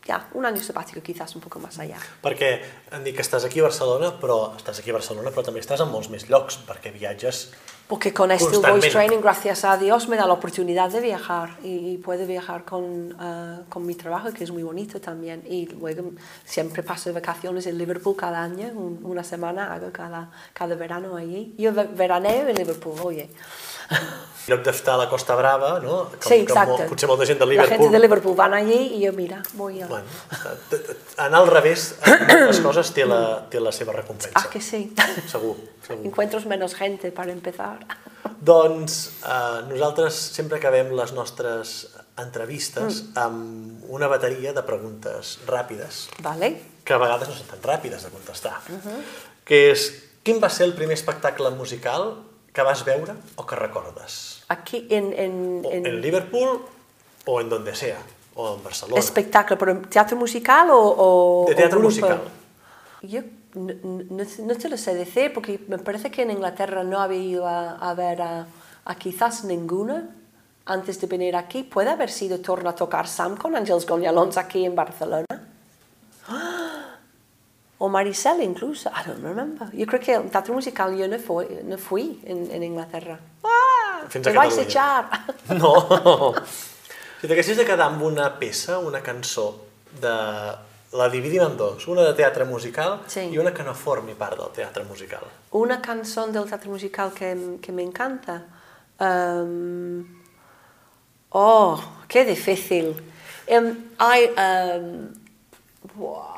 ja, 0.07 0.21
un 0.39 0.47
any 0.49 0.59
sabàtic 0.63 1.03
quizás 1.05 1.35
un 1.37 1.45
poc 1.45 1.59
més 1.63 1.79
allà. 1.83 2.01
Perquè 2.25 2.53
em 2.93 3.05
dic 3.05 3.19
que 3.19 3.27
estàs 3.27 3.47
aquí 3.49 3.61
a 3.61 3.69
Barcelona, 3.69 4.15
però 4.23 4.55
estàs 4.57 4.83
aquí 4.83 4.91
a 4.91 4.99
Barcelona, 4.99 5.31
però 5.31 5.47
també 5.47 5.61
estàs 5.61 5.85
en 5.85 5.93
molts 5.93 6.11
més 6.13 6.29
llocs, 6.31 6.59
perquè 6.69 6.95
viatges 6.95 7.49
Porque 7.93 8.15
con 8.15 8.31
este 8.31 8.57
voice 8.57 8.89
training, 8.89 9.21
gracias 9.21 9.67
a 9.67 9.77
Dios, 9.77 10.09
me 10.09 10.17
da 10.17 10.27
la 10.27 10.33
oportunidad 10.33 10.91
de 10.91 11.01
viajar 11.01 11.59
y, 11.63 11.93
y 11.93 11.99
puedo 11.99 12.27
viajar 12.27 12.65
con, 12.65 13.13
uh, 13.13 13.69
con 13.69 13.85
mi 13.85 13.95
trabajo, 13.95 14.33
que 14.33 14.45
es 14.45 14.51
muy 14.51 14.63
bonito 14.63 14.99
también. 14.99 15.43
Y 15.47 15.67
luego 15.67 16.13
siempre 16.43 16.83
paso 16.83 17.13
vacaciones 17.13 17.67
en 17.67 17.77
Liverpool 17.77 18.17
cada 18.17 18.43
año, 18.43 18.69
un, 18.69 19.01
una 19.03 19.23
semana 19.23 19.75
hago 19.75 19.93
cada, 19.93 20.31
cada 20.55 20.75
verano 20.75 21.17
allí. 21.17 21.55
Yo 21.59 21.73
veraneo 21.75 22.49
en 22.49 22.57
Liverpool, 22.57 22.99
oye. 23.03 23.29
En 23.91 24.57
lloc 24.57 24.64
d'estar 24.66 24.97
a 24.97 24.99
la 25.05 25.09
Costa 25.09 25.37
Brava, 25.39 25.76
no? 25.80 25.97
Com, 26.11 26.26
sí, 26.26 26.41
exacte. 26.43 26.74
Com, 26.83 26.89
potser 26.91 27.09
molta 27.11 27.26
gent 27.28 27.39
de 27.39 27.47
Liverpool... 27.47 27.78
La 27.78 27.85
gent 27.85 27.95
de 27.95 28.01
Liverpool 28.03 28.35
van 28.39 28.57
allí 28.59 28.80
i 28.97 29.05
jo, 29.05 29.12
mira, 29.14 29.39
voy 29.55 29.80
a... 29.85 29.87
Bueno, 29.87 30.07
anar 31.22 31.45
al 31.45 31.47
revés, 31.47 31.93
les 32.49 32.61
coses 32.64 32.91
té 32.97 33.07
la, 33.07 33.22
té 33.53 33.62
la 33.62 33.70
seva 33.72 33.95
recompensa. 33.95 34.35
Ah, 34.41 34.49
que 34.51 34.61
sí. 34.61 34.89
Segur, 35.30 35.55
segur. 35.87 36.05
Encuentros 36.11 36.47
menos 36.51 36.74
gente 36.74 37.12
para 37.14 37.30
empezar. 37.30 37.78
Doncs 38.43 38.99
eh, 39.22 39.62
nosaltres 39.68 40.18
sempre 40.35 40.59
acabem 40.59 40.91
les 40.99 41.14
nostres 41.14 41.93
entrevistes 42.18 42.99
mm. 43.05 43.22
amb 43.22 43.95
una 43.95 44.11
bateria 44.11 44.51
de 44.57 44.66
preguntes 44.66 45.37
ràpides. 45.47 46.09
Vale. 46.26 46.51
Que 46.83 46.97
a 46.97 46.99
vegades 46.99 47.30
no 47.30 47.39
són 47.39 47.53
tan 47.55 47.62
ràpides 47.62 48.03
de 48.09 48.11
contestar. 48.11 48.59
Uh 48.66 48.83
-huh. 48.83 48.99
Que 49.47 49.70
és, 49.70 49.87
quin 50.26 50.43
va 50.43 50.51
ser 50.51 50.66
el 50.66 50.74
primer 50.74 50.99
espectacle 50.99 51.51
musical 51.51 52.32
que 52.53 52.63
vas 52.63 52.85
veure 52.85 53.15
o 53.37 53.47
que 53.47 53.57
recordes? 53.57 54.45
Aquí 54.49 54.87
en... 54.91 55.13
En, 55.13 55.65
en... 55.65 55.87
en 55.87 56.01
Liverpool 56.01 56.61
o 57.25 57.41
en 57.41 57.49
donde 57.49 57.75
sea, 57.75 57.99
o 58.35 58.57
en 58.57 58.63
Barcelona. 58.63 58.99
Espectacle, 59.01 59.57
però 59.57 59.77
teatre 59.89 60.17
musical 60.17 60.71
o, 60.71 60.81
o 60.81 61.09
De 61.49 61.55
teatre 61.55 61.79
o 61.79 61.83
musical. 61.83 62.21
Yo 63.03 63.23
no, 63.55 63.75
no, 63.83 64.25
no, 64.25 64.55
te 64.57 64.69
lo 64.69 64.77
sé 64.77 64.95
decir 64.95 65.33
porque 65.33 65.61
me 65.69 65.79
parece 65.79 66.11
que 66.11 66.23
en 66.23 66.31
Inglaterra 66.31 66.85
no 66.85 67.01
había 67.01 67.19
ido 67.19 67.47
a, 67.47 67.77
a 67.77 67.95
ver 67.95 68.23
a, 68.23 68.47
a 68.85 68.95
quizás 68.97 69.45
ninguna 69.45 70.11
antes 70.65 71.01
de 71.01 71.07
venir 71.07 71.37
aquí. 71.37 71.63
Puede 71.63 71.91
haber 71.91 72.11
sido 72.11 72.41
Torna 72.41 72.71
a 72.71 72.75
tocar 72.75 73.07
Sam 73.07 73.37
con 73.37 73.57
Ángels 73.57 73.87
Goñalons 73.87 74.37
aquí 74.37 74.65
en 74.65 74.75
Barcelona. 74.75 75.27
O 77.83 77.89
Maricel 77.89 78.41
incluso, 78.43 78.89
I 78.91 79.03
don't 79.05 79.24
remember. 79.24 79.66
Jo 79.74 79.87
crec 79.91 80.05
que 80.05 80.14
el 80.14 80.28
teatre 80.30 80.55
musical 80.55 80.93
jo 80.95 81.09
no 81.11 81.18
fui, 81.18 81.49
no 81.66 81.76
fui 81.76 82.20
en, 82.30 82.45
en 82.55 82.62
Inglaterra. 82.62 83.16
Ah, 83.43 84.05
Fins 84.09 84.28
a 84.28 84.30
te 84.30 84.37
vais 84.37 84.59
echar. 84.59 85.09
No. 85.59 85.72
Si 87.18 87.26
t'haguessis 87.26 87.59
de 87.59 87.64
quedar 87.66 87.89
amb 87.91 88.05
una 88.07 88.28
peça, 88.39 88.78
una 88.78 89.01
cançó, 89.03 89.49
de... 89.99 90.12
la 90.93 91.09
dividim 91.11 91.43
en 91.43 91.57
dos, 91.57 91.89
una 91.89 92.05
de 92.07 92.12
teatre 92.14 92.45
musical 92.45 93.01
sí. 93.11 93.24
i 93.33 93.39
una 93.43 93.51
que 93.57 93.64
no 93.66 93.74
formi 93.74 94.14
part 94.14 94.39
del 94.39 94.53
teatre 94.55 94.85
musical. 94.87 95.26
Una 95.59 95.80
cançó 95.83 96.28
del 96.30 96.47
teatre 96.47 96.70
musical 96.70 97.11
que, 97.16 97.33
que 97.61 97.72
me 97.72 97.83
encanta. 97.83 98.45
Um... 99.01 100.07
Oh, 101.30 101.83
qué 102.07 102.24
difícil. 102.24 102.95
Um, 103.49 103.74
I, 103.99 104.30
um... 104.39 104.87
Wow 105.97 106.32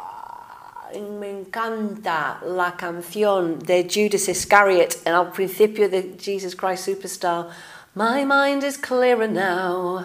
me 1.00 1.30
encanta 1.30 2.40
la 2.44 2.76
canción 2.76 3.58
de 3.58 3.88
Judas 3.88 4.28
Iscariot 4.28 4.96
en 5.04 5.14
al 5.14 5.30
principio 5.30 5.88
de 5.88 6.16
Jesus 6.18 6.54
Christ 6.54 6.86
Superstar. 6.86 7.48
My 7.94 8.24
mind 8.24 8.64
is 8.64 8.76
clearer 8.76 9.28
now. 9.28 10.04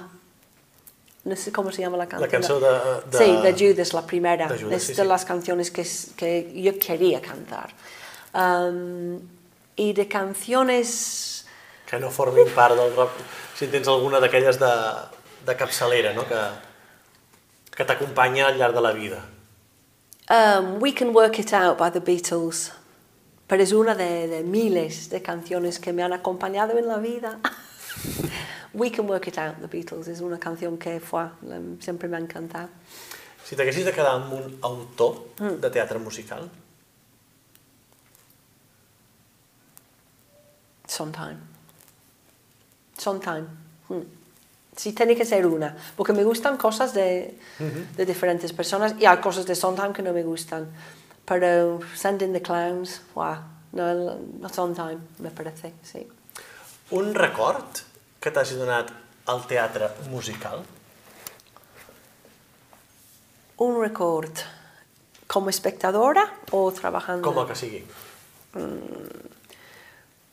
No 1.25 1.35
sé 1.35 1.51
cómo 1.51 1.71
se 1.71 1.81
llama 1.81 1.97
la 1.97 2.07
canción. 2.07 2.21
La 2.21 2.31
canción 2.31 2.59
de, 2.61 3.17
de... 3.17 3.25
Sí, 3.25 3.41
de 3.41 3.53
Judas, 3.53 3.93
la 3.93 4.05
primera. 4.05 4.47
De 4.47 4.57
Judas, 4.57 4.75
es 4.75 4.83
sí, 4.83 4.93
de 4.93 5.01
sí. 5.03 5.07
las 5.07 5.25
canciones 5.25 5.71
que, 5.71 5.85
que 6.15 6.61
yo 6.61 6.79
quería 6.79 7.21
cantar. 7.21 7.69
Um, 8.33 9.19
y 9.75 9.93
de 9.93 10.07
canciones... 10.07 11.45
Que 11.85 11.99
no 11.99 12.11
formin 12.11 12.47
part 12.53 12.75
del 12.75 12.95
rock. 12.95 13.11
Si 13.57 13.67
tens 13.67 13.87
alguna 13.87 14.19
d'aquelles 14.19 14.59
de, 14.59 14.71
de 15.45 15.55
capçalera, 15.57 16.13
no? 16.13 16.27
que, 16.27 16.37
que 17.75 17.83
t'acompanya 17.83 18.47
al 18.47 18.57
llarg 18.57 18.75
de 18.75 18.81
la 18.81 18.91
vida. 18.91 19.25
Um, 20.29 20.79
We 20.79 20.93
Can 20.93 21.11
Work 21.13 21.39
It 21.39 21.53
Out 21.53 21.77
by 21.79 21.89
the 21.89 21.99
Beatles. 21.99 22.71
Pero 23.47 23.63
es 23.63 23.71
una 23.71 23.95
de, 23.95 24.27
de, 24.27 24.43
miles 24.43 25.09
de 25.09 25.23
canciones 25.23 25.79
que 25.79 25.91
me 25.91 26.03
han 26.03 26.13
acompañado 26.13 26.77
en 26.77 26.87
la 26.87 26.97
vida. 26.97 27.39
We 28.73 28.91
Can 28.91 29.09
Work 29.09 29.27
It 29.27 29.39
Out, 29.39 29.55
The 29.61 29.67
Beatles, 29.67 30.07
es 30.07 30.21
una 30.21 30.37
canción 30.37 30.77
que 30.77 30.99
fue, 30.99 31.23
siempre 31.79 32.07
me 32.07 32.17
ha 32.17 32.19
encantado. 32.19 32.69
Si 33.43 33.55
t'haguessis 33.55 33.83
de 33.83 33.91
quedar 33.91 34.13
amb 34.13 34.33
un 34.33 34.59
autor 34.61 35.15
mm. 35.39 35.55
de 35.63 35.69
teatre 35.73 35.97
musical? 35.97 36.43
Sondheim. 40.85 41.39
Sondheim. 42.95 43.47
Mm. 43.89 44.18
Sí, 44.79 44.93
tiene 44.93 45.13
que 45.13 45.25
ser 45.25 45.45
una, 45.45 45.75
porque 45.97 46.13
me 46.13 46.23
gustan 46.23 46.55
cosas 46.55 46.93
de, 46.93 47.37
uh 47.59 47.63
-huh. 47.63 47.95
de 47.97 48.05
diferentes 48.05 48.53
personas 48.53 48.95
y 48.97 49.05
hay 49.05 49.17
cosas 49.17 49.45
de 49.45 49.53
Sondheim 49.53 49.91
que 49.91 50.01
no 50.01 50.13
me 50.13 50.23
gustan. 50.23 50.71
Pero 51.25 51.81
Sending 51.95 52.31
the 52.31 52.41
Clowns, 52.41 53.01
wow, 53.13 53.39
no, 53.73 54.15
no 54.39 54.47
Sondheim, 54.47 55.01
me 55.17 55.31
parece, 55.31 55.73
sí. 55.83 56.07
Un 56.91 57.13
record 57.13 57.67
que 58.21 58.31
t'hagi 58.31 58.55
donat 58.55 58.87
al 59.25 59.45
teatre 59.47 59.89
musical? 60.09 60.63
Un 63.57 63.81
record 63.81 64.31
como 65.27 65.49
espectadora 65.49 66.23
o 66.51 66.71
trabajando? 66.71 67.27
Como 67.27 67.45
que 67.45 67.55
sigui. 67.55 67.83
Mm, 68.53 69.27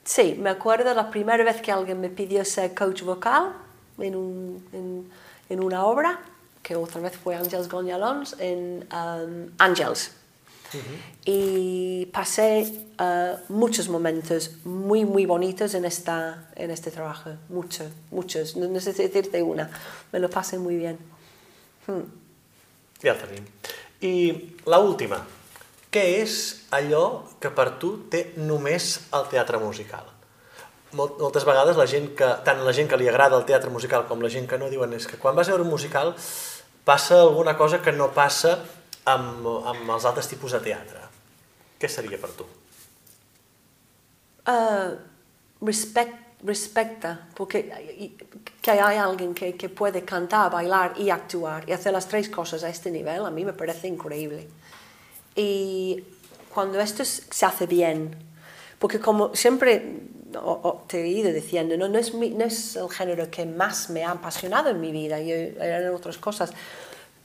sí, 0.05 0.37
me 0.39 0.51
acuerdo 0.51 0.95
la 0.95 1.11
primera 1.11 1.43
vez 1.43 1.61
que 1.61 1.73
alguien 1.73 2.01
me 2.01 2.11
pidió 2.11 2.45
ser 2.45 2.77
coach 2.77 3.03
vocal 3.03 3.66
en, 3.99 4.17
un, 4.17 4.69
en, 4.73 5.11
en 5.49 5.61
una 5.61 5.85
obra 5.85 6.21
que 6.63 6.77
otra 6.77 7.01
vez 7.01 7.17
fue 7.17 7.37
Ángeles 7.37 7.69
Goñalons 7.69 8.37
en 8.39 8.87
um, 8.93 9.51
Ángeles. 9.59 10.13
Y 11.25 12.07
pasé 12.07 12.71
uh, 13.01 13.53
muchos 13.53 13.89
momentos 13.89 14.51
muy, 14.65 15.05
muy 15.05 15.25
bonitos 15.25 15.75
en, 15.75 15.85
esta, 15.85 16.49
en 16.55 16.71
este 16.71 16.91
trabajo. 16.91 17.31
Muchos, 17.49 17.89
muchos. 18.11 18.57
No, 18.57 18.81
sé 18.81 18.93
decirte 18.93 19.43
una. 19.43 19.71
Me 20.13 20.19
lo 20.19 20.29
pasé 20.29 20.59
muy 20.59 20.77
bien. 20.77 20.99
Hmm. 21.87 22.03
Ja 23.03 23.15
tenim. 23.15 23.45
I 24.01 24.57
la 24.67 24.79
última. 24.81 25.21
Què 25.93 26.03
és 26.21 26.67
allò 26.75 27.25
que 27.41 27.49
per 27.55 27.71
tu 27.81 27.93
té 28.13 28.33
només 28.37 29.07
el 29.17 29.29
teatre 29.31 29.61
musical? 29.63 30.16
Mol- 30.93 31.17
Moltes 31.19 31.45
vegades 31.45 31.77
la 31.77 31.87
gent 31.87 32.15
que, 32.17 32.29
tant 32.45 32.63
la 32.65 32.73
gent 32.73 32.89
que 32.89 32.97
li 32.97 33.09
agrada 33.09 33.37
el 33.37 33.45
teatre 33.45 33.71
musical 33.71 34.07
com 34.07 34.21
la 34.23 34.31
gent 34.31 34.47
que 34.49 34.59
no 34.59 34.69
diuen 34.71 34.93
és 34.95 35.07
que 35.07 35.19
quan 35.19 35.35
vas 35.35 35.49
a 35.49 35.53
veure 35.53 35.65
un 35.65 35.71
musical 35.71 36.15
passa 36.85 37.21
alguna 37.23 37.57
cosa 37.57 37.83
que 37.83 37.93
no 37.93 38.13
passa 38.15 38.59
amb, 39.05 39.47
amb 39.67 39.91
els 39.91 40.05
altres 40.05 40.29
tipus 40.29 40.53
de 40.53 40.61
teatre. 40.61 41.01
Què 41.81 41.89
seria 41.91 42.19
per 42.19 42.31
tu? 42.39 42.47
Uh, 44.47 44.95
respect, 45.61 46.15
respecta, 46.45 47.27
porque 47.35 47.59
y- 47.99 48.17
que 48.63 48.71
hay 48.71 48.97
alguien 48.97 49.35
que, 49.35 49.57
que 49.57 49.69
puede 49.69 50.05
cantar, 50.05 50.51
bailar 50.51 50.95
y 50.97 51.11
actuar 51.11 51.69
y 51.69 51.73
hacer 51.73 51.93
las 51.93 52.07
tres 52.09 52.29
cosas 52.29 52.63
a 52.65 52.69
este 52.69 52.91
nivel, 52.91 53.25
a 53.27 53.31
mí 53.31 53.45
me 53.45 53.53
parece 53.53 53.89
increíble. 53.89 54.49
Y 55.35 56.05
cuando 56.55 56.81
esto 56.81 57.03
es- 57.03 57.27
se 57.31 57.45
hace 57.45 57.67
bien, 57.67 58.17
siempre 59.35 59.83
o- 59.83 59.95
o 59.95 60.16
te 60.89 61.03
he 61.03 61.09
ido 61.09 61.33
diciendo, 61.33 61.77
no, 61.77 61.89
no, 61.89 61.99
es 61.99 62.15
mi- 62.15 62.31
no 62.31 62.45
es 62.45 62.77
el 62.77 62.89
género 62.91 63.31
que 63.31 63.47
más 63.47 63.91
me 63.91 64.05
ha 64.05 64.11
apasionado 64.13 64.71
en 64.71 64.81
mi 64.81 64.93
vida, 64.93 65.21
yo 65.21 65.35
eran 65.35 65.95
otras 65.95 66.19
cosas, 66.19 66.53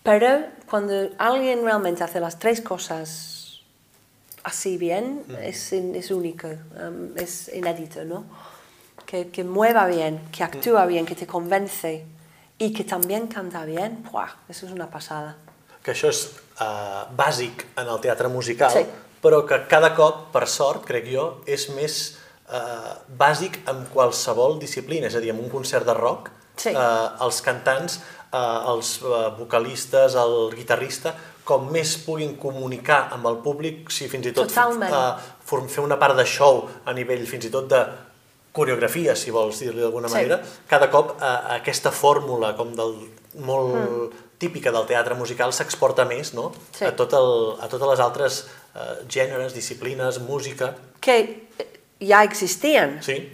pero 0.04 0.46
cuando 0.70 1.10
alguien 1.18 1.64
realmente 1.64 2.04
hace 2.04 2.20
las 2.20 2.40
tres 2.40 2.62
cosas 2.62 3.62
así 4.44 4.78
bien, 4.78 5.24
es, 5.42 5.72
in- 5.74 5.96
es 5.96 6.10
único, 6.12 6.48
um, 6.48 7.16
es 7.18 7.50
inédito, 7.54 8.04
¿no? 8.06 8.26
Que, 9.06 9.30
que 9.30 9.44
mueva 9.44 9.86
bien, 9.88 10.22
que 10.32 10.44
actúa 10.44 10.86
bien, 10.86 11.06
que 11.06 11.16
te 11.16 11.28
convence 11.28 12.06
y 12.58 12.72
que 12.74 12.84
también 12.84 13.28
canta 13.28 13.66
bien, 13.66 14.04
¡buah! 14.12 14.30
eso 14.50 14.66
es 14.66 14.72
una 14.72 14.90
pasada. 14.90 15.38
Que 15.84 15.92
això 15.92 16.10
és 16.14 16.20
uh, 16.62 17.10
bàsic 17.18 17.66
en 17.76 17.88
el 17.90 18.00
teatre 18.02 18.30
musical, 18.30 18.70
Sí. 18.72 18.86
però 19.22 19.44
que 19.46 19.58
cada 19.68 19.94
cop, 19.98 20.32
per 20.32 20.48
sort, 20.48 20.86
crec 20.86 21.08
jo, 21.12 21.42
és 21.50 21.70
més 21.74 22.18
uh, 22.52 22.94
bàsic 23.18 23.60
en 23.70 23.86
qualsevol 23.94 24.60
disciplina. 24.60 25.08
És 25.08 25.16
a 25.16 25.20
dir, 25.20 25.30
en 25.32 25.40
un 25.40 25.50
concert 25.50 25.86
de 25.86 25.94
rock, 25.94 26.30
Sí. 26.56 26.70
uh, 26.76 27.16
els 27.26 27.42
cantants, 27.42 28.00
uh, 28.34 28.72
els 28.74 29.02
uh, 29.02 29.32
vocalistes, 29.40 30.16
el 30.16 30.52
guitarrista, 30.56 31.16
com 31.44 31.72
més 31.72 31.96
puguin 32.06 32.36
comunicar 32.38 33.08
amb 33.12 33.26
el 33.28 33.38
públic, 33.42 33.90
si 33.90 34.08
fins 34.08 34.28
i 34.28 34.32
tot 34.32 34.48
Totalment. 34.48 34.94
form- 35.44 35.68
fer 35.68 35.84
una 35.84 35.98
part 35.98 36.16
de 36.16 36.24
show 36.26 36.68
a 36.86 36.94
nivell 36.94 37.26
fins 37.26 37.46
i 37.46 37.50
tot 37.50 37.68
de 37.68 37.82
coreografia, 38.54 39.16
si 39.16 39.32
vols 39.32 39.60
dir-li 39.60 39.80
d'alguna 39.82 40.08
Sí. 40.10 40.14
manera, 40.16 40.42
cada 40.68 40.90
cop 40.92 41.18
eh, 41.22 41.26
aquesta 41.56 41.92
fórmula 41.92 42.56
com 42.56 42.76
del, 42.76 43.10
molt 43.36 43.74
Mm. 43.76 44.10
típica 44.38 44.72
del 44.72 44.86
teatre 44.86 45.16
musical 45.16 45.54
s'exporta 45.54 46.04
més 46.06 46.34
no? 46.34 46.52
Sí. 46.74 46.84
a, 46.86 46.92
tot 46.96 47.14
el, 47.14 47.56
a 47.62 47.68
totes 47.70 47.88
les 47.88 48.00
altres 48.00 48.48
eh, 48.76 49.06
gèneres, 49.08 49.54
disciplines, 49.54 50.20
música... 50.20 50.76
Que 51.00 51.48
eh, 51.58 51.81
ya 52.02 52.24
existían, 52.24 53.00
Sí, 53.02 53.32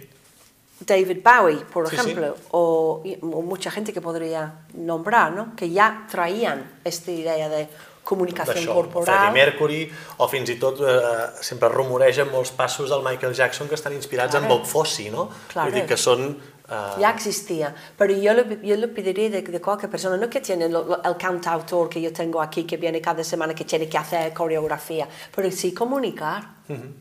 David 0.80 1.18
Bowie, 1.24 1.64
por 1.72 1.88
Sí, 1.90 1.96
sí. 1.96 2.02
ejemplo, 2.02 2.36
O, 2.52 3.02
y- 3.04 3.18
o 3.20 3.42
mucha 3.42 3.70
gente 3.70 3.92
que 3.92 4.00
podría 4.00 4.62
nombrar, 4.74 5.32
¿no? 5.32 5.56
Que 5.56 5.68
ya 5.70 6.06
traían 6.08 6.70
esta 6.84 7.10
idea 7.10 7.48
de 7.48 7.66
comunicación 8.04 8.64
d'això. 8.64 8.72
corporal. 8.74 9.04
Freddie 9.18 9.32
Mercury, 9.34 9.92
o 10.16 10.28
fins 10.28 10.48
i 10.48 10.56
tot 10.56 10.78
eh, 10.80 11.34
sempre 11.42 11.68
rumoregen 11.68 12.30
molts 12.30 12.52
passos 12.56 12.88
del 12.88 13.02
Michael 13.02 13.34
Jackson 13.34 13.68
que 13.68 13.74
estan 13.74 13.92
inspirats 13.92 14.30
Claro. 14.30 14.46
en 14.46 14.48
Bob 14.48 14.64
Fosse, 14.64 15.10
no? 15.10 15.28
Claro. 15.52 15.68
Vull 15.68 15.74
dir 15.80 15.84
que 15.86 15.96
són... 15.98 16.38
Eh, 16.70 17.00
Ya 17.00 17.10
existía, 17.10 17.74
pero 17.96 18.12
yo 18.14 18.32
lo, 18.34 18.44
yo 18.62 18.76
lo 18.76 18.88
pediría 18.94 19.28
de, 19.30 19.40
de 19.42 19.60
cualquier 19.60 19.90
persona, 19.90 20.16
no 20.16 20.28
que 20.30 20.40
tiene 20.40 20.68
lo- 20.68 21.02
el 21.02 21.16
cantautor 21.16 21.88
que 21.88 22.00
yo 22.00 22.12
tengo 22.12 22.40
aquí, 22.40 22.64
que 22.64 22.76
viene 22.76 23.00
cada 23.00 23.24
semana, 23.24 23.52
que 23.54 23.64
tiene 23.64 23.88
que 23.88 23.98
hacer 23.98 24.32
coreografía, 24.32 25.08
pero 25.34 25.50
sí 25.50 25.72
comunicar. 25.74 26.44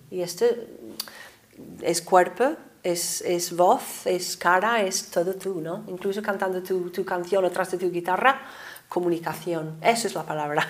Y 0.09 0.22
esto 0.22 0.45
es 1.81 2.01
cuerpo, 2.01 2.55
es, 2.83 3.21
es 3.21 3.55
voz, 3.55 4.05
es 4.05 4.37
cara, 4.37 4.83
es 4.83 5.09
todo 5.11 5.33
tú, 5.33 5.61
¿no? 5.61 5.83
Incluso 5.87 6.21
cantando 6.21 6.61
tu, 6.63 6.89
tu 6.89 7.03
canción 7.03 7.45
atrás 7.45 7.71
de 7.71 7.77
tu 7.77 7.91
guitarra, 7.91 8.41
comunicación, 8.87 9.77
eso 9.81 10.07
es 10.07 10.15
la 10.15 10.25
palabra. 10.25 10.65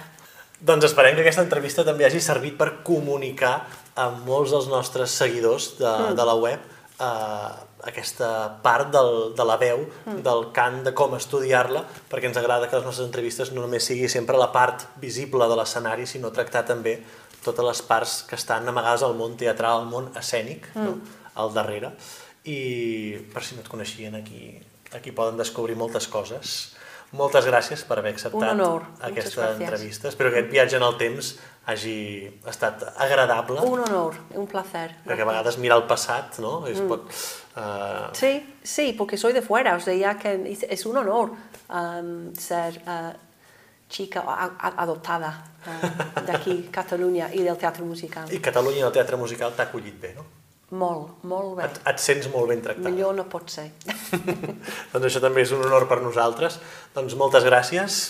Doncs 0.58 0.88
esperem 0.88 1.14
que 1.14 1.22
aquesta 1.22 1.44
entrevista 1.46 1.84
també 1.86 2.08
hagi 2.08 2.18
servit 2.24 2.56
per 2.58 2.80
comunicar 2.82 3.60
amb 4.02 4.24
molts 4.26 4.56
dels 4.56 4.66
nostres 4.72 5.14
seguidors 5.14 5.76
de, 5.78 5.86
mm. 5.86 6.16
de 6.18 6.26
la 6.26 6.34
web 6.34 6.64
eh, 6.98 7.52
aquesta 7.86 8.30
part 8.64 8.90
del, 8.90 9.36
de 9.38 9.46
la 9.46 9.60
veu, 9.62 9.84
mm. 9.86 10.24
del 10.26 10.48
cant, 10.56 10.82
de 10.88 10.96
com 10.98 11.14
estudiar-la, 11.14 11.84
perquè 12.10 12.32
ens 12.32 12.42
agrada 12.42 12.72
que 12.72 12.80
les 12.80 12.88
nostres 12.90 13.06
entrevistes 13.06 13.54
no 13.54 13.62
només 13.68 13.86
sigui 13.86 14.10
sempre 14.10 14.40
la 14.42 14.50
part 14.50 14.88
visible 14.98 15.46
de 15.46 15.60
l'escenari, 15.60 16.10
sinó 16.10 16.34
tractar 16.34 16.66
també 16.66 16.98
totes 17.48 17.66
les 17.66 17.84
parts 17.88 18.16
que 18.30 18.38
estan 18.38 18.68
amagades 18.68 19.06
al 19.08 19.16
món 19.20 19.38
teatral, 19.40 19.84
al 19.84 19.92
món 19.92 20.12
escènic, 20.20 20.70
mm. 20.76 20.88
no? 20.88 20.98
al 21.38 21.54
darrere. 21.56 21.94
I 22.48 22.60
per 23.34 23.44
si 23.44 23.58
no 23.58 23.64
et 23.64 23.70
coneixien, 23.72 24.16
aquí, 24.16 24.56
aquí 24.96 25.12
poden 25.16 25.40
descobrir 25.40 25.76
moltes 25.80 26.08
coses. 26.12 26.58
Moltes 27.16 27.46
gràcies 27.48 27.86
per 27.88 28.02
haver 28.02 28.12
acceptat 28.16 28.52
honor. 28.52 28.84
Aquesta 29.08 29.54
entrevista. 29.54 30.10
Espero 30.12 30.32
que 30.32 30.42
aquest 30.42 30.52
viatge 30.52 30.76
en 30.76 30.84
el 30.84 30.98
temps 31.00 31.38
hagi 31.68 32.28
estat 32.48 32.84
agradable, 33.04 33.62
Un 33.64 33.80
honor, 33.86 34.16
un 34.36 34.48
placer. 34.48 34.96
perquè 35.06 35.24
a 35.24 35.28
vegades 35.28 35.58
mirar 35.58 35.78
el 35.82 35.88
passat, 35.88 36.40
no? 36.40 36.66
Es 36.68 36.80
pot, 36.80 37.08
uh, 37.56 38.12
Sí, 38.14 38.56
sí, 38.64 38.94
porque 38.94 39.18
soy 39.18 39.34
de 39.34 39.42
fuera, 39.42 39.76
o 39.76 39.80
sea, 39.80 39.94
ya 39.94 40.18
que 40.18 40.58
es 40.70 40.86
un 40.86 40.98
honor 40.98 41.32
um, 41.70 42.34
ser 42.36 42.82
uh, 42.88 43.16
chica 43.90 44.24
adoptada 44.78 45.44
uh, 45.66 46.26
de 46.26 46.32
aquí, 46.32 46.70
Cataluña, 46.72 47.30
y 47.34 47.44
del 47.44 47.58
teatro 47.58 47.86
musical. 47.86 48.32
I 48.32 48.40
Catalunya 48.40 48.80
en 48.80 48.86
el 48.88 48.92
teatre 48.92 49.18
musical 49.18 49.54
t'ha 49.56 49.70
acollit 49.70 50.00
bé, 50.02 50.14
no? 50.16 50.26
Molt, 50.76 51.24
molt 51.24 51.56
bé. 51.56 51.64
Et, 51.64 51.78
et 51.94 52.02
sents 52.04 52.28
molt 52.34 52.52
ben 52.52 52.62
tractada. 52.62 52.92
Millor 52.92 53.16
no 53.16 53.24
pot 53.32 53.48
ser. 53.50 53.70
doncs 54.92 55.06
això 55.08 55.22
també 55.24 55.46
és 55.46 55.54
un 55.56 55.64
honor 55.64 55.88
per 55.88 56.02
nosaltres. 56.04 56.60
Doncs 56.96 57.16
moltes 57.16 57.48
gràcies. 57.48 58.02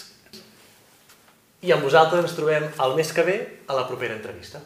I 1.61 1.73
amb 1.73 1.86
vosaltres 1.86 2.25
ens 2.25 2.34
trobem 2.38 2.65
el 2.65 2.97
mes 2.97 3.13
que 3.13 3.25
ve 3.25 3.38
a 3.67 3.78
la 3.78 3.86
propera 3.89 4.17
entrevista. 4.17 4.63